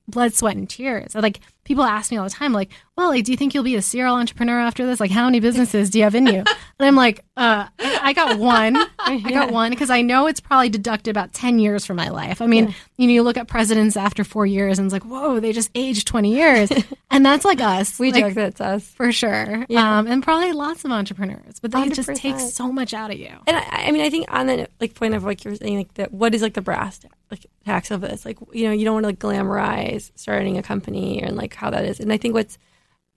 blood, 0.08 0.34
sweat, 0.34 0.56
and 0.56 0.70
tears. 0.70 1.16
Like 1.16 1.40
people 1.68 1.84
ask 1.84 2.12
me 2.12 2.18
all 2.18 2.24
the 2.24 2.30
time, 2.30 2.54
like, 2.54 2.72
well, 2.96 3.10
like, 3.10 3.26
do 3.26 3.32
you 3.32 3.38
think 3.38 3.54
you'll 3.54 3.64
be 3.64 3.76
a 3.76 3.82
serial 3.82 4.16
entrepreneur 4.16 4.60
after 4.60 4.86
this? 4.86 5.00
Like, 5.00 5.12
how 5.12 5.26
many 5.26 5.42
businesses 5.42 5.90
do 5.90 6.00
you 6.00 6.06
have 6.06 6.16
in 6.16 6.26
you? 6.26 6.44
And 6.80 6.88
I'm 6.88 6.96
like, 6.96 7.24
uh, 7.36 7.68
I 7.80 8.14
got 8.14 8.40
one. 8.40 8.78
I 9.00 9.20
got 9.32 9.52
one 9.52 9.72
because 9.72 9.90
I 9.90 10.02
know 10.02 10.28
it's 10.28 10.40
probably 10.40 10.70
deducted 10.70 11.12
about 11.12 11.34
10 11.34 11.60
years 11.60 11.86
from 11.86 11.98
my 11.98 12.10
life. 12.10 12.42
I 12.42 12.48
mean, 12.48 12.74
you 12.98 13.08
know, 13.08 13.14
you 13.14 13.24
look 13.24 13.38
at 13.38 13.48
presidents 13.48 13.98
after 13.98 14.24
four 14.24 14.46
years 14.46 14.80
and 14.80 14.86
it's 14.86 14.94
like, 14.94 15.04
whoa, 15.04 15.40
they 15.40 15.52
just 15.52 15.70
aged 15.76 16.08
20 16.08 16.34
years. 16.34 16.72
and 17.12 17.26
that's 17.26 17.46
like 17.46 17.62
us. 17.62 18.00
we 18.00 18.12
like, 18.12 18.26
joke 18.26 18.34
that's 18.34 18.62
us. 18.62 18.88
for 18.88 19.12
sure. 19.12 19.66
Um, 19.76 20.08
and 20.08 20.24
probably 20.24 20.54
lots 20.54 20.86
of 20.86 20.92
entrepreneurs, 20.92 21.60
but 21.60 21.72
they 21.72 21.90
just 21.90 22.10
100%. 22.10 22.16
take 22.16 22.40
so 22.40 22.72
much 22.72 22.94
out 22.94 23.12
of 23.12 23.20
you. 23.20 23.34
And 23.46 23.58
I, 23.58 23.88
I 23.88 23.92
mean, 23.92 24.02
I 24.02 24.10
think 24.10 24.26
on 24.30 24.48
the 24.48 24.68
like 24.80 24.96
point 24.96 25.14
of 25.14 25.24
like 25.24 25.44
you're 25.44 25.56
saying, 25.56 25.78
like 25.78 25.94
that, 25.96 26.14
what 26.14 26.34
is 26.34 26.42
like 26.42 26.54
the 26.54 26.62
brass 26.62 27.00
like 27.32 27.46
tacks 27.66 27.92
of 27.92 28.02
this? 28.02 28.26
Like, 28.26 28.38
you 28.54 28.66
know, 28.66 28.72
you 28.72 28.86
don't 28.86 28.94
want 28.94 29.04
to 29.04 29.08
like 29.10 29.20
glamorize 29.20 30.12
starting 30.16 30.58
a 30.58 30.64
company 30.64 31.22
and 31.22 31.36
like 31.36 31.52
how 31.58 31.70
that 31.72 31.86
is. 31.86 32.00
And 32.00 32.14
I 32.14 32.18
think 32.18 32.34
what's 32.34 32.58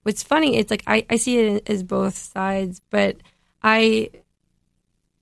what's 0.03 0.23
funny, 0.23 0.57
it's 0.57 0.71
like 0.71 0.83
I, 0.87 1.05
I 1.09 1.15
see 1.17 1.37
it 1.37 1.69
as 1.69 1.83
both 1.83 2.17
sides, 2.17 2.81
but 2.89 3.17
I, 3.63 4.09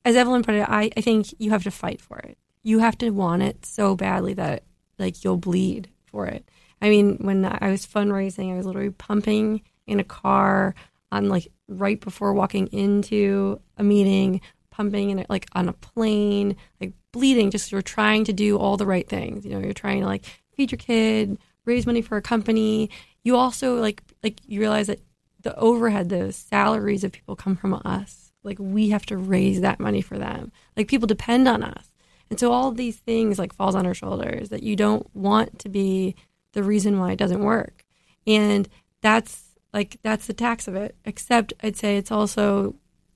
as 0.05 0.15
Evelyn 0.15 0.43
put 0.43 0.55
it, 0.55 0.67
I, 0.67 0.89
I 0.95 1.01
think 1.01 1.27
you 1.39 1.51
have 1.51 1.63
to 1.63 1.71
fight 1.71 2.01
for 2.01 2.17
it. 2.19 2.38
You 2.63 2.79
have 2.79 2.97
to 2.99 3.10
want 3.10 3.43
it 3.43 3.65
so 3.65 3.95
badly 3.95 4.34
that 4.36 4.63
like 4.97 5.23
you'll 5.23 5.38
bleed 5.38 5.89
for 6.05 6.27
it. 6.27 6.49
I 6.82 6.89
mean, 6.89 7.17
when 7.19 7.45
I 7.45 7.69
was 7.69 7.86
fundraising, 7.86 8.53
I 8.53 8.58
was 8.58 8.65
literally 8.65 8.91
pumping 8.91 9.62
in 9.86 9.99
a 9.99 10.03
car 10.03 10.75
on 11.12 11.27
like 11.27 11.47
right 11.67 11.99
before 11.99 12.34
walking 12.34 12.67
into 12.67 13.60
a 13.77 13.84
meeting, 13.84 14.41
pumping 14.69 15.10
in 15.10 15.19
it 15.19 15.29
like 15.29 15.47
on 15.53 15.67
a 15.67 15.73
plane, 15.73 16.55
like 16.79 16.93
bleeding. 17.12 17.51
Just 17.51 17.71
you're 17.71 17.82
trying 17.82 18.23
to 18.25 18.34
do 18.34 18.58
all 18.58 18.77
the 18.77 18.86
right 18.86 19.08
things. 19.08 19.45
You 19.45 19.51
know, 19.51 19.60
you're 19.60 19.73
trying 19.73 20.01
to 20.01 20.05
like 20.05 20.25
feed 20.55 20.71
your 20.71 20.77
kid, 20.77 21.38
raise 21.65 21.86
money 21.86 22.01
for 22.01 22.17
a 22.17 22.21
company. 22.21 22.89
You 23.23 23.36
also 23.36 23.75
like 23.75 24.01
like 24.23 24.39
you 24.45 24.60
realize 24.60 24.88
that 24.88 25.01
the 25.41 25.55
overhead, 25.58 26.10
the 26.10 26.32
salaries 26.34 27.03
of 27.03 27.12
people 27.12 27.36
come 27.36 27.55
from 27.55 27.79
us. 27.86 28.32
Like 28.43 28.58
we 28.60 28.89
have 28.89 29.05
to 29.08 29.17
raise 29.17 29.62
that 29.62 29.79
money 29.79 30.01
for 30.01 30.17
them. 30.17 30.51
Like 30.75 30.88
people 30.88 31.08
depend 31.08 31.47
on 31.47 31.63
us. 31.63 31.91
And 32.29 32.39
so 32.39 32.51
all 32.51 32.71
these 32.71 32.97
things 32.97 33.39
like 33.39 33.53
falls 33.53 33.75
on 33.75 33.86
our 33.86 33.93
shoulders 33.93 34.49
that 34.49 34.63
you 34.63 34.75
don't 34.75 35.10
want 35.15 35.60
to 35.60 35.69
be 35.69 36.15
the 36.53 36.63
reason 36.63 36.99
why 36.99 37.12
it 37.12 37.19
doesn't 37.19 37.43
work. 37.43 37.86
And 38.27 38.67
that's 39.01 39.43
like 39.73 39.99
that's 40.03 40.27
the 40.27 40.34
tax 40.34 40.67
of 40.67 40.75
it. 40.75 40.95
Except 41.05 41.53
I'd 41.63 41.77
say 41.77 41.97
it's 41.97 42.12
also 42.12 42.75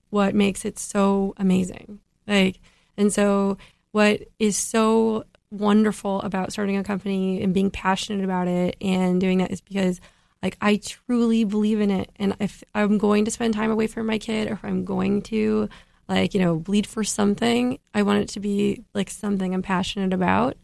what 0.09 0.35
makes 0.35 0.65
it 0.65 0.79
so 0.79 1.33
amazing. 1.37 1.99
Like 2.27 2.59
and 2.97 3.11
so 3.13 3.57
what 3.91 4.21
is 4.39 4.57
so 4.57 5.25
wonderful 5.53 6.21
about 6.21 6.51
starting 6.51 6.77
a 6.77 6.83
company 6.83 7.41
and 7.41 7.53
being 7.53 7.69
passionate 7.71 8.23
about 8.23 8.47
it 8.47 8.75
and 8.81 9.21
doing 9.21 9.37
that 9.37 9.51
is 9.51 9.61
because 9.61 10.01
like 10.41 10.57
I 10.61 10.77
truly 10.77 11.43
believe 11.43 11.79
in 11.79 11.91
it 11.91 12.11
and 12.17 12.35
if 12.39 12.63
I'm 12.73 12.97
going 12.97 13.25
to 13.25 13.31
spend 13.31 13.53
time 13.53 13.71
away 13.71 13.87
from 13.87 14.07
my 14.07 14.17
kid 14.17 14.49
or 14.49 14.53
if 14.53 14.65
I'm 14.65 14.83
going 14.83 15.21
to 15.23 15.69
like 16.07 16.33
you 16.33 16.39
know 16.39 16.57
bleed 16.57 16.87
for 16.87 17.03
something 17.03 17.79
I 17.93 18.01
want 18.01 18.23
it 18.23 18.29
to 18.29 18.39
be 18.39 18.83
like 18.93 19.09
something 19.09 19.53
I'm 19.53 19.61
passionate 19.61 20.13
about 20.13 20.57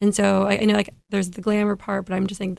and 0.00 0.14
so 0.14 0.46
I, 0.46 0.56
know 0.58 0.74
like 0.74 0.90
there's 1.10 1.30
the 1.30 1.40
glamour 1.40 1.76
part 1.76 2.06
but 2.06 2.14
I'm 2.14 2.26
just 2.26 2.38
saying 2.38 2.58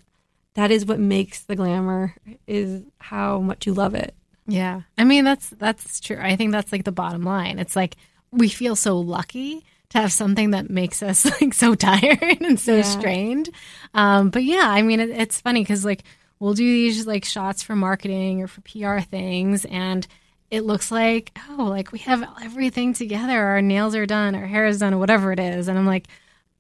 that 0.55 0.71
is 0.71 0.85
what 0.85 0.99
makes 0.99 1.43
the 1.43 1.55
glamour 1.55 2.15
is 2.47 2.83
how 2.99 3.39
much 3.39 3.65
you 3.65 3.73
love 3.73 3.95
it 3.95 4.15
Yeah. 4.47 4.81
I 4.97 5.03
mean, 5.03 5.23
that's 5.25 5.49
that's 5.49 5.99
true. 5.99 6.19
I 6.19 6.35
think 6.35 6.51
that's 6.51 6.71
like 6.71 6.83
the 6.83 6.91
bottom 6.91 7.23
line. 7.23 7.59
It's 7.59 7.75
like 7.75 7.95
we 8.31 8.49
feel 8.49 8.75
so 8.75 8.97
lucky 8.99 9.63
to 9.95 10.01
have 10.01 10.11
something 10.11 10.51
that 10.51 10.69
makes 10.69 11.01
us 11.01 11.25
like 11.41 11.53
so 11.53 11.75
tired 11.75 12.41
and 12.41 12.59
so 12.59 12.77
Yeah. 12.77 12.81
strained. 12.83 13.49
Um, 13.93 14.29
but 14.29 14.43
yeah, 14.43 14.65
I 14.65 14.81
mean, 14.81 14.99
it, 14.99 15.09
it's 15.09 15.41
funny 15.41 15.61
because 15.61 15.83
like 15.85 16.03
we'll 16.39 16.53
do 16.53 16.63
these 16.63 17.07
like 17.07 17.25
shots 17.25 17.63
for 17.63 17.75
marketing 17.75 18.41
or 18.41 18.47
for 18.47 18.61
PR 18.61 18.99
things, 18.99 19.65
and 19.65 20.05
it 20.51 20.61
looks 20.61 20.91
like 20.91 21.31
oh, 21.57 21.63
like 21.63 21.91
we 21.91 21.99
have 21.99 22.23
everything 22.43 22.93
together. 22.93 23.37
Our 23.39 23.61
nails 23.61 23.95
are 23.95 24.05
done, 24.05 24.35
our 24.35 24.45
hair 24.45 24.65
is 24.67 24.79
done, 24.79 24.93
or 24.93 24.97
whatever 24.99 25.31
it 25.31 25.39
is, 25.39 25.67
and 25.67 25.77
I'm 25.77 25.87
like, 25.87 26.07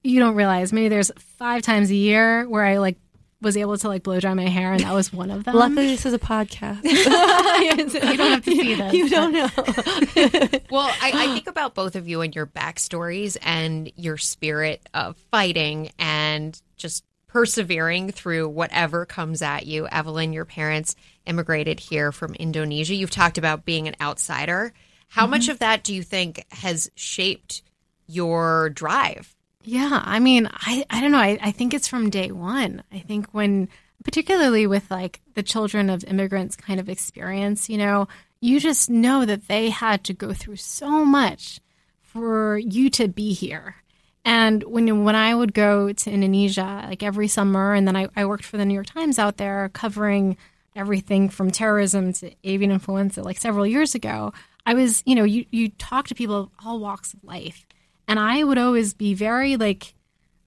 you 0.03 0.19
don't 0.19 0.35
realize 0.35 0.71
maybe 0.73 0.89
there's 0.89 1.11
five 1.37 1.61
times 1.61 1.89
a 1.91 1.95
year 1.95 2.47
where 2.47 2.63
I 2.63 2.77
like 2.77 2.97
was 3.45 3.55
able 3.55 3.77
to 3.77 3.87
like 3.87 4.03
blow 4.03 4.19
dry 4.19 4.33
my 4.33 4.47
hair, 4.49 4.73
and 4.73 4.81
that 4.81 4.93
was 4.93 5.13
one 5.13 5.29
of 5.31 5.43
them. 5.43 5.55
luckily 5.55 5.87
this 5.87 6.05
is 6.05 6.13
a 6.13 6.19
podcast 6.19 6.83
you 6.83 8.17
don't 8.17 8.31
have 8.31 8.43
to 8.43 8.51
see 8.51 8.73
this. 8.75 8.93
you 8.93 9.07
don't 9.07 9.31
know 9.31 9.49
Well, 10.71 10.91
I, 11.01 11.11
I 11.13 11.33
think 11.33 11.47
about 11.47 11.75
both 11.75 11.95
of 11.95 12.07
you 12.07 12.21
and 12.21 12.35
your 12.35 12.47
backstories 12.47 13.37
and 13.41 13.91
your 13.95 14.17
spirit 14.17 14.81
of 14.93 15.15
fighting 15.31 15.91
and 15.99 16.59
just 16.75 17.05
persevering 17.27 18.11
through 18.11 18.49
whatever 18.49 19.05
comes 19.05 19.41
at 19.41 19.65
you. 19.65 19.87
Evelyn, 19.87 20.33
your 20.33 20.45
parents 20.45 20.95
immigrated 21.25 21.79
here 21.79 22.11
from 22.11 22.33
Indonesia. 22.33 22.95
You've 22.95 23.11
talked 23.11 23.37
about 23.37 23.65
being 23.65 23.87
an 23.87 23.95
outsider. 24.01 24.73
How 25.07 25.23
mm-hmm. 25.23 25.31
much 25.31 25.49
of 25.49 25.59
that 25.59 25.83
do 25.83 25.93
you 25.93 26.01
think 26.01 26.45
has 26.51 26.89
shaped 26.95 27.61
your 28.07 28.69
drive? 28.69 29.34
Yeah, 29.67 30.01
I 30.05 30.19
mean, 30.19 30.47
I, 30.53 30.85
I 30.91 31.01
don't 31.01 31.11
know. 31.11 31.17
I, 31.17 31.39
I 31.41 31.51
think 31.51 31.73
it's 31.73 31.87
from 31.87 32.11
day 32.11 32.31
one. 32.31 32.83
I 32.91 32.99
think 32.99 33.27
when, 33.31 33.67
particularly 34.03 34.67
with 34.67 34.91
like 34.91 35.21
the 35.33 35.41
children 35.41 35.89
of 35.89 36.03
immigrants 36.03 36.55
kind 36.55 36.79
of 36.79 36.87
experience, 36.87 37.67
you 37.67 37.79
know, 37.79 38.07
you 38.41 38.59
just 38.59 38.91
know 38.91 39.25
that 39.25 39.47
they 39.47 39.71
had 39.71 40.03
to 40.03 40.13
go 40.13 40.33
through 40.33 40.57
so 40.57 41.03
much 41.03 41.59
for 42.01 42.59
you 42.59 42.91
to 42.91 43.07
be 43.07 43.33
here. 43.33 43.75
And 44.23 44.63
when 44.63 45.03
when 45.03 45.15
I 45.15 45.33
would 45.33 45.53
go 45.53 45.91
to 45.91 46.11
Indonesia, 46.11 46.85
like 46.87 47.01
every 47.01 47.27
summer, 47.27 47.73
and 47.73 47.87
then 47.87 47.95
I, 47.95 48.07
I 48.15 48.25
worked 48.25 48.45
for 48.45 48.57
the 48.57 48.65
New 48.65 48.73
York 48.73 48.87
Times 48.87 49.17
out 49.17 49.37
there 49.37 49.69
covering 49.73 50.37
everything 50.75 51.29
from 51.29 51.49
terrorism 51.49 52.13
to 52.13 52.31
avian 52.43 52.71
influenza, 52.71 53.23
like 53.23 53.37
several 53.37 53.65
years 53.65 53.95
ago, 53.95 54.33
I 54.65 54.73
was, 54.73 55.01
you 55.05 55.15
know, 55.15 55.23
you, 55.23 55.45
you 55.51 55.69
talk 55.69 56.07
to 56.07 56.15
people 56.15 56.35
of 56.35 56.49
all 56.63 56.79
walks 56.79 57.13
of 57.13 57.23
life. 57.23 57.65
And 58.07 58.19
I 58.19 58.43
would 58.43 58.57
always 58.57 58.93
be 58.93 59.13
very 59.13 59.57
like 59.57 59.93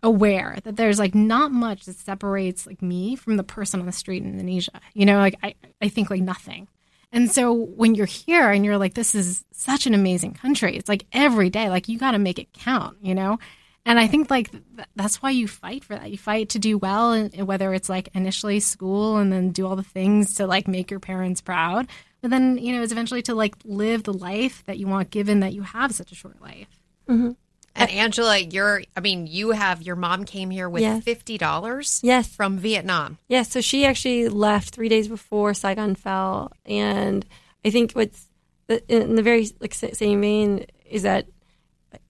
aware 0.03 0.59
that 0.63 0.77
there's 0.77 0.99
like 0.99 1.15
not 1.15 1.51
much 1.51 1.85
that 1.85 1.97
separates 1.97 2.67
like 2.67 2.83
me 2.83 3.17
from 3.17 3.37
the 3.37 3.43
person 3.43 3.81
on 3.81 3.87
the 3.87 3.93
street 3.93 4.23
in 4.23 4.31
Indonesia. 4.31 4.81
You 4.95 5.07
know, 5.07 5.19
like 5.19 5.37
I, 5.43 5.55
I 5.83 5.89
think 5.89 6.11
like 6.11 6.23
nothing. 6.23 6.69
And 7.11 7.31
so 7.31 7.53
when 7.53 7.95
you're 7.95 8.07
here 8.07 8.51
and 8.51 8.65
you're 8.65 8.79
like, 8.79 8.95
this 8.95 9.15
is 9.15 9.45
such 9.53 9.87
an 9.87 9.95
amazing 9.95 10.35
country, 10.35 10.77
it's 10.77 10.89
like 10.89 11.07
every 11.13 11.49
day, 11.51 11.71
like 11.71 11.89
you 11.89 11.99
got 11.99 12.13
to 12.13 12.19
make 12.19 12.39
it 12.39 12.53
count, 12.53 12.99
you 13.01 13.15
know? 13.15 13.39
And 13.87 13.99
I 13.99 14.07
think 14.07 14.31
like 14.31 14.51
th- 14.51 14.89
that's 14.95 15.23
why 15.23 15.31
you 15.31 15.49
fight 15.49 15.83
for 15.83 15.95
that. 15.95 16.11
You 16.11 16.19
fight 16.19 16.51
to 16.51 16.59
do 16.59 16.77
well, 16.77 17.13
and 17.13 17.47
whether 17.47 17.73
it's 17.73 17.89
like 17.89 18.11
initially 18.13 18.61
school 18.61 19.17
and 19.17 19.33
then 19.33 19.51
do 19.51 19.67
all 19.67 19.77
the 19.77 19.83
things 19.83 20.35
to 20.35 20.47
like 20.47 20.69
make 20.69 20.91
your 20.91 21.01
parents 21.01 21.41
proud, 21.41 21.89
but 22.21 22.31
then 22.31 22.59
you 22.59 22.75
know 22.75 22.83
it's 22.83 22.93
eventually 22.93 23.23
to 23.23 23.35
like 23.35 23.55
live 23.65 24.03
the 24.03 24.13
life 24.13 24.63
that 24.67 24.79
you 24.79 24.87
want, 24.87 25.09
given 25.09 25.41
that 25.41 25.55
you 25.55 25.63
have 25.63 25.95
such 25.95 26.13
a 26.13 26.15
short 26.15 26.39
life. 26.43 26.83
Mm-hmm. 27.09 27.31
And 27.79 27.91
Angela, 27.91 28.37
you're, 28.39 28.83
I 28.97 29.01
mean, 29.01 29.27
you 29.27 29.51
have, 29.53 29.83
your 29.83 29.97
mom 29.97 30.25
came 30.25 30.51
here 30.51 30.69
with 30.69 30.83
Yes. 30.83 31.05
$50 31.05 32.01
yes 32.03 32.29
from 32.29 32.59
Vietnam. 32.59 33.19
Yes. 33.29 33.51
so 33.51 33.61
she 33.61 33.85
actually 33.87 34.29
left 34.29 34.75
three 34.75 34.89
days 34.89 35.09
before 35.09 35.55
Saigon 35.55 35.95
fell, 35.95 36.53
and 36.67 37.25
I 37.65 37.71
think 37.71 37.93
what's 37.93 38.27
the- 38.67 38.83
in 38.93 39.15
the 39.15 39.23
very 39.23 39.49
like 39.61 39.73
sa- 39.75 39.93
same 39.93 40.21
vein 40.21 40.67
is 40.91 41.03
that 41.03 41.27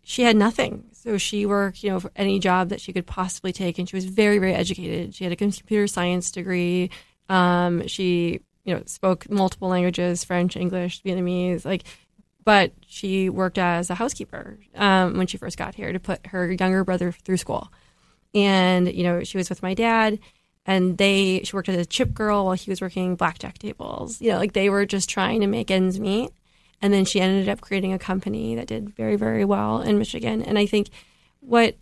she 0.02 0.22
had 0.22 0.36
nothing. 0.36 0.84
So 0.92 1.16
she 1.18 1.46
worked, 1.46 1.82
you 1.84 1.90
know, 1.90 2.00
for 2.00 2.10
any 2.16 2.38
job 2.40 2.70
that 2.70 2.80
she 2.80 2.92
could 2.92 3.06
possibly 3.06 3.52
take, 3.52 3.78
and 3.78 3.88
she 3.88 3.94
was 3.96 4.04
very, 4.06 4.38
very 4.38 4.54
educated. 4.54 5.14
She 5.14 5.24
had 5.24 5.32
a 5.32 5.36
computer 5.36 5.86
science 5.86 6.30
degree. 6.32 6.90
Um, 7.28 7.86
she, 7.86 8.40
you 8.64 8.74
know, 8.74 8.82
spoke 8.86 9.30
multiple 9.30 9.68
languages: 9.68 10.24
French, 10.24 10.56
English, 10.56 11.02
Vietnamese. 11.02 11.64
Like, 11.64 11.84
but 12.44 12.72
she 12.86 13.28
worked 13.28 13.58
as 13.58 13.90
a 13.90 13.94
housekeeper 13.94 14.58
um, 14.74 15.16
when 15.16 15.26
she 15.26 15.36
first 15.36 15.58
got 15.58 15.74
here 15.74 15.92
to 15.92 16.00
put 16.00 16.26
her 16.28 16.50
younger 16.52 16.84
brother 16.84 17.12
through 17.12 17.36
school. 17.36 17.68
And 18.34 18.92
you 18.92 19.04
know 19.04 19.24
she 19.24 19.38
was 19.38 19.48
with 19.48 19.62
my 19.62 19.74
dad 19.74 20.18
and 20.66 20.98
they 20.98 21.40
she 21.44 21.56
worked 21.56 21.68
as 21.68 21.76
a 21.76 21.86
chip 21.86 22.12
girl 22.12 22.44
while 22.44 22.54
he 22.54 22.70
was 22.70 22.80
working 22.80 23.16
blackjack 23.16 23.58
tables. 23.58 24.20
You 24.20 24.32
know 24.32 24.38
like 24.38 24.52
they 24.52 24.70
were 24.70 24.86
just 24.86 25.08
trying 25.08 25.40
to 25.40 25.46
make 25.46 25.70
ends 25.70 25.98
meet. 25.98 26.30
And 26.80 26.92
then 26.92 27.04
she 27.04 27.20
ended 27.20 27.48
up 27.48 27.60
creating 27.60 27.92
a 27.92 27.98
company 27.98 28.54
that 28.56 28.66
did 28.66 28.90
very 28.90 29.16
very 29.16 29.44
well 29.44 29.80
in 29.80 29.98
michigan. 29.98 30.42
And 30.42 30.58
i 30.58 30.66
think 30.66 30.90
what 31.40 31.76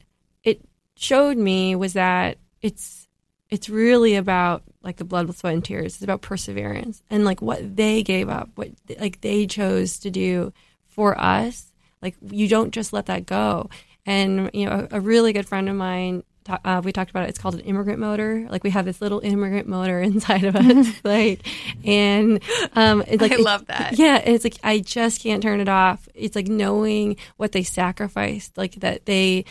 it 0.44 0.60
showed 0.96 1.36
me 1.36 1.74
was 1.74 1.94
that 1.94 2.38
it's 2.62 3.05
it's 3.50 3.68
really 3.68 4.16
about 4.16 4.62
like 4.82 4.96
the 4.96 5.04
blood 5.04 5.34
sweat 5.36 5.54
and 5.54 5.64
tears. 5.64 5.94
It's 5.94 6.02
about 6.04 6.22
perseverance 6.22 7.02
and 7.10 7.24
like 7.24 7.40
what 7.42 7.76
they 7.76 8.02
gave 8.02 8.28
up 8.28 8.50
what 8.54 8.70
like 8.98 9.20
they 9.20 9.46
chose 9.46 9.98
to 10.00 10.10
do 10.10 10.52
for 10.88 11.18
us. 11.20 11.72
Like 12.02 12.16
you 12.22 12.48
don't 12.48 12.72
just 12.72 12.92
let 12.92 13.06
that 13.06 13.26
go. 13.26 13.70
And 14.04 14.50
you 14.52 14.66
know 14.66 14.88
a, 14.90 14.98
a 14.98 15.00
really 15.00 15.32
good 15.32 15.46
friend 15.46 15.68
of 15.68 15.76
mine 15.76 16.22
uh, 16.64 16.80
we 16.84 16.92
talked 16.92 17.10
about 17.10 17.24
it. 17.24 17.30
It's 17.30 17.38
called 17.38 17.54
an 17.54 17.60
immigrant 17.60 17.98
motor. 17.98 18.46
Like 18.48 18.62
we 18.62 18.70
have 18.70 18.84
this 18.84 19.00
little 19.00 19.20
immigrant 19.20 19.66
motor 19.68 20.00
inside 20.02 20.44
of 20.44 20.56
us 20.56 20.88
like 21.04 21.46
and 21.84 22.42
um 22.74 23.02
it's 23.06 23.20
like 23.20 23.32
I 23.32 23.36
love 23.36 23.66
that. 23.66 23.98
yeah 23.98 24.18
it's 24.18 24.44
like 24.44 24.56
i 24.62 24.78
just 24.78 25.20
can't 25.22 25.42
turn 25.42 25.60
it 25.60 25.68
off. 25.68 26.08
It's 26.14 26.36
like 26.36 26.48
knowing 26.48 27.16
what 27.36 27.52
they 27.52 27.62
sacrificed 27.62 28.56
like 28.56 28.76
that 28.76 29.06
they 29.06 29.44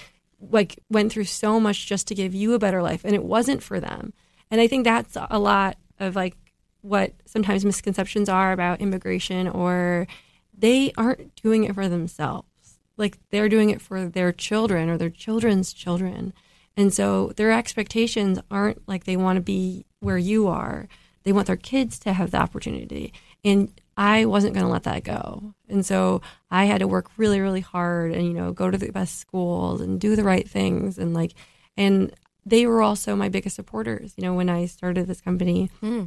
like 0.51 0.79
went 0.89 1.11
through 1.11 1.25
so 1.25 1.59
much 1.59 1.87
just 1.87 2.07
to 2.07 2.15
give 2.15 2.33
you 2.33 2.53
a 2.53 2.59
better 2.59 2.81
life 2.81 3.03
and 3.03 3.15
it 3.15 3.23
wasn't 3.23 3.63
for 3.63 3.79
them. 3.79 4.13
And 4.51 4.61
i 4.61 4.67
think 4.67 4.83
that's 4.83 5.17
a 5.29 5.39
lot 5.39 5.77
of 5.99 6.15
like 6.15 6.35
what 6.81 7.13
sometimes 7.25 7.65
misconceptions 7.65 8.29
are 8.29 8.51
about 8.51 8.79
immigration 8.79 9.47
or 9.47 10.07
they 10.57 10.93
aren't 10.97 11.35
doing 11.35 11.63
it 11.63 11.73
for 11.73 11.89
themselves. 11.89 12.47
Like 12.95 13.17
they're 13.31 13.49
doing 13.49 13.71
it 13.71 13.81
for 13.81 14.05
their 14.05 14.31
children 14.31 14.89
or 14.89 14.97
their 14.97 15.09
children's 15.09 15.73
children. 15.73 16.33
And 16.77 16.93
so 16.93 17.33
their 17.35 17.51
expectations 17.51 18.39
aren't 18.51 18.87
like 18.87 19.05
they 19.05 19.17
want 19.17 19.37
to 19.37 19.41
be 19.41 19.85
where 19.99 20.17
you 20.17 20.47
are. 20.47 20.87
They 21.23 21.33
want 21.33 21.47
their 21.47 21.55
kids 21.55 21.97
to 21.99 22.13
have 22.13 22.31
the 22.31 22.37
opportunity. 22.37 23.13
And 23.43 23.71
i 23.97 24.25
wasn't 24.25 24.53
going 24.53 24.65
to 24.65 24.71
let 24.71 24.83
that 24.83 25.03
go 25.03 25.53
and 25.69 25.85
so 25.85 26.21
i 26.51 26.65
had 26.65 26.79
to 26.79 26.87
work 26.87 27.09
really 27.17 27.39
really 27.39 27.61
hard 27.61 28.11
and 28.11 28.25
you 28.25 28.33
know 28.33 28.51
go 28.51 28.69
to 28.69 28.77
the 28.77 28.91
best 28.91 29.17
schools 29.17 29.81
and 29.81 29.99
do 29.99 30.15
the 30.15 30.23
right 30.23 30.49
things 30.49 30.97
and 30.97 31.13
like 31.13 31.33
and 31.77 32.13
they 32.45 32.67
were 32.67 32.81
also 32.81 33.15
my 33.15 33.29
biggest 33.29 33.55
supporters 33.55 34.13
you 34.17 34.23
know 34.23 34.33
when 34.33 34.49
i 34.49 34.65
started 34.65 35.07
this 35.07 35.21
company 35.21 35.69
hmm. 35.79 36.05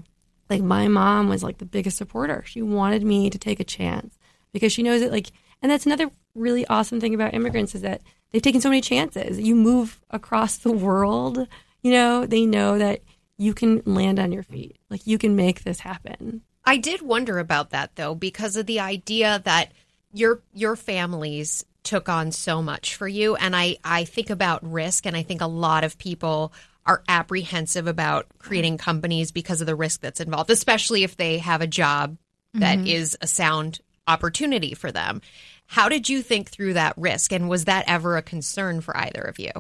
like 0.49 0.63
my 0.63 0.89
mom 0.89 1.29
was 1.29 1.43
like 1.43 1.59
the 1.59 1.67
biggest 1.67 1.97
supporter. 1.97 2.43
She 2.47 2.63
wanted 2.63 3.03
me 3.03 3.31
to 3.31 3.39
take 3.39 3.61
a 3.61 3.65
chance 3.65 4.19
because 4.53 4.73
she 4.73 4.83
knows 4.83 5.01
that 5.01 5.13
like 5.13 5.31
and 5.61 5.71
that's 5.71 5.87
another 5.87 6.11
really 6.35 6.67
awesome 6.67 7.01
thing 7.01 7.15
about 7.15 7.35
immigrants 7.35 7.75
is 7.75 7.83
that 7.83 8.01
they've 8.31 8.43
taken 8.43 8.61
so 8.61 8.69
many 8.69 8.81
chances. 8.81 9.41
You 9.41 9.55
move 9.55 10.01
across 10.11 10.59
the 10.59 10.73
world, 10.73 11.47
you 11.83 11.91
know, 11.91 12.27
they 12.27 12.47
know 12.47 12.79
that 12.79 13.01
you 13.37 13.55
can 13.55 13.83
land 13.85 14.19
on 14.19 14.33
your 14.33 14.43
feet. 14.43 14.79
Like 14.89 15.07
you 15.07 15.19
can 15.19 15.37
make 15.37 15.65
this 15.65 15.81
happen. 15.81 16.43
I 16.69 16.77
did 16.77 17.01
wonder 17.01 17.39
about 17.39 17.71
that 17.71 17.97
though, 17.97 18.15
because 18.15 18.57
of 18.57 18.67
the 18.67 18.81
idea 18.81 19.41
that 19.45 19.73
your 20.13 20.43
your 20.53 20.77
families 20.77 21.65
took 21.83 22.11
on 22.11 22.31
so 22.31 22.61
much 22.61 22.97
for 22.97 23.09
you. 23.09 23.37
And 23.37 23.57
I, 23.57 23.79
I 23.83 24.05
think 24.05 24.29
about 24.29 24.71
risk 24.71 25.07
and 25.07 25.17
I 25.17 25.23
think 25.23 25.41
a 25.41 25.47
lot 25.47 25.83
of 25.83 25.97
people 25.97 26.53
are 26.85 27.03
apprehensive 27.09 27.87
about 27.87 28.27
creating 28.39 28.77
companies 28.77 29.33
because 29.33 29.63
of 29.63 29.67
the 29.67 29.75
risk 29.75 30.03
that's 30.03 30.21
involved, 30.21 30.51
especially 30.51 31.05
if 31.05 31.17
they 31.17 31.39
have 31.39 31.63
a 31.63 31.67
job 31.67 32.19
that 32.53 32.77
mm-hmm. 32.77 32.87
is 32.87 33.17
a 33.23 33.27
sound 33.27 33.81
opportunity 34.07 34.75
for 34.75 34.93
them. 34.93 35.23
How 35.65 35.89
did 35.89 36.11
you 36.11 36.21
think 36.21 36.51
through 36.51 36.75
that 36.75 36.99
risk? 36.99 37.33
And 37.33 37.49
was 37.49 37.65
that 37.65 37.85
ever 37.87 38.19
a 38.19 38.23
concern 38.23 38.83
for 38.83 38.95
either 38.95 39.23
of 39.23 39.39
you? 39.39 39.53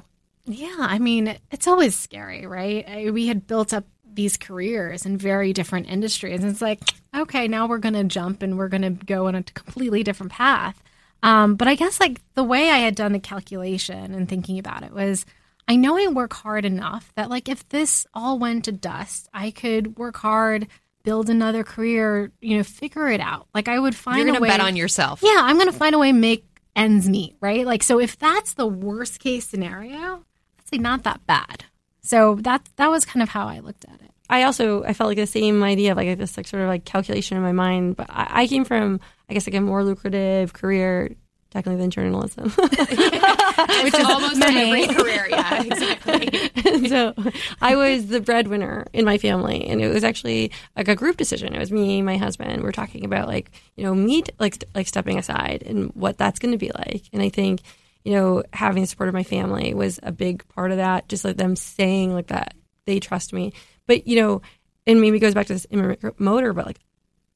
Yeah, 0.44 0.76
I 0.78 0.98
mean, 0.98 1.38
it's 1.50 1.66
always 1.66 1.96
scary, 1.96 2.46
right? 2.46 2.86
I, 2.88 3.10
we 3.10 3.26
had 3.26 3.46
built 3.46 3.72
up 3.72 3.84
these 4.18 4.36
careers 4.36 5.06
in 5.06 5.16
very 5.16 5.52
different 5.52 5.88
industries. 5.88 6.42
And 6.42 6.50
it's 6.50 6.60
like, 6.60 6.80
okay, 7.16 7.46
now 7.46 7.68
we're 7.68 7.78
going 7.78 7.94
to 7.94 8.02
jump 8.02 8.42
and 8.42 8.58
we're 8.58 8.66
going 8.68 8.82
to 8.82 8.90
go 8.90 9.28
on 9.28 9.36
a 9.36 9.44
completely 9.44 10.02
different 10.02 10.32
path. 10.32 10.82
Um, 11.22 11.54
but 11.54 11.68
I 11.68 11.76
guess 11.76 12.00
like 12.00 12.20
the 12.34 12.42
way 12.42 12.68
I 12.68 12.78
had 12.78 12.96
done 12.96 13.12
the 13.12 13.20
calculation 13.20 14.14
and 14.14 14.28
thinking 14.28 14.58
about 14.58 14.82
it 14.82 14.92
was 14.92 15.24
I 15.68 15.76
know 15.76 15.96
I 15.96 16.08
work 16.08 16.32
hard 16.32 16.64
enough 16.64 17.12
that 17.14 17.30
like 17.30 17.48
if 17.48 17.68
this 17.68 18.08
all 18.12 18.40
went 18.40 18.64
to 18.64 18.72
dust, 18.72 19.28
I 19.32 19.52
could 19.52 19.96
work 19.96 20.16
hard, 20.16 20.66
build 21.04 21.30
another 21.30 21.62
career, 21.62 22.32
you 22.40 22.56
know, 22.56 22.64
figure 22.64 23.08
it 23.08 23.20
out. 23.20 23.46
Like 23.54 23.68
I 23.68 23.78
would 23.78 23.94
find 23.94 24.18
You're 24.18 24.26
a 24.26 24.30
going 24.30 24.36
to 24.38 24.42
way. 24.42 24.48
bet 24.48 24.60
on 24.60 24.74
yourself. 24.74 25.20
Yeah, 25.22 25.42
I'm 25.42 25.58
going 25.58 25.70
to 25.70 25.72
find 25.72 25.94
a 25.94 25.98
way 25.98 26.10
to 26.10 26.18
make 26.18 26.44
ends 26.74 27.08
meet, 27.08 27.36
right? 27.40 27.64
Like, 27.64 27.84
so 27.84 28.00
if 28.00 28.18
that's 28.18 28.54
the 28.54 28.66
worst 28.66 29.20
case 29.20 29.46
scenario, 29.46 30.24
that's 30.56 30.72
like 30.72 30.80
not 30.80 31.04
that 31.04 31.24
bad. 31.24 31.66
So 32.02 32.36
that 32.36 32.68
that 32.76 32.88
was 32.88 33.04
kind 33.04 33.22
of 33.22 33.28
how 33.28 33.46
I 33.48 33.60
looked 33.60 33.84
at 33.84 34.00
it. 34.00 34.07
I 34.30 34.42
also 34.42 34.84
I 34.84 34.92
felt 34.92 35.08
like 35.08 35.16
the 35.16 35.26
same 35.26 35.62
idea 35.62 35.92
of 35.92 35.96
like 35.96 36.18
this 36.18 36.36
like 36.36 36.46
sort 36.46 36.62
of 36.62 36.68
like 36.68 36.84
calculation 36.84 37.36
in 37.36 37.42
my 37.42 37.52
mind, 37.52 37.96
but 37.96 38.06
I, 38.10 38.42
I 38.42 38.46
came 38.46 38.64
from 38.64 39.00
I 39.28 39.34
guess 39.34 39.46
like 39.46 39.54
a 39.54 39.60
more 39.60 39.84
lucrative 39.84 40.52
career 40.52 41.16
technically 41.50 41.80
than 41.80 41.90
journalism. 41.90 42.50
Which 42.50 43.94
is 43.94 44.04
almost 44.04 44.42
every 44.42 44.86
career. 44.86 45.26
Yeah, 45.30 45.62
exactly. 45.62 46.50
So 46.88 47.12
I 47.60 47.74
was 47.76 48.06
the 48.06 48.20
breadwinner 48.20 48.86
in 48.92 49.04
my 49.04 49.18
family, 49.18 49.66
and 49.66 49.80
it 49.80 49.88
was 49.92 50.04
actually 50.04 50.52
like 50.76 50.88
a 50.88 50.94
group 50.94 51.16
decision. 51.16 51.54
It 51.54 51.58
was 51.58 51.72
me, 51.72 51.98
and 51.98 52.06
my 52.06 52.16
husband. 52.16 52.62
We're 52.62 52.72
talking 52.72 53.04
about 53.04 53.26
like 53.26 53.50
you 53.76 53.84
know 53.84 53.94
me 53.94 54.22
like 54.38 54.62
like 54.74 54.86
stepping 54.86 55.18
aside 55.18 55.64
and 55.66 55.90
what 55.94 56.18
that's 56.18 56.38
going 56.38 56.52
to 56.52 56.58
be 56.58 56.70
like. 56.74 57.04
And 57.12 57.20
I 57.20 57.30
think 57.30 57.62
you 58.04 58.14
know 58.14 58.42
having 58.52 58.82
the 58.82 58.86
support 58.86 59.08
of 59.08 59.14
my 59.14 59.24
family 59.24 59.74
was 59.74 59.98
a 60.02 60.12
big 60.12 60.46
part 60.48 60.70
of 60.70 60.76
that. 60.76 61.08
Just 61.08 61.24
like 61.24 61.36
them 61.36 61.56
saying 61.56 62.14
like 62.14 62.28
that 62.28 62.54
they 62.86 63.00
trust 63.00 63.32
me. 63.32 63.52
But 63.88 64.06
you 64.06 64.20
know, 64.20 64.42
and 64.86 65.00
maybe 65.00 65.16
it 65.16 65.20
goes 65.20 65.34
back 65.34 65.46
to 65.46 65.54
this 65.54 65.66
immigrant 65.70 66.20
motor, 66.20 66.52
but 66.52 66.66
like 66.66 66.78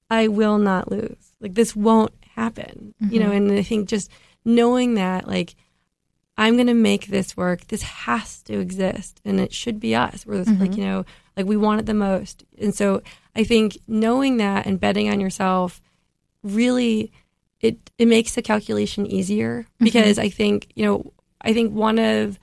I 0.08 0.28
will 0.28 0.58
not 0.58 0.88
lose. 0.88 1.32
Like 1.40 1.54
this 1.54 1.74
won't 1.74 2.14
happen. 2.36 2.94
You 3.00 3.18
know, 3.18 3.30
mm-hmm. 3.30 3.48
and 3.48 3.52
I 3.58 3.62
think 3.62 3.88
just 3.88 4.08
knowing 4.44 4.94
that 4.94 5.26
like 5.26 5.56
I'm 6.38 6.54
going 6.54 6.68
to 6.68 6.74
make 6.74 7.08
this 7.08 7.36
work. 7.36 7.66
This 7.66 7.82
has 7.82 8.40
to 8.42 8.60
exist, 8.60 9.20
and 9.24 9.40
it 9.40 9.52
should 9.52 9.80
be 9.80 9.96
us. 9.96 10.24
We're 10.24 10.38
this, 10.38 10.48
like 10.48 10.70
mm-hmm. 10.70 10.80
you 10.80 10.86
know, 10.86 11.04
like 11.36 11.46
we 11.46 11.56
want 11.56 11.80
it 11.80 11.86
the 11.86 11.94
most, 11.94 12.44
and 12.56 12.72
so 12.72 13.02
I 13.34 13.42
think 13.42 13.78
knowing 13.88 14.36
that 14.36 14.66
and 14.66 14.78
betting 14.78 15.10
on 15.10 15.20
yourself 15.20 15.80
really 16.42 17.12
it 17.62 17.90
it 17.96 18.06
makes 18.06 18.34
the 18.34 18.42
calculation 18.42 19.06
easier 19.06 19.62
mm-hmm. 19.62 19.84
because 19.84 20.18
I 20.18 20.28
think 20.28 20.68
you 20.74 20.84
know 20.84 21.12
I 21.40 21.52
think 21.52 21.72
one 21.72 21.98
of 21.98 22.38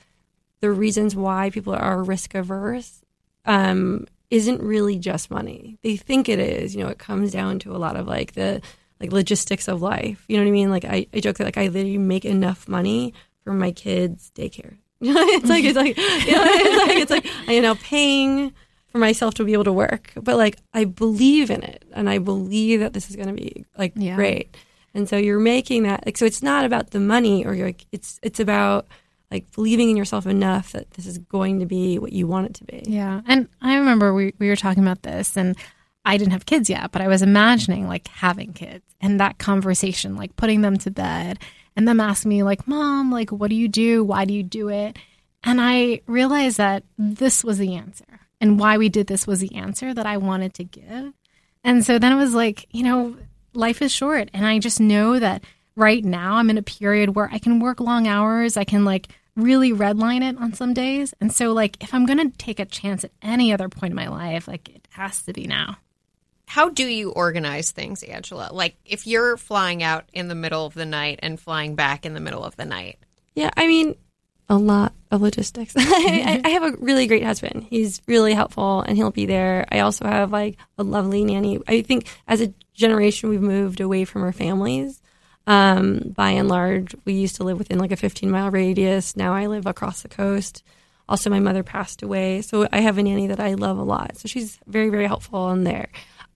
the 0.62 0.72
reasons 0.72 1.16
why 1.16 1.50
people 1.50 1.74
are 1.74 2.04
risk 2.04 2.34
averse 2.36 3.04
um, 3.46 4.06
isn't 4.30 4.62
really 4.62 4.98
just 5.00 5.32
money. 5.32 5.78
They 5.82 5.96
think 5.98 6.30
it 6.30 6.40
is. 6.40 6.76
You 6.76 6.84
know, 6.84 6.90
it 6.90 7.00
comes 7.00 7.32
down 7.32 7.60
to 7.60 7.76
a 7.76 7.78
lot 7.78 7.96
of 7.96 8.08
like 8.08 8.34
the 8.34 8.62
like 9.00 9.12
logistics 9.12 9.68
of 9.68 9.82
life. 9.82 10.24
You 10.28 10.38
know 10.38 10.44
what 10.44 10.50
I 10.50 10.52
mean? 10.52 10.70
Like 10.70 10.86
I, 10.86 11.08
I 11.14 11.20
joke 11.20 11.38
that 11.38 11.46
like 11.46 11.58
I 11.58 11.68
literally 11.68 11.98
make 11.98 12.26
enough 12.26 12.68
money 12.68 13.14
for 13.44 13.54
my 13.54 13.72
kids' 13.72 14.32
daycare. 14.36 14.78
it's 15.02 15.50
like 15.50 15.64
it's 15.64 15.78
like 15.78 15.98
you 16.28 16.34
know, 16.34 16.44
it's 16.46 16.88
like 16.88 16.98
it's 16.98 17.12
like 17.12 17.48
you 17.50 17.62
know 17.62 17.76
paying 17.76 18.54
for 18.92 18.98
myself 18.98 19.36
to 19.36 19.44
be 19.46 19.54
able 19.54 19.64
to 19.64 19.74
work, 19.74 20.12
but 20.16 20.36
like 20.36 20.58
I 20.74 20.84
believe 20.86 21.50
in 21.50 21.64
it 21.64 21.86
and 21.94 22.10
I 22.10 22.18
believe 22.18 22.82
that 22.82 22.94
this 22.94 23.10
is 23.10 23.16
going 23.16 23.28
to 23.30 23.34
be 23.34 23.66
like 23.78 23.94
Yeah. 23.96 24.16
great. 24.16 24.56
And 24.94 25.08
so 25.08 25.16
you're 25.18 25.40
making 25.40 25.84
that 25.84 26.06
like 26.06 26.18
so 26.18 26.26
it's 26.26 26.44
not 26.44 26.66
about 26.66 26.92
the 26.92 27.00
money 27.00 27.46
or 27.46 27.54
you're 27.54 27.68
like 27.68 27.86
it's 27.92 28.20
it's 28.24 28.40
about 28.40 28.88
like 29.32 29.52
believing 29.52 29.90
in 29.90 29.98
yourself 29.98 30.26
enough 30.26 30.72
that 30.72 30.92
this 30.92 31.06
is 31.06 31.18
going 31.18 31.60
to 31.60 31.66
be 31.66 32.00
what 32.00 32.14
you 32.14 32.28
want 32.28 32.48
it 32.48 32.54
to 32.56 32.64
be. 32.64 32.84
Yeah. 32.86 33.22
And 33.28 33.48
I 33.62 33.78
remember 33.78 34.14
we, 34.14 34.34
we 34.40 34.50
were 34.50 34.56
talking 34.56 34.84
about 34.84 35.04
this 35.04 35.38
and 35.38 35.56
I 36.06 36.18
didn't 36.18 36.32
have 36.32 36.46
kids 36.46 36.70
yet, 36.70 36.92
but 36.92 37.02
I 37.02 37.08
was 37.08 37.22
imagining 37.22 37.88
like 37.88 38.08
having 38.08 38.54
kids 38.54 38.86
and 39.00 39.20
that 39.20 39.38
conversation, 39.38 40.16
like 40.16 40.36
putting 40.36 40.62
them 40.62 40.78
to 40.78 40.92
bed 40.92 41.40
and 41.76 41.88
them 41.88 42.00
asking 42.00 42.30
me 42.30 42.44
like, 42.44 42.68
mom, 42.68 43.12
like, 43.12 43.30
what 43.32 43.50
do 43.50 43.56
you 43.56 43.68
do? 43.68 44.04
Why 44.04 44.26
do 44.26 44.34
you 44.34 44.44
do 44.44 44.70
it? 44.70 44.98
And 45.44 45.60
I 45.62 46.02
realized 46.08 46.58
that 46.58 46.84
this 46.98 47.44
was 47.44 47.58
the 47.58 47.76
answer 47.76 48.22
and 48.42 48.60
why 48.60 48.78
we 48.78 48.90
did 48.90 49.08
this 49.08 49.28
was 49.28 49.40
the 49.40 49.56
answer 49.56 49.94
that 49.94 50.06
I 50.06 50.18
wanted 50.18 50.54
to 50.56 50.64
give. 50.64 51.14
And 51.64 51.86
so 51.86 52.00
then 52.00 52.12
it 52.12 52.16
was 52.16 52.34
like, 52.34 52.68
you 52.72 52.84
know, 52.84 53.16
life 53.54 53.82
is 53.82 53.92
short. 53.92 54.30
And 54.34 54.46
I 54.46 54.60
just 54.60 54.80
know 54.80 55.20
that 55.20 55.44
right 55.76 56.04
now 56.04 56.36
I'm 56.36 56.50
in 56.50 56.58
a 56.58 56.64
period 56.64 57.16
where 57.16 57.30
I 57.32 57.40
can 57.40 57.60
work 57.60 57.80
long 57.80 58.08
hours. 58.08 58.58
I 58.58 58.64
can 58.64 58.86
like 58.86 59.10
really 59.36 59.72
redline 59.72 60.22
it 60.22 60.38
on 60.38 60.54
some 60.54 60.74
days. 60.74 61.14
And 61.22 61.32
so, 61.32 61.54
like, 61.54 61.82
if 61.82 61.94
I'm 61.94 62.06
going 62.06 62.32
to 62.32 62.38
take 62.38 62.60
a 62.60 62.66
chance 62.66 63.04
at 63.04 63.12
any 63.22 63.54
other 63.54 63.70
point 63.70 63.92
in 63.92 63.96
my 63.96 64.08
life, 64.08 64.48
like, 64.48 64.70
it 64.70 64.88
has 64.92 65.22
to 65.24 65.34
be 65.34 65.48
now. 65.48 65.78
How 66.50 66.70
do 66.70 66.88
you 66.88 67.12
organize 67.12 67.70
things, 67.70 68.02
Angela? 68.02 68.50
Like 68.52 68.76
if 68.84 69.06
you're 69.06 69.38
flying 69.38 69.84
out 69.84 70.06
in 70.14 70.30
the 70.30 70.36
middle 70.36 70.66
of 70.66 70.74
the 70.74 70.86
night 70.86 71.20
and 71.22 71.40
flying 71.40 71.76
back 71.76 72.08
in 72.08 72.16
the 72.16 72.20
middle 72.20 72.44
of 72.44 72.56
the 72.56 72.66
night. 72.66 72.98
Yeah, 73.36 73.52
I 73.56 73.68
mean, 73.68 73.96
a 74.50 74.58
lot 74.58 74.94
of 75.12 75.22
logistics. 75.22 75.76
I, 75.78 76.42
I 76.44 76.50
have 76.50 76.64
a 76.64 76.76
really 76.80 77.06
great 77.06 77.24
husband. 77.24 77.68
He's 77.70 78.02
really 78.08 78.34
helpful 78.34 78.82
and 78.82 78.98
he'll 78.98 79.12
be 79.12 79.28
there. 79.28 79.68
I 79.72 79.82
also 79.82 80.06
have 80.06 80.32
like 80.32 80.58
a 80.80 80.84
lovely 80.84 81.24
nanny. 81.24 81.60
I 81.68 81.84
think 81.84 82.08
as 82.28 82.42
a 82.42 82.52
generation, 82.74 83.30
we've 83.30 83.42
moved 83.42 83.80
away 83.80 84.04
from 84.06 84.24
our 84.24 84.34
families. 84.34 85.04
Um, 85.50 86.14
by 86.16 86.30
and 86.30 86.48
large, 86.48 86.96
we 87.06 87.14
used 87.14 87.38
to 87.38 87.44
live 87.44 87.58
within 87.58 87.80
like 87.80 87.92
a 87.92 87.96
15 87.96 88.30
mile 88.30 88.52
radius. 88.52 89.18
Now 89.18 89.34
I 89.34 89.48
live 89.48 89.66
across 89.66 90.04
the 90.04 90.08
coast. 90.08 90.62
Also, 91.10 91.32
my 91.32 91.40
mother 91.40 91.64
passed 91.64 92.04
away, 92.04 92.44
so 92.44 92.68
I 92.72 92.82
have 92.82 93.00
a 93.00 93.04
nanny 93.04 93.26
that 93.26 93.40
I 93.40 93.56
love 93.56 93.80
a 93.80 93.84
lot. 93.84 94.16
So 94.20 94.28
she's 94.28 94.60
very, 94.68 94.90
very 94.90 95.08
helpful 95.08 95.50
in 95.50 95.64
there. 95.64 95.88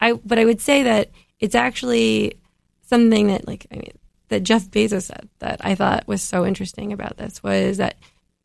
I, 0.01 0.14
but 0.14 0.39
I 0.39 0.45
would 0.45 0.59
say 0.59 0.82
that 0.82 1.11
it's 1.39 1.53
actually 1.53 2.39
something 2.82 3.28
that, 3.28 3.47
like, 3.47 3.68
I 3.72 3.76
mean, 3.76 3.91
that 4.30 4.41
Jeff 4.41 4.64
Bezos 4.64 5.03
said 5.03 5.30
that 5.38 5.64
I 5.64 5.76
thought 5.76 6.07
was 6.07 6.24
so 6.24 6.43
interesting 6.43 6.91
about 6.91 7.18
this 7.18 7.43
was 7.43 7.78
that 7.78 7.97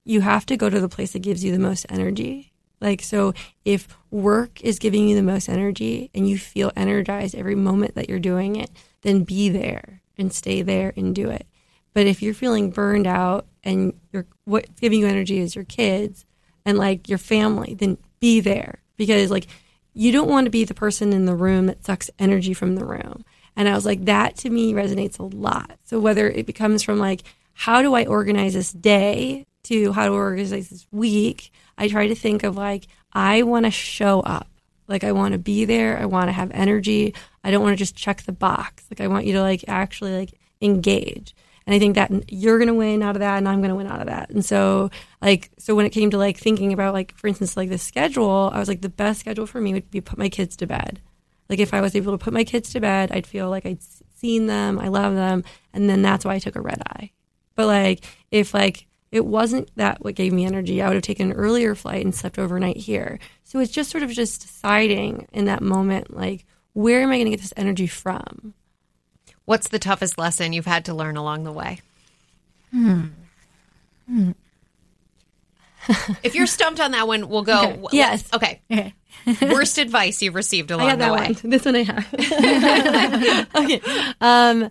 you 0.04 0.20
have 0.20 0.44
to 0.46 0.58
go 0.58 0.68
to 0.68 0.80
the 0.80 0.88
place 0.88 1.12
that 1.14 1.20
gives 1.20 1.42
you 1.42 1.50
the 1.50 1.58
most 1.58 1.86
energy. 1.88 2.52
Like, 2.78 3.00
so 3.00 3.32
if 3.64 3.88
work 4.10 4.60
is 4.60 4.78
giving 4.78 5.08
you 5.08 5.16
the 5.16 5.22
most 5.22 5.48
energy 5.48 6.10
and 6.14 6.28
you 6.28 6.36
feel 6.36 6.72
energized 6.76 7.34
every 7.34 7.54
moment 7.54 7.94
that 7.94 8.10
you're 8.10 8.18
doing 8.18 8.56
it, 8.56 8.70
then 9.00 9.24
be 9.24 9.48
there 9.48 10.02
and 10.18 10.32
stay 10.32 10.62
there 10.62 10.92
and 10.96 11.14
do 11.14 11.30
it. 11.30 11.46
But 11.94 12.06
if 12.06 12.22
you're 12.22 12.34
feeling 12.34 12.70
burned 12.70 13.06
out 13.06 13.46
and 13.64 13.98
you're, 14.12 14.26
what's 14.44 14.80
giving 14.80 15.00
you 15.00 15.06
energy 15.06 15.38
is 15.38 15.54
your 15.54 15.64
kids 15.64 16.26
and 16.64 16.78
like 16.78 17.08
your 17.08 17.18
family, 17.18 17.74
then 17.74 17.98
be 18.20 18.40
there 18.40 18.82
because 18.96 19.30
like 19.30 19.46
you 19.94 20.12
don't 20.12 20.28
want 20.28 20.44
to 20.44 20.50
be 20.50 20.64
the 20.64 20.74
person 20.74 21.12
in 21.12 21.24
the 21.24 21.34
room 21.34 21.66
that 21.66 21.84
sucks 21.84 22.10
energy 22.18 22.54
from 22.54 22.74
the 22.74 22.84
room. 22.84 23.24
And 23.56 23.68
I 23.68 23.74
was 23.74 23.84
like, 23.84 24.04
that 24.04 24.36
to 24.38 24.50
me 24.50 24.72
resonates 24.72 25.18
a 25.18 25.24
lot. 25.24 25.78
So 25.84 25.98
whether 25.98 26.28
it 26.28 26.46
becomes 26.46 26.82
from 26.82 26.98
like, 26.98 27.22
how 27.52 27.82
do 27.82 27.94
I 27.94 28.04
organize 28.04 28.54
this 28.54 28.72
day 28.72 29.46
to 29.64 29.92
how 29.92 30.06
to 30.06 30.12
organize 30.12 30.50
this 30.50 30.86
week, 30.92 31.52
I 31.76 31.88
try 31.88 32.06
to 32.06 32.14
think 32.14 32.44
of 32.44 32.56
like, 32.56 32.86
I 33.12 33.42
want 33.42 33.64
to 33.64 33.70
show 33.70 34.20
up. 34.20 34.48
Like, 34.86 35.04
I 35.04 35.12
want 35.12 35.32
to 35.32 35.38
be 35.38 35.64
there. 35.64 35.98
I 35.98 36.06
want 36.06 36.28
to 36.28 36.32
have 36.32 36.50
energy. 36.52 37.14
I 37.48 37.50
don't 37.50 37.62
want 37.62 37.72
to 37.72 37.82
just 37.84 37.96
check 37.96 38.22
the 38.24 38.32
box. 38.32 38.84
Like, 38.90 39.00
I 39.00 39.08
want 39.08 39.24
you 39.24 39.32
to 39.32 39.40
like 39.40 39.64
actually 39.66 40.14
like 40.14 40.34
engage. 40.60 41.34
And 41.66 41.74
I 41.74 41.78
think 41.78 41.94
that 41.94 42.10
you're 42.30 42.58
going 42.58 42.68
to 42.68 42.74
win 42.74 43.02
out 43.02 43.16
of 43.16 43.20
that 43.20 43.38
and 43.38 43.48
I'm 43.48 43.60
going 43.60 43.70
to 43.70 43.74
win 43.74 43.86
out 43.86 44.00
of 44.00 44.06
that. 44.06 44.28
And 44.28 44.44
so, 44.44 44.90
like, 45.22 45.50
so 45.58 45.74
when 45.74 45.86
it 45.86 45.90
came 45.90 46.10
to 46.10 46.18
like 46.18 46.36
thinking 46.36 46.72
about 46.72 46.92
like, 46.94 47.14
for 47.16 47.26
instance, 47.26 47.56
like 47.56 47.70
the 47.70 47.78
schedule, 47.78 48.50
I 48.52 48.58
was 48.58 48.68
like, 48.68 48.82
the 48.82 48.88
best 48.88 49.20
schedule 49.20 49.46
for 49.46 49.60
me 49.60 49.72
would 49.72 49.90
be 49.90 50.02
put 50.02 50.18
my 50.18 50.28
kids 50.28 50.56
to 50.56 50.66
bed. 50.66 51.00
Like, 51.48 51.58
if 51.58 51.72
I 51.72 51.80
was 51.80 51.96
able 51.96 52.12
to 52.12 52.22
put 52.22 52.34
my 52.34 52.44
kids 52.44 52.70
to 52.72 52.80
bed, 52.80 53.10
I'd 53.12 53.26
feel 53.26 53.48
like 53.48 53.64
I'd 53.64 53.82
seen 54.16 54.46
them, 54.46 54.78
I 54.78 54.88
love 54.88 55.14
them. 55.14 55.44
And 55.72 55.88
then 55.88 56.02
that's 56.02 56.24
why 56.24 56.34
I 56.34 56.38
took 56.38 56.56
a 56.56 56.60
red 56.60 56.82
eye. 56.86 57.12
But 57.54 57.66
like, 57.66 58.04
if 58.30 58.52
like 58.54 58.86
It 59.10 59.24
wasn't 59.24 59.74
that 59.76 60.04
what 60.04 60.14
gave 60.14 60.32
me 60.32 60.44
energy. 60.44 60.82
I 60.82 60.88
would 60.88 60.94
have 60.94 61.02
taken 61.02 61.30
an 61.30 61.36
earlier 61.36 61.74
flight 61.74 62.04
and 62.04 62.14
slept 62.14 62.38
overnight 62.38 62.76
here. 62.76 63.18
So 63.44 63.58
it's 63.58 63.72
just 63.72 63.90
sort 63.90 64.02
of 64.02 64.10
just 64.10 64.42
deciding 64.42 65.28
in 65.32 65.46
that 65.46 65.62
moment, 65.62 66.14
like, 66.14 66.44
where 66.78 67.02
am 67.02 67.10
I 67.10 67.16
going 67.16 67.24
to 67.24 67.30
get 67.30 67.40
this 67.40 67.52
energy 67.56 67.88
from? 67.88 68.54
What's 69.46 69.66
the 69.66 69.80
toughest 69.80 70.16
lesson 70.16 70.52
you've 70.52 70.64
had 70.64 70.84
to 70.84 70.94
learn 70.94 71.16
along 71.16 71.42
the 71.42 71.50
way? 71.50 71.80
if 76.22 76.36
you're 76.36 76.46
stumped 76.46 76.78
on 76.78 76.92
that 76.92 77.08
one, 77.08 77.28
we'll 77.28 77.42
go. 77.42 77.64
Okay. 77.64 77.96
Yes. 77.96 78.32
Okay. 78.32 78.60
Okay. 78.70 78.94
Worst 79.42 79.78
advice 79.78 80.22
you've 80.22 80.36
received 80.36 80.70
I 80.70 80.76
along 80.76 80.90
the 80.90 80.96
that 80.98 81.12
way. 81.12 81.26
one. 81.26 81.36
This 81.50 81.64
one 81.64 81.74
I 81.74 81.82
have. 81.82 83.48
okay. 83.56 83.80
Um, 84.20 84.70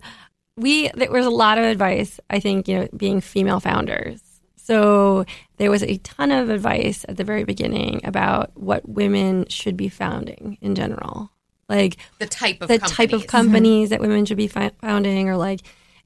we 0.56 0.88
there 0.94 1.10
was 1.10 1.26
a 1.26 1.30
lot 1.30 1.58
of 1.58 1.64
advice. 1.64 2.20
I 2.30 2.40
think 2.40 2.68
you 2.68 2.78
know, 2.78 2.88
being 2.96 3.20
female 3.20 3.60
founders. 3.60 4.22
So 4.56 5.26
there 5.58 5.70
was 5.70 5.82
a 5.82 5.98
ton 5.98 6.30
of 6.30 6.48
advice 6.48 7.04
at 7.06 7.18
the 7.18 7.24
very 7.24 7.44
beginning 7.44 8.00
about 8.04 8.52
what 8.54 8.88
women 8.88 9.46
should 9.50 9.76
be 9.76 9.90
founding 9.90 10.56
in 10.62 10.74
general, 10.74 11.30
like 11.68 11.98
The 12.18 12.26
type 12.26 12.62
of 12.62 12.68
the 12.68 12.78
type 12.78 13.12
of 13.12 13.26
companies. 13.26 13.30
companies 13.30 13.84
mm-hmm. 13.86 13.90
that 13.90 14.00
women 14.00 14.24
should 14.24 14.36
be 14.36 14.48
fi- 14.48 14.72
founding, 14.80 15.28
or 15.28 15.36
like, 15.36 15.60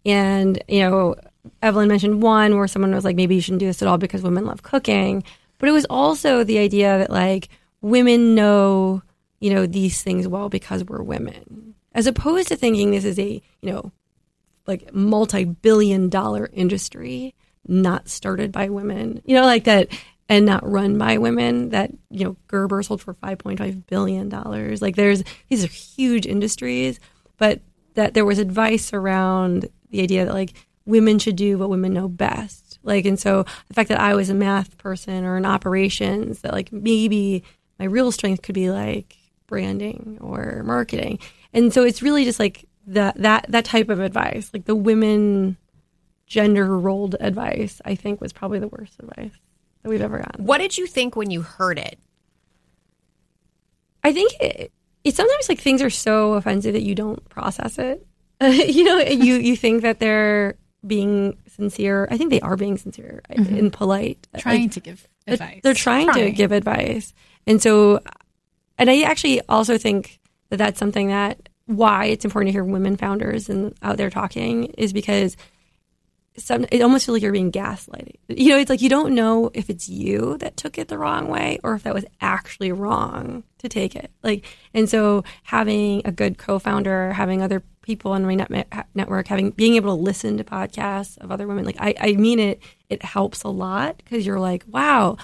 and 0.04 0.62
you 0.68 0.80
know, 0.80 1.14
Evelyn 1.60 1.88
mentioned 1.88 2.22
one 2.22 2.56
where 2.56 2.68
someone 2.68 2.94
was 2.94 3.04
like, 3.04 3.16
maybe 3.16 3.34
you 3.34 3.40
shouldn't 3.40 3.60
do 3.60 3.66
this 3.66 3.82
at 3.82 3.88
all 3.88 3.98
because 3.98 4.22
women 4.22 4.44
love 4.44 4.62
cooking, 4.62 5.22
but 5.58 5.68
it 5.68 5.72
was 5.72 5.86
also 5.88 6.44
the 6.44 6.58
idea 6.58 6.98
that 6.98 7.10
like 7.10 7.48
women 7.80 8.34
know, 8.34 9.02
you 9.40 9.52
know, 9.52 9.66
these 9.66 10.02
things 10.02 10.26
well 10.26 10.48
because 10.48 10.84
we're 10.84 11.02
women, 11.02 11.74
as 11.92 12.06
opposed 12.06 12.48
to 12.48 12.56
thinking 12.56 12.90
this 12.90 13.04
is 13.04 13.18
a 13.18 13.40
you 13.60 13.70
know, 13.70 13.92
like 14.66 14.92
multi-billion 14.92 16.08
dollar 16.08 16.50
industry 16.52 17.34
not 17.68 18.08
started 18.08 18.50
by 18.50 18.68
women, 18.68 19.22
you 19.24 19.36
know, 19.36 19.44
like 19.44 19.64
that. 19.64 19.88
And 20.28 20.46
not 20.46 20.68
run 20.68 20.96
by 20.96 21.18
women. 21.18 21.70
That 21.70 21.90
you 22.10 22.24
know, 22.24 22.36
Gerber 22.48 22.82
sold 22.82 23.02
for 23.02 23.14
five 23.14 23.38
point 23.38 23.58
five 23.58 23.86
billion 23.86 24.28
dollars. 24.28 24.80
Like, 24.80 24.96
there's 24.96 25.22
these 25.48 25.64
are 25.64 25.68
huge 25.68 26.26
industries, 26.26 27.00
but 27.36 27.60
that 27.94 28.14
there 28.14 28.24
was 28.24 28.38
advice 28.38 28.92
around 28.92 29.68
the 29.90 30.02
idea 30.02 30.24
that 30.24 30.34
like 30.34 30.54
women 30.86 31.18
should 31.18 31.36
do 31.36 31.58
what 31.58 31.70
women 31.70 31.92
know 31.92 32.08
best. 32.08 32.78
Like, 32.82 33.04
and 33.04 33.18
so 33.18 33.44
the 33.68 33.74
fact 33.74 33.88
that 33.90 34.00
I 34.00 34.14
was 34.14 34.30
a 34.30 34.34
math 34.34 34.78
person 34.78 35.24
or 35.24 35.36
an 35.36 35.46
operations, 35.46 36.40
that 36.40 36.52
like 36.52 36.72
maybe 36.72 37.44
my 37.78 37.84
real 37.84 38.10
strength 38.10 38.42
could 38.42 38.54
be 38.54 38.70
like 38.70 39.16
branding 39.46 40.18
or 40.20 40.62
marketing. 40.64 41.18
And 41.52 41.72
so 41.72 41.84
it's 41.84 42.02
really 42.02 42.24
just 42.24 42.38
like 42.38 42.64
that 42.86 43.16
that 43.16 43.46
that 43.48 43.64
type 43.64 43.88
of 43.88 44.00
advice, 44.00 44.50
like 44.52 44.64
the 44.64 44.74
women 44.74 45.56
gender 46.26 46.78
rolled 46.78 47.16
advice, 47.20 47.80
I 47.84 47.94
think 47.94 48.20
was 48.20 48.32
probably 48.32 48.58
the 48.58 48.68
worst 48.68 48.98
advice 48.98 49.32
that 49.82 49.88
we've 49.88 50.02
ever 50.02 50.18
gotten. 50.18 50.44
What 50.44 50.58
did 50.58 50.76
you 50.78 50.86
think 50.86 51.16
when 51.16 51.30
you 51.30 51.42
heard 51.42 51.78
it? 51.78 51.98
I 54.04 54.12
think 54.12 54.32
it, 54.40 54.72
it's 55.04 55.16
sometimes 55.16 55.48
like 55.48 55.60
things 55.60 55.82
are 55.82 55.90
so 55.90 56.34
offensive 56.34 56.72
that 56.74 56.82
you 56.82 56.94
don't 56.94 57.26
process 57.28 57.78
it. 57.78 58.06
you 58.42 58.84
know, 58.84 58.98
you 58.98 59.34
you 59.34 59.56
think 59.56 59.82
that 59.82 60.00
they're 60.00 60.56
being 60.86 61.38
sincere. 61.46 62.08
I 62.10 62.16
think 62.16 62.30
they 62.30 62.40
are 62.40 62.56
being 62.56 62.76
sincere 62.76 63.22
mm-hmm. 63.30 63.56
and 63.56 63.72
polite. 63.72 64.26
Trying 64.38 64.62
Like, 64.62 64.72
to 64.72 64.80
give 64.80 65.08
they're- 65.26 65.34
advice. 65.34 65.60
They're 65.62 65.74
trying, 65.74 66.12
to 66.12 66.30
give 66.32 66.52
advice. 66.52 67.14
And 67.46 67.62
so, 67.62 68.00
and 68.78 68.90
I 68.90 69.02
actually 69.02 69.40
also 69.48 69.78
think 69.78 70.20
that 70.48 70.56
that's 70.56 70.78
something 70.78 71.08
that 71.08 71.48
why 71.66 72.06
it's 72.06 72.24
important 72.24 72.48
to 72.48 72.52
hear 72.52 72.64
women 72.64 72.96
founders 72.96 73.48
and 73.48 73.74
out 73.82 73.96
there 73.96 74.10
talking 74.10 74.64
is 74.76 74.92
because 74.92 75.36
some 76.36 76.64
it 76.72 76.80
almost 76.80 77.06
feels 77.06 77.16
like 77.16 77.22
you're 77.22 77.32
being 77.32 77.52
gaslighted. 77.52 78.16
You 78.28 78.50
know, 78.50 78.58
it's 78.58 78.70
like 78.70 78.80
you 78.80 78.88
don't 78.88 79.14
know 79.14 79.50
if 79.54 79.68
it's 79.68 79.88
you 79.88 80.38
that 80.38 80.56
took 80.56 80.78
it 80.78 80.88
the 80.88 80.98
wrong 80.98 81.28
way 81.28 81.58
or 81.62 81.74
if 81.74 81.82
that 81.82 81.94
was 81.94 82.06
actually 82.20 82.72
wrong 82.72 83.44
to 83.58 83.68
take 83.68 83.94
it. 83.94 84.10
Like, 84.22 84.46
and 84.72 84.88
so 84.88 85.24
having 85.42 86.02
a 86.04 86.12
good 86.12 86.38
co-founder, 86.38 87.12
having 87.12 87.42
other 87.42 87.62
people 87.82 88.12
on 88.12 88.24
my 88.24 88.34
net- 88.34 88.86
network, 88.94 89.28
having 89.28 89.50
being 89.50 89.74
able 89.74 89.94
to 89.96 90.02
listen 90.02 90.38
to 90.38 90.44
podcasts 90.44 91.18
of 91.18 91.30
other 91.30 91.46
women, 91.46 91.64
like 91.64 91.76
I, 91.78 91.94
I 92.00 92.12
mean 92.12 92.38
it, 92.38 92.62
it 92.88 93.04
helps 93.04 93.42
a 93.42 93.48
lot 93.48 93.98
because 93.98 94.24
you're 94.24 94.40
like, 94.40 94.64
wow, 94.68 95.18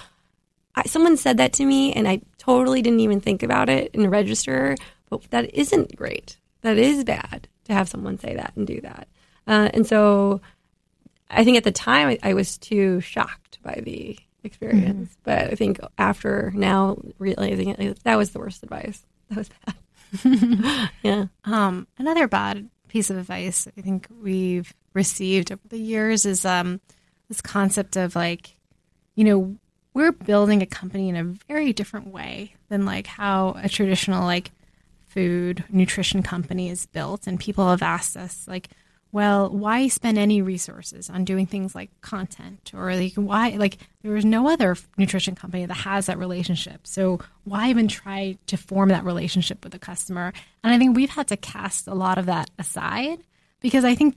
I, 0.75 0.83
someone 0.83 1.17
said 1.17 1.37
that 1.37 1.53
to 1.53 1.65
me 1.65 1.91
and 1.93 2.07
I 2.07 2.21
totally 2.37 2.81
didn't 2.81 2.99
even 2.99 3.19
think 3.19 3.41
about 3.41 3.69
it 3.69 3.91
and 3.93 4.11
register, 4.11 4.75
but 5.09 5.23
that 5.31 5.53
isn't 5.55 5.95
great. 5.95 6.37
That 6.61 6.77
is 6.77 7.03
bad 7.03 7.47
to 7.65 7.73
have 7.73 7.89
someone 7.89 8.19
say 8.19 8.35
that 8.35 8.53
and 8.55 8.67
do 8.67 8.81
that. 8.81 9.07
Uh, 9.47 9.69
and 9.73 9.87
so 9.87 10.41
I 11.29 11.43
think 11.43 11.57
at 11.57 11.63
the 11.63 11.71
time 11.71 12.09
I, 12.09 12.19
I 12.23 12.33
was 12.33 12.57
too 12.57 13.01
shocked 13.01 13.59
by 13.63 13.81
the 13.83 14.17
experience, 14.43 15.15
but 15.23 15.51
I 15.51 15.55
think 15.55 15.79
after 15.97 16.51
now 16.55 16.97
realizing 17.17 17.69
it, 17.69 18.03
that 18.03 18.17
was 18.17 18.31
the 18.31 18.39
worst 18.39 18.63
advice. 18.63 19.05
That 19.29 19.37
was 19.37 19.49
bad. 20.23 20.89
yeah. 21.03 21.25
Um, 21.45 21.85
another 21.99 22.27
bad 22.27 22.67
piece 22.87 23.11
of 23.11 23.17
advice 23.17 23.67
I 23.77 23.81
think 23.81 24.07
we've 24.21 24.73
received 24.93 25.51
over 25.51 25.61
the 25.69 25.77
years 25.77 26.25
is 26.25 26.45
um, 26.45 26.81
this 27.27 27.41
concept 27.41 27.95
of 27.95 28.15
like, 28.15 28.55
you 29.13 29.23
know, 29.23 29.55
we're 29.93 30.11
building 30.11 30.63
a 30.63 30.65
company 30.65 31.09
in 31.09 31.15
a 31.15 31.23
very 31.23 31.73
different 31.73 32.07
way 32.07 32.55
than 32.69 32.85
like 32.85 33.05
how 33.05 33.55
a 33.61 33.69
traditional 33.69 34.25
like 34.25 34.51
food 35.05 35.63
nutrition 35.69 36.23
company 36.23 36.69
is 36.69 36.85
built. 36.87 37.27
And 37.27 37.39
people 37.39 37.69
have 37.69 37.81
asked 37.81 38.17
us 38.17 38.47
like, 38.47 38.69
well, 39.11 39.49
why 39.49 39.87
spend 39.87 40.17
any 40.17 40.41
resources 40.41 41.09
on 41.09 41.25
doing 41.25 41.47
things 41.47 41.73
like 41.73 41.89
content 42.01 42.71
or 42.75 42.93
like 42.93 43.13
why 43.15 43.49
like 43.51 43.77
there 44.03 44.15
is 44.15 44.25
no 44.25 44.47
other 44.49 44.75
nutrition 44.97 45.35
company 45.35 45.65
that 45.65 45.73
has 45.73 46.05
that 46.05 46.19
relationship. 46.19 46.85
So 46.85 47.19
why 47.43 47.69
even 47.69 47.87
try 47.87 48.37
to 48.47 48.57
form 48.57 48.89
that 48.89 49.03
relationship 49.03 49.63
with 49.63 49.73
the 49.73 49.79
customer? 49.79 50.31
And 50.63 50.73
I 50.73 50.77
think 50.77 50.95
we've 50.95 51.09
had 51.09 51.27
to 51.29 51.37
cast 51.37 51.87
a 51.87 51.95
lot 51.95 52.19
of 52.19 52.27
that 52.27 52.49
aside 52.59 53.19
because 53.61 53.83
I 53.83 53.95
think 53.95 54.15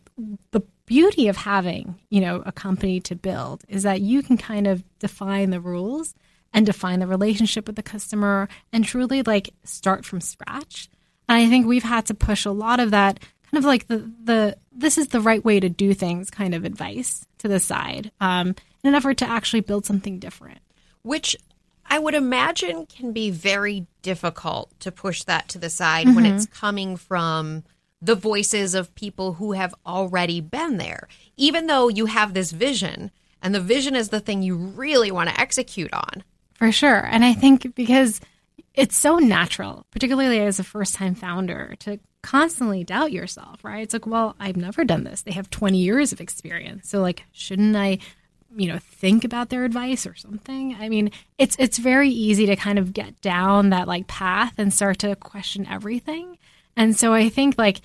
the 0.51 0.61
beauty 0.85 1.29
of 1.29 1.37
having, 1.37 1.99
you 2.11 2.21
know, 2.21 2.43
a 2.45 2.53
company 2.53 3.01
to 3.01 3.17
build 3.17 3.65
is 3.69 3.85
that 3.85 4.03
you 4.03 4.23
can 4.23 4.37
kind 4.37 4.67
of 4.67 4.85
define 4.99 5.51
the 5.51 5.61
rules 5.61 6.15
and 6.53 6.67
define 6.67 7.01
the 7.01 7.07
relationship 7.07 7.67
with 7.67 7.77
the 7.77 7.83
customer 7.83 8.47
and 8.73 8.85
truly 8.85 9.23
like 9.23 9.55
start 9.65 10.05
from 10.05 10.21
scratch. 10.21 10.91
And 11.29 11.39
I 11.39 11.49
think 11.49 11.67
we've 11.67 11.83
had 11.83 12.05
to 12.07 12.15
push 12.15 12.45
a 12.45 12.51
lot 12.51 12.79
of 12.79 12.91
that 12.91 13.21
kind 13.53 13.63
of 13.65 13.67
like 13.67 13.87
the 13.89 14.11
the 14.25 14.57
this 14.73 14.99
is 14.99 15.09
the 15.09 15.21
right 15.21 15.45
way 15.45 15.61
to 15.61 15.69
do 15.69 15.93
things 15.95 16.31
kind 16.31 16.55
of 16.55 16.65
advice 16.65 17.27
to 17.39 17.49
the 17.49 17.61
side 17.61 18.11
um, 18.21 18.49
in 18.83 18.89
an 18.89 18.95
effort 18.95 19.19
to 19.19 19.29
actually 19.29 19.61
build 19.61 19.85
something 19.87 20.19
different. 20.19 20.59
which 21.03 21.37
I 21.85 21.99
would 21.99 22.15
imagine 22.15 22.87
can 22.87 23.13
be 23.13 23.31
very 23.31 23.87
difficult 24.03 24.71
to 24.81 24.91
push 24.91 25.25
that 25.25 25.49
to 25.51 25.59
the 25.59 25.69
side 25.69 26.07
when 26.07 26.25
Mm-hmm. 26.25 26.37
it's 26.37 26.47
coming 26.47 26.97
from 26.97 27.65
the 28.01 28.15
voices 28.15 28.75
of 28.75 28.95
people 28.95 29.35
who 29.35 29.53
have 29.53 29.75
already 29.85 30.41
been 30.41 30.79
there. 30.79 31.07
Even 31.37 31.67
though 31.67 31.89
you 31.89 32.07
have 32.07 32.33
this 32.33 32.51
vision 32.51 33.11
and 33.43 33.55
the 33.55 33.61
vision 33.61 33.95
is 33.95 34.09
the 34.09 34.21
thing 34.21 34.43
you 34.43 34.57
really 34.57 35.11
want 35.11 35.29
to 35.29 35.39
execute 35.41 35.93
on. 35.93 36.25
For 36.55 36.73
sure. 36.73 37.05
And 37.05 37.25
I 37.25 37.35
think 37.35 37.75
because 37.75 38.21
it's 38.75 38.97
so 38.97 39.19
natural, 39.19 39.85
particularly 39.91 40.41
as 40.41 40.59
a 40.59 40.65
first 40.65 40.95
time 40.95 41.15
founder, 41.15 41.75
to 41.81 41.99
constantly 42.23 42.85
doubt 42.85 43.13
yourself, 43.13 43.65
right? 43.65 43.83
It's 43.83 43.93
like, 43.93 44.07
well, 44.07 44.37
I've 44.39 44.57
never 44.57 44.85
done 44.85 45.05
this. 45.05 45.23
They 45.23 45.33
have 45.33 45.51
20 45.51 45.79
years 45.79 46.13
of 46.13 46.21
experience. 46.21 46.89
So 46.89 47.01
like, 47.01 47.25
shouldn't 47.33 47.75
I, 47.77 47.99
you 48.57 48.69
know, 48.69 48.79
think 48.79 49.25
about 49.25 49.49
their 49.49 49.65
advice 49.65 50.07
or 50.07 50.15
something? 50.15 50.77
I 50.79 50.89
mean, 50.89 51.11
it's 51.39 51.57
it's 51.59 51.79
very 51.79 52.11
easy 52.11 52.47
to 52.47 52.57
kind 52.57 52.79
of 52.79 52.93
get 52.93 53.21
down 53.21 53.71
that 53.71 53.89
like 53.89 54.07
path 54.07 54.55
and 54.59 54.73
start 54.73 54.99
to 55.01 55.17
question 55.17 55.67
everything. 55.67 56.39
And 56.77 56.97
so 56.99 57.13
I 57.13 57.29
think 57.29 57.57
like 57.59 57.81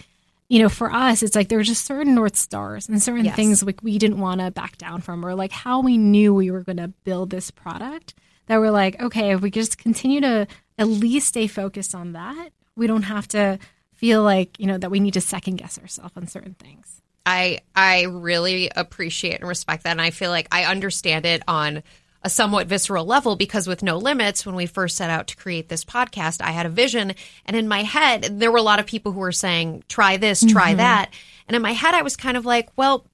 you 0.49 0.59
know, 0.59 0.69
for 0.69 0.89
us, 0.93 1.23
it's 1.23 1.35
like 1.35 1.49
there 1.49 1.57
were 1.57 1.63
just 1.63 1.83
certain 1.83 2.15
North 2.15 2.38
Stars 2.38 2.88
and 2.88 3.03
certain 3.03 3.25
Yes. 3.25 3.35
things 3.35 3.63
like 3.63 3.83
we 3.83 3.97
didn't 3.97 4.19
want 4.19 4.39
to 4.39 4.49
back 4.49 4.77
down 4.77 5.01
from, 5.01 5.25
or 5.25 5.35
like 5.35 5.51
how 5.51 5.81
we 5.81 5.97
knew 5.97 6.33
we 6.33 6.51
were 6.51 6.61
going 6.63 6.77
to 6.77 6.88
build 7.03 7.31
this 7.31 7.51
product 7.51 8.13
that 8.45 8.57
we're 8.61 8.71
like, 8.71 8.97
okay, 9.01 9.31
if 9.33 9.41
we 9.41 9.51
just 9.51 9.77
continue 9.77 10.21
to 10.21 10.47
at 10.77 10.88
least 10.88 11.27
stay 11.27 11.47
focused 11.47 11.93
on 11.93 12.13
that, 12.13 12.51
we 12.77 12.88
don't 12.88 13.03
have 13.03 13.27
to 13.29 13.59
feel 13.97 14.23
like, 14.23 14.59
you 14.59 14.67
know, 14.67 14.77
that 14.77 14.91
we 14.91 14.99
need 14.99 15.15
to 15.15 15.21
second 15.21 15.57
guess 15.57 15.77
ourselves 15.79 16.13
on 16.15 16.27
certain 16.27 16.53
things. 16.53 17.01
I 17.25 17.59
I 17.75 18.03
really 18.03 18.71
appreciate 18.73 19.39
and 19.41 19.49
respect 19.49 19.83
that. 19.83 19.91
And 19.91 20.01
I 20.01 20.11
feel 20.11 20.31
like 20.31 20.47
I 20.51 20.63
understand 20.63 21.25
it 21.25 21.43
on 21.47 21.83
a 22.23 22.29
somewhat 22.29 22.67
visceral 22.67 23.05
level 23.05 23.35
because 23.35 23.67
with 23.67 23.83
No 23.83 23.97
Limits 23.97 24.45
when 24.45 24.55
we 24.55 24.65
first 24.65 24.97
set 24.97 25.09
out 25.09 25.27
to 25.27 25.35
create 25.35 25.67
this 25.67 25.83
podcast 25.83 26.41
I 26.41 26.51
had 26.51 26.65
a 26.65 26.69
vision. 26.69 27.13
And 27.45 27.55
in 27.55 27.67
my 27.67 27.83
head 27.83 28.39
there 28.39 28.51
were 28.51 28.57
a 28.57 28.63
lot 28.63 28.79
of 28.79 28.85
people 28.85 29.11
who 29.11 29.19
were 29.19 29.31
saying 29.33 29.83
try 29.89 30.17
this 30.17 30.43
try 30.45 30.69
mm-hmm. 30.69 30.77
that. 30.77 31.11
And 31.47 31.55
in 31.55 31.61
my 31.61 31.73
head 31.73 31.93
I 31.93 32.01
was 32.01 32.15
kind 32.15 32.37
of 32.37 32.45
like 32.45 32.69
well 32.77 33.05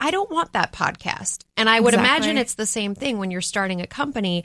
I 0.00 0.10
don't 0.10 0.30
want 0.30 0.52
that 0.52 0.72
podcast. 0.72 1.44
And 1.56 1.70
I 1.70 1.78
would 1.78 1.94
Exactly. 1.94 2.10
imagine 2.10 2.38
it's 2.38 2.54
the 2.54 2.66
same 2.66 2.94
thing 2.94 3.18
when 3.18 3.30
you're 3.30 3.40
starting 3.40 3.80
a 3.80 3.86
company. 3.86 4.44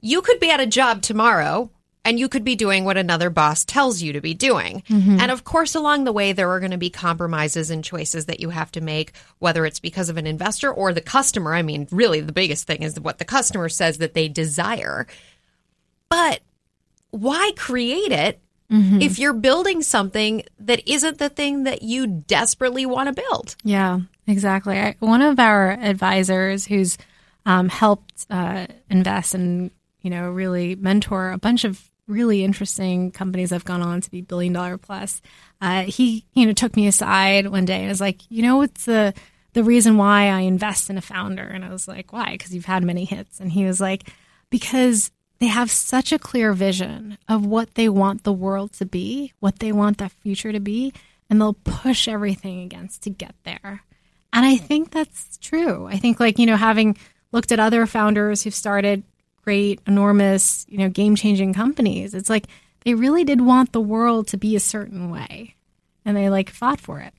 You 0.00 0.22
could 0.22 0.40
be 0.40 0.50
at 0.50 0.60
a 0.60 0.66
job 0.66 1.02
tomorrow 1.02 1.70
and 2.06 2.20
you 2.20 2.28
could 2.28 2.44
be 2.44 2.54
doing 2.54 2.84
what 2.84 2.96
another 2.96 3.30
boss 3.30 3.64
tells 3.64 4.00
you 4.00 4.12
to 4.12 4.20
be 4.20 4.32
doing. 4.32 4.84
And 5.20 5.30
of 5.30 5.42
course, 5.42 5.74
along 5.74 6.04
the 6.04 6.12
way, 6.12 6.32
there 6.32 6.48
are 6.48 6.60
going 6.60 6.70
to 6.70 6.78
be 6.78 6.88
compromises 6.88 7.70
and 7.70 7.82
choices 7.82 8.26
that 8.26 8.38
you 8.38 8.50
have 8.50 8.70
to 8.72 8.80
make, 8.80 9.12
whether 9.40 9.66
it's 9.66 9.80
because 9.80 10.08
of 10.08 10.16
an 10.16 10.26
investor 10.26 10.72
or 10.72 10.92
the 10.92 11.00
customer. 11.00 11.52
I 11.52 11.62
mean, 11.62 11.88
really, 11.90 12.20
the 12.20 12.32
biggest 12.32 12.66
thing 12.66 12.82
is 12.84 12.98
what 13.00 13.18
the 13.18 13.24
customer 13.24 13.68
says 13.68 13.98
that 13.98 14.14
they 14.14 14.28
desire. 14.28 15.08
But 16.08 16.40
why 17.10 17.50
create 17.56 18.12
it 18.12 18.40
if 19.02 19.18
you're 19.18 19.32
building 19.32 19.82
something 19.82 20.44
that 20.60 20.88
isn't 20.88 21.18
the 21.18 21.28
thing 21.28 21.64
that 21.64 21.82
you 21.82 22.06
desperately 22.06 22.86
want 22.86 23.08
to 23.08 23.22
build? 23.22 23.56
Yeah, 23.64 24.00
exactly. 24.28 24.78
I, 24.78 24.94
one 25.00 25.22
of 25.22 25.40
our 25.40 25.72
advisors 25.72 26.66
who's 26.66 26.98
um, 27.44 27.68
helped 27.68 28.26
uh, 28.30 28.66
invest 28.90 29.34
and 29.34 29.70
you 30.02 30.10
know 30.10 30.30
really 30.30 30.76
mentor 30.76 31.32
a 31.32 31.38
bunch 31.38 31.64
of 31.64 31.90
really 32.06 32.44
interesting 32.44 33.10
companies 33.10 33.50
that 33.50 33.56
have 33.56 33.64
gone 33.64 33.82
on 33.82 34.00
to 34.00 34.10
be 34.10 34.20
billion 34.20 34.52
dollar 34.52 34.78
plus. 34.78 35.20
Uh, 35.60 35.82
he 35.82 36.24
you 36.32 36.46
know 36.46 36.52
took 36.52 36.76
me 36.76 36.86
aside 36.86 37.48
one 37.48 37.64
day 37.64 37.80
and 37.80 37.88
was 37.88 38.00
like, 38.00 38.20
you 38.30 38.42
know, 38.42 38.58
what's 38.58 38.84
the 38.84 39.14
the 39.56 39.64
reason 39.64 39.96
why 39.96 40.28
I 40.28 40.40
invest 40.40 40.90
in 40.90 40.98
a 40.98 41.02
founder? 41.02 41.42
And 41.42 41.64
I 41.64 41.70
was 41.70 41.88
like, 41.88 42.12
why? 42.12 42.32
Because 42.32 42.54
you've 42.54 42.66
had 42.66 42.84
many 42.84 43.06
hits. 43.06 43.40
And 43.40 43.50
he 43.50 43.64
was 43.64 43.80
like, 43.80 44.12
because 44.50 45.10
they 45.38 45.46
have 45.46 45.70
such 45.70 46.12
a 46.12 46.18
clear 46.18 46.52
vision 46.52 47.16
of 47.26 47.46
what 47.46 47.74
they 47.74 47.88
want 47.88 48.24
the 48.24 48.34
world 48.34 48.74
to 48.74 48.84
be, 48.84 49.32
what 49.40 49.58
they 49.58 49.72
want 49.72 49.96
the 49.96 50.10
future 50.10 50.52
to 50.52 50.60
be, 50.60 50.92
and 51.30 51.40
they'll 51.40 51.54
push 51.54 52.06
everything 52.06 52.60
against 52.60 53.02
to 53.04 53.10
get 53.10 53.34
there. 53.44 53.82
And 54.30 54.44
I 54.44 54.56
think 54.56 54.90
that's 54.90 55.38
true. 55.38 55.86
I 55.86 55.96
think 55.96 56.20
like, 56.20 56.38
you 56.38 56.44
know, 56.44 56.56
having 56.56 56.98
looked 57.32 57.50
at 57.50 57.58
other 57.58 57.86
founders 57.86 58.42
who've 58.42 58.54
started 58.54 59.04
great, 59.46 59.80
enormous, 59.86 60.66
you 60.68 60.78
know, 60.78 60.88
game-changing 60.88 61.54
companies, 61.54 62.14
it's 62.14 62.28
like 62.28 62.48
they 62.84 62.94
really 62.94 63.24
did 63.24 63.40
want 63.40 63.72
the 63.72 63.80
world 63.80 64.26
to 64.28 64.36
be 64.36 64.56
a 64.56 64.60
certain 64.60 65.10
way. 65.10 65.54
And 66.04 66.16
they 66.16 66.28
like 66.28 66.50
fought 66.50 66.80
for 66.80 67.00
it. 67.00 67.14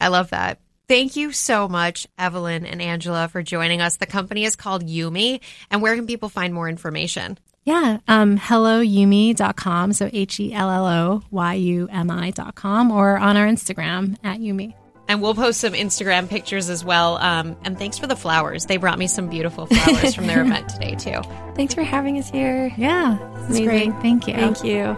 I 0.00 0.08
love 0.08 0.30
that. 0.30 0.58
Thank 0.88 1.16
you 1.16 1.32
so 1.32 1.68
much, 1.68 2.06
Evelyn 2.16 2.64
and 2.64 2.80
Angela, 2.80 3.28
for 3.28 3.42
joining 3.42 3.82
us. 3.82 3.96
The 3.96 4.06
company 4.06 4.44
is 4.44 4.56
called 4.56 4.86
Yumi. 4.86 5.40
And 5.70 5.82
where 5.82 5.94
can 5.94 6.06
people 6.06 6.30
find 6.30 6.54
more 6.54 6.68
information? 6.68 7.38
Yeah, 7.64 7.98
um, 8.08 8.38
helloyumi.com. 8.38 9.92
So 9.92 10.08
H 10.10 10.40
E 10.40 10.54
L 10.54 10.70
L 10.70 10.86
O 10.86 11.22
Y 11.30 11.54
U 11.54 11.88
M 11.92 12.10
I.com 12.10 12.90
or 12.90 13.18
on 13.18 13.36
our 13.36 13.46
Instagram 13.46 14.16
at 14.24 14.40
Yumi. 14.40 14.72
And 15.08 15.22
we'll 15.22 15.34
post 15.34 15.60
some 15.60 15.72
Instagram 15.72 16.28
pictures 16.28 16.68
as 16.68 16.84
well. 16.84 17.16
Um, 17.16 17.56
and 17.64 17.78
thanks 17.78 17.98
for 17.98 18.06
the 18.06 18.14
flowers. 18.16 18.66
They 18.66 18.76
brought 18.76 18.98
me 18.98 19.06
some 19.06 19.28
beautiful 19.28 19.66
flowers 19.66 20.14
from 20.14 20.26
their 20.26 20.40
event 20.44 20.68
today, 20.68 20.94
too. 20.96 21.22
Thanks 21.54 21.72
for 21.74 21.82
having 21.82 22.18
us 22.18 22.28
here. 22.28 22.70
Yeah, 22.76 23.16
this 23.48 23.50
is 23.50 23.60
Amazing. 23.60 23.90
great. 23.92 24.02
Thank 24.02 24.28
you. 24.28 24.34
Thank 24.34 24.64
you. 24.64 24.96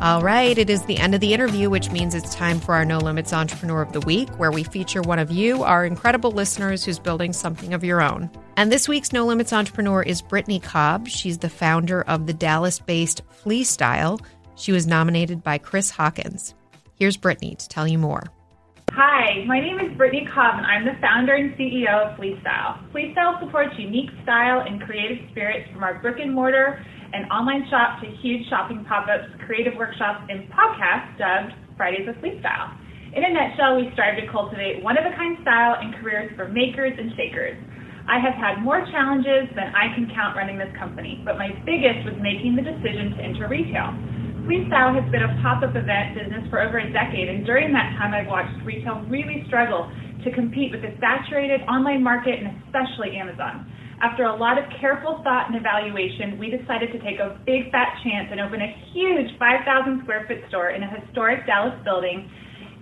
All 0.00 0.22
right, 0.22 0.56
it 0.56 0.70
is 0.70 0.84
the 0.84 0.96
end 0.98 1.16
of 1.16 1.20
the 1.20 1.34
interview, 1.34 1.68
which 1.70 1.90
means 1.90 2.14
it's 2.14 2.32
time 2.32 2.60
for 2.60 2.72
our 2.76 2.84
No 2.84 2.98
Limits 2.98 3.32
Entrepreneur 3.32 3.82
of 3.82 3.92
the 3.92 3.98
Week, 4.02 4.28
where 4.38 4.52
we 4.52 4.62
feature 4.62 5.02
one 5.02 5.18
of 5.18 5.32
you, 5.32 5.64
our 5.64 5.84
incredible 5.84 6.30
listeners 6.30 6.84
who's 6.84 7.00
building 7.00 7.32
something 7.32 7.74
of 7.74 7.82
your 7.82 8.00
own. 8.00 8.30
And 8.56 8.70
this 8.70 8.86
week's 8.88 9.12
No 9.12 9.26
Limits 9.26 9.52
Entrepreneur 9.52 10.00
is 10.00 10.22
Brittany 10.22 10.60
Cobb. 10.60 11.08
She's 11.08 11.38
the 11.38 11.48
founder 11.50 12.02
of 12.02 12.28
the 12.28 12.32
Dallas 12.32 12.78
based 12.78 13.22
FleaStyle. 13.42 14.24
She 14.54 14.70
was 14.70 14.86
nominated 14.86 15.42
by 15.42 15.58
Chris 15.58 15.90
Hawkins. 15.90 16.54
Here's 16.98 17.16
Brittany 17.16 17.54
to 17.54 17.68
tell 17.70 17.86
you 17.86 17.94
more. 17.94 18.26
Hi, 18.90 19.46
my 19.46 19.62
name 19.62 19.78
is 19.78 19.94
Brittany 19.94 20.26
Cobb, 20.34 20.58
and 20.58 20.66
I'm 20.66 20.82
the 20.82 20.98
founder 20.98 21.38
and 21.38 21.54
CEO 21.54 22.10
of 22.10 22.18
FleaStyle. 22.18 22.90
FleaStyle 22.90 23.38
supports 23.38 23.70
unique 23.78 24.10
style 24.26 24.66
and 24.66 24.82
creative 24.82 25.22
spirits 25.30 25.70
from 25.70 25.86
our 25.86 26.02
brick 26.02 26.18
and 26.18 26.34
mortar 26.34 26.82
and 27.14 27.30
online 27.30 27.62
shop 27.70 28.02
to 28.02 28.10
huge 28.18 28.42
shopping 28.50 28.82
pop-ups, 28.82 29.30
creative 29.46 29.78
workshops, 29.78 30.26
and 30.26 30.50
podcasts 30.50 31.14
dubbed 31.22 31.54
Fridays 31.78 32.02
with 32.02 32.18
FleaStyle. 32.18 32.74
In 33.14 33.22
a 33.22 33.30
nutshell, 33.30 33.78
we 33.78 33.94
strive 33.94 34.18
to 34.18 34.26
cultivate 34.26 34.82
one-of-a-kind 34.82 35.38
style 35.46 35.78
and 35.78 35.94
careers 36.02 36.34
for 36.34 36.50
makers 36.50 36.98
and 36.98 37.14
shakers. 37.14 37.54
I 38.10 38.18
have 38.18 38.34
had 38.34 38.58
more 38.58 38.82
challenges 38.90 39.46
than 39.54 39.70
I 39.70 39.94
can 39.94 40.10
count 40.10 40.34
running 40.34 40.58
this 40.58 40.74
company, 40.74 41.22
but 41.22 41.38
my 41.38 41.54
biggest 41.62 42.02
was 42.02 42.18
making 42.18 42.58
the 42.58 42.66
decision 42.66 43.14
to 43.14 43.20
enter 43.22 43.46
retail. 43.46 43.94
FleaStyle 44.48 44.96
has 44.96 45.04
been 45.12 45.20
a 45.20 45.36
pop-up 45.44 45.76
event 45.76 46.16
business 46.16 46.40
for 46.48 46.64
over 46.64 46.80
a 46.80 46.88
decade, 46.88 47.28
and 47.28 47.44
during 47.44 47.68
that 47.76 47.92
time 48.00 48.16
I've 48.16 48.32
watched 48.32 48.56
retail 48.64 49.04
really 49.04 49.44
struggle 49.44 49.92
to 50.24 50.32
compete 50.32 50.72
with 50.72 50.80
the 50.80 50.96
saturated 51.04 51.60
online 51.68 52.00
market 52.00 52.40
and 52.40 52.56
especially 52.64 53.20
Amazon. 53.20 53.68
After 54.00 54.24
a 54.24 54.32
lot 54.32 54.56
of 54.56 54.64
careful 54.80 55.20
thought 55.20 55.52
and 55.52 55.56
evaluation, 55.60 56.40
we 56.40 56.48
decided 56.48 56.96
to 56.96 56.98
take 57.04 57.20
a 57.20 57.36
big 57.44 57.68
fat 57.68 57.92
chance 58.00 58.32
and 58.32 58.40
open 58.40 58.64
a 58.64 58.72
huge 58.96 59.28
5,000 59.36 60.08
square 60.08 60.24
foot 60.24 60.40
store 60.48 60.72
in 60.72 60.80
a 60.80 60.88
historic 60.96 61.44
Dallas 61.44 61.76
building 61.84 62.24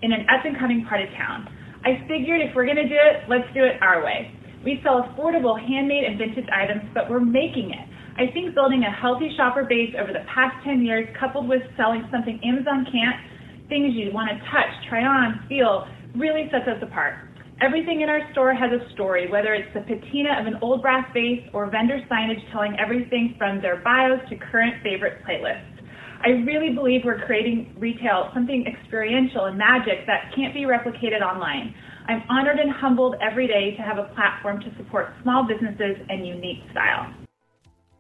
in 0.07 0.15
an 0.15 0.23
up 0.31 0.47
and 0.47 0.55
coming 0.63 0.87
part 0.87 1.03
of 1.03 1.11
town. 1.19 1.51
I 1.83 1.99
figured 2.07 2.47
if 2.47 2.55
we're 2.55 2.71
going 2.71 2.79
to 2.79 2.87
do 2.87 2.95
it, 2.95 3.27
let's 3.27 3.51
do 3.59 3.67
it 3.67 3.83
our 3.83 4.07
way. 4.07 4.31
We 4.63 4.79
sell 4.87 5.03
affordable 5.03 5.59
handmade 5.59 6.07
and 6.07 6.15
vintage 6.15 6.47
items, 6.55 6.87
but 6.95 7.11
we're 7.11 7.27
making 7.27 7.75
it. 7.75 7.91
I 8.17 8.33
think 8.33 8.55
building 8.55 8.83
a 8.83 8.91
healthy 8.91 9.29
shopper 9.37 9.65
base 9.69 9.93
over 10.01 10.09
the 10.09 10.25
past 10.33 10.57
10 10.65 10.81
years, 10.81 11.05
coupled 11.21 11.49
with 11.49 11.61
selling 11.77 12.09
something 12.11 12.41
Amazon 12.43 12.89
can't, 12.89 13.69
things 13.69 13.93
you 13.93 14.09
want 14.11 14.33
to 14.33 14.41
touch, 14.49 14.73
try 14.89 15.05
on, 15.05 15.45
feel, 15.51 15.85
really 16.17 16.49
sets 16.51 16.65
us 16.65 16.81
apart. 16.81 17.29
Everything 17.61 18.01
in 18.01 18.09
our 18.09 18.21
store 18.33 18.55
has 18.55 18.73
a 18.73 18.81
story, 18.95 19.29
whether 19.29 19.53
it's 19.53 19.69
the 19.77 19.85
patina 19.85 20.41
of 20.41 20.47
an 20.47 20.57
old 20.63 20.81
brass 20.81 21.05
vase 21.13 21.45
or 21.53 21.69
vendor 21.69 22.01
signage 22.09 22.41
telling 22.53 22.73
everything 22.81 23.35
from 23.37 23.61
their 23.61 23.85
bios 23.85 24.21
to 24.31 24.37
current 24.49 24.81
favorite 24.83 25.21
playlists. 25.21 25.77
I 26.25 26.41
really 26.49 26.73
believe 26.73 27.03
we're 27.05 27.21
creating 27.27 27.77
retail 27.77 28.31
something 28.33 28.65
experiential 28.65 29.45
and 29.45 29.59
magic 29.59 30.07
that 30.07 30.33
can't 30.35 30.55
be 30.55 30.65
replicated 30.65 31.21
online. 31.21 31.75
I'm 32.09 32.23
honored 32.31 32.61
and 32.61 32.73
humbled 32.73 33.17
every 33.21 33.47
day 33.47 33.77
to 33.77 33.83
have 33.83 33.99
a 33.99 34.09
platform 34.15 34.61
to 34.61 34.73
support 34.79 35.13
small 35.23 35.47
businesses 35.47 36.01
and 36.09 36.27
unique 36.27 36.65
style. 36.73 37.26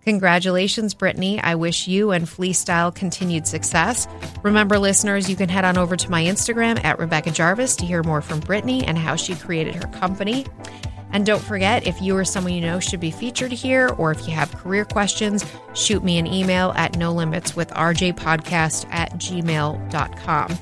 Congratulations, 0.06 0.94
Brittany. 0.94 1.40
I 1.40 1.56
wish 1.56 1.88
you 1.88 2.12
and 2.12 2.26
FleaStyle 2.26 2.94
continued 2.94 3.44
success. 3.44 4.06
Remember, 4.44 4.78
listeners, 4.78 5.28
you 5.28 5.34
can 5.34 5.48
head 5.48 5.64
on 5.64 5.76
over 5.76 5.96
to 5.96 6.08
my 6.08 6.22
Instagram 6.22 6.82
at 6.84 7.00
Rebecca 7.00 7.32
Jarvis 7.32 7.74
to 7.74 7.84
hear 7.84 8.04
more 8.04 8.22
from 8.22 8.38
Brittany 8.38 8.84
and 8.84 8.96
how 8.96 9.16
she 9.16 9.34
created 9.34 9.74
her 9.74 9.88
company. 9.88 10.46
And 11.10 11.26
don't 11.26 11.42
forget, 11.42 11.88
if 11.88 12.00
you 12.00 12.16
or 12.16 12.24
someone 12.24 12.52
you 12.52 12.60
know 12.60 12.78
should 12.78 13.00
be 13.00 13.10
featured 13.10 13.50
here, 13.50 13.88
or 13.98 14.12
if 14.12 14.28
you 14.28 14.34
have 14.34 14.52
career 14.52 14.84
questions, 14.84 15.44
shoot 15.74 16.04
me 16.04 16.18
an 16.18 16.28
email 16.28 16.72
at 16.76 16.96
no 16.96 17.12
limits 17.12 17.56
with 17.56 17.70
rjpodcast 17.70 18.86
at 18.92 19.10
gmail.com. 19.14 20.58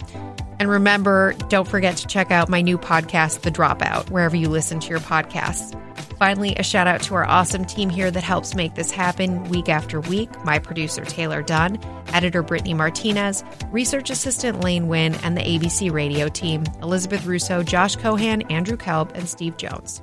And 0.59 0.70
remember, 0.70 1.34
don't 1.51 1.68
forget 1.68 1.99
to 1.99 2.07
check 2.07 2.30
out 2.30 2.49
my 2.49 2.62
new 2.62 2.78
podcast, 2.78 3.42
The 3.42 3.51
Dropout, 3.51 4.09
wherever 4.09 4.36
you 4.36 4.49
listen 4.49 4.80
to 4.80 4.88
your 4.88 5.01
podcasts. 5.01 5.78
Finally, 6.18 6.54
a 6.56 6.62
shout 6.62 6.86
out 6.86 7.02
to 7.02 7.14
our 7.14 7.24
awesome 7.24 7.64
team 7.64 7.90
here 7.90 8.10
that 8.10 8.22
helps 8.22 8.54
make 8.54 8.74
this 8.74 8.90
happen 8.90 9.44
week 9.44 9.68
after 9.68 10.00
week 10.00 10.30
my 10.44 10.58
producer, 10.58 11.04
Taylor 11.04 11.42
Dunn, 11.42 11.78
editor, 12.08 12.42
Brittany 12.42 12.74
Martinez, 12.74 13.42
research 13.70 14.10
assistant, 14.10 14.60
Lane 14.60 14.88
Wynn, 14.88 15.14
and 15.16 15.36
the 15.36 15.42
ABC 15.42 15.92
radio 15.92 16.28
team, 16.28 16.64
Elizabeth 16.82 17.24
Russo, 17.26 17.62
Josh 17.62 17.96
Cohan, 17.96 18.42
Andrew 18.42 18.76
Kelb, 18.76 19.12
and 19.14 19.28
Steve 19.28 19.56
Jones. 19.56 20.02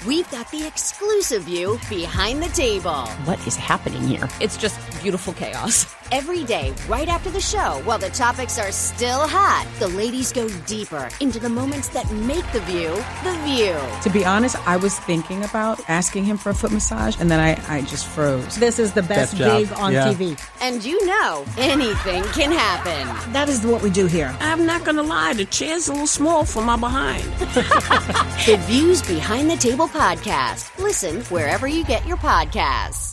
We've 0.00 0.28
got 0.32 0.50
the 0.50 0.66
exclusive 0.66 1.42
view 1.44 1.78
behind 1.88 2.42
the 2.42 2.48
table. 2.48 3.06
What 3.24 3.38
is 3.46 3.54
happening 3.54 4.02
here? 4.02 4.28
It's 4.40 4.56
just 4.56 4.80
beautiful 5.00 5.32
chaos. 5.34 5.94
Every 6.10 6.44
day, 6.44 6.74
right 6.88 7.08
after 7.08 7.30
the 7.30 7.40
show, 7.40 7.80
while 7.84 7.98
the 7.98 8.08
topics 8.10 8.58
are 8.58 8.72
still 8.72 9.20
hot, 9.28 9.66
the 9.78 9.88
ladies 9.88 10.32
go 10.32 10.48
deeper 10.66 11.08
into 11.20 11.38
the 11.38 11.48
moments 11.48 11.88
that 11.90 12.10
make 12.12 12.44
the 12.52 12.60
view 12.62 12.88
the 13.22 13.38
view. 13.44 13.78
To 14.02 14.10
be 14.10 14.24
honest, 14.24 14.56
I 14.66 14.76
was 14.76 14.98
thinking 15.00 15.44
about 15.44 15.78
asking 15.88 16.24
him 16.24 16.36
for 16.36 16.50
a 16.50 16.54
foot 16.54 16.72
massage, 16.72 17.18
and 17.20 17.30
then 17.30 17.38
I, 17.40 17.56
I 17.78 17.82
just 17.82 18.06
froze. 18.06 18.56
This 18.56 18.78
is 18.78 18.92
the 18.92 19.02
best 19.02 19.32
Best 19.32 19.36
job. 19.36 19.60
gig 19.68 19.72
on 19.78 19.92
Yeah. 19.92 20.08
TV. 20.12 20.38
And 20.60 20.84
you 20.84 21.04
know, 21.06 21.44
anything 21.56 22.24
can 22.34 22.50
happen. 22.50 23.32
That 23.32 23.48
is 23.48 23.64
what 23.64 23.82
we 23.82 23.88
do 23.90 24.06
here. 24.06 24.34
I'm 24.40 24.66
not 24.66 24.84
gonna 24.84 25.02
lie, 25.02 25.32
the 25.34 25.44
chair's 25.46 25.88
a 25.88 25.92
little 25.92 26.06
small 26.08 26.44
for 26.44 26.62
my 26.62 26.76
behind. 26.76 27.22
The 28.42 28.56
Views 28.66 29.02
Behind 29.02 29.48
the 29.48 29.56
Table 29.56 29.81
podcast. 29.88 30.76
Listen 30.78 31.20
wherever 31.22 31.66
you 31.66 31.84
get 31.84 32.06
your 32.06 32.16
podcasts. 32.16 33.10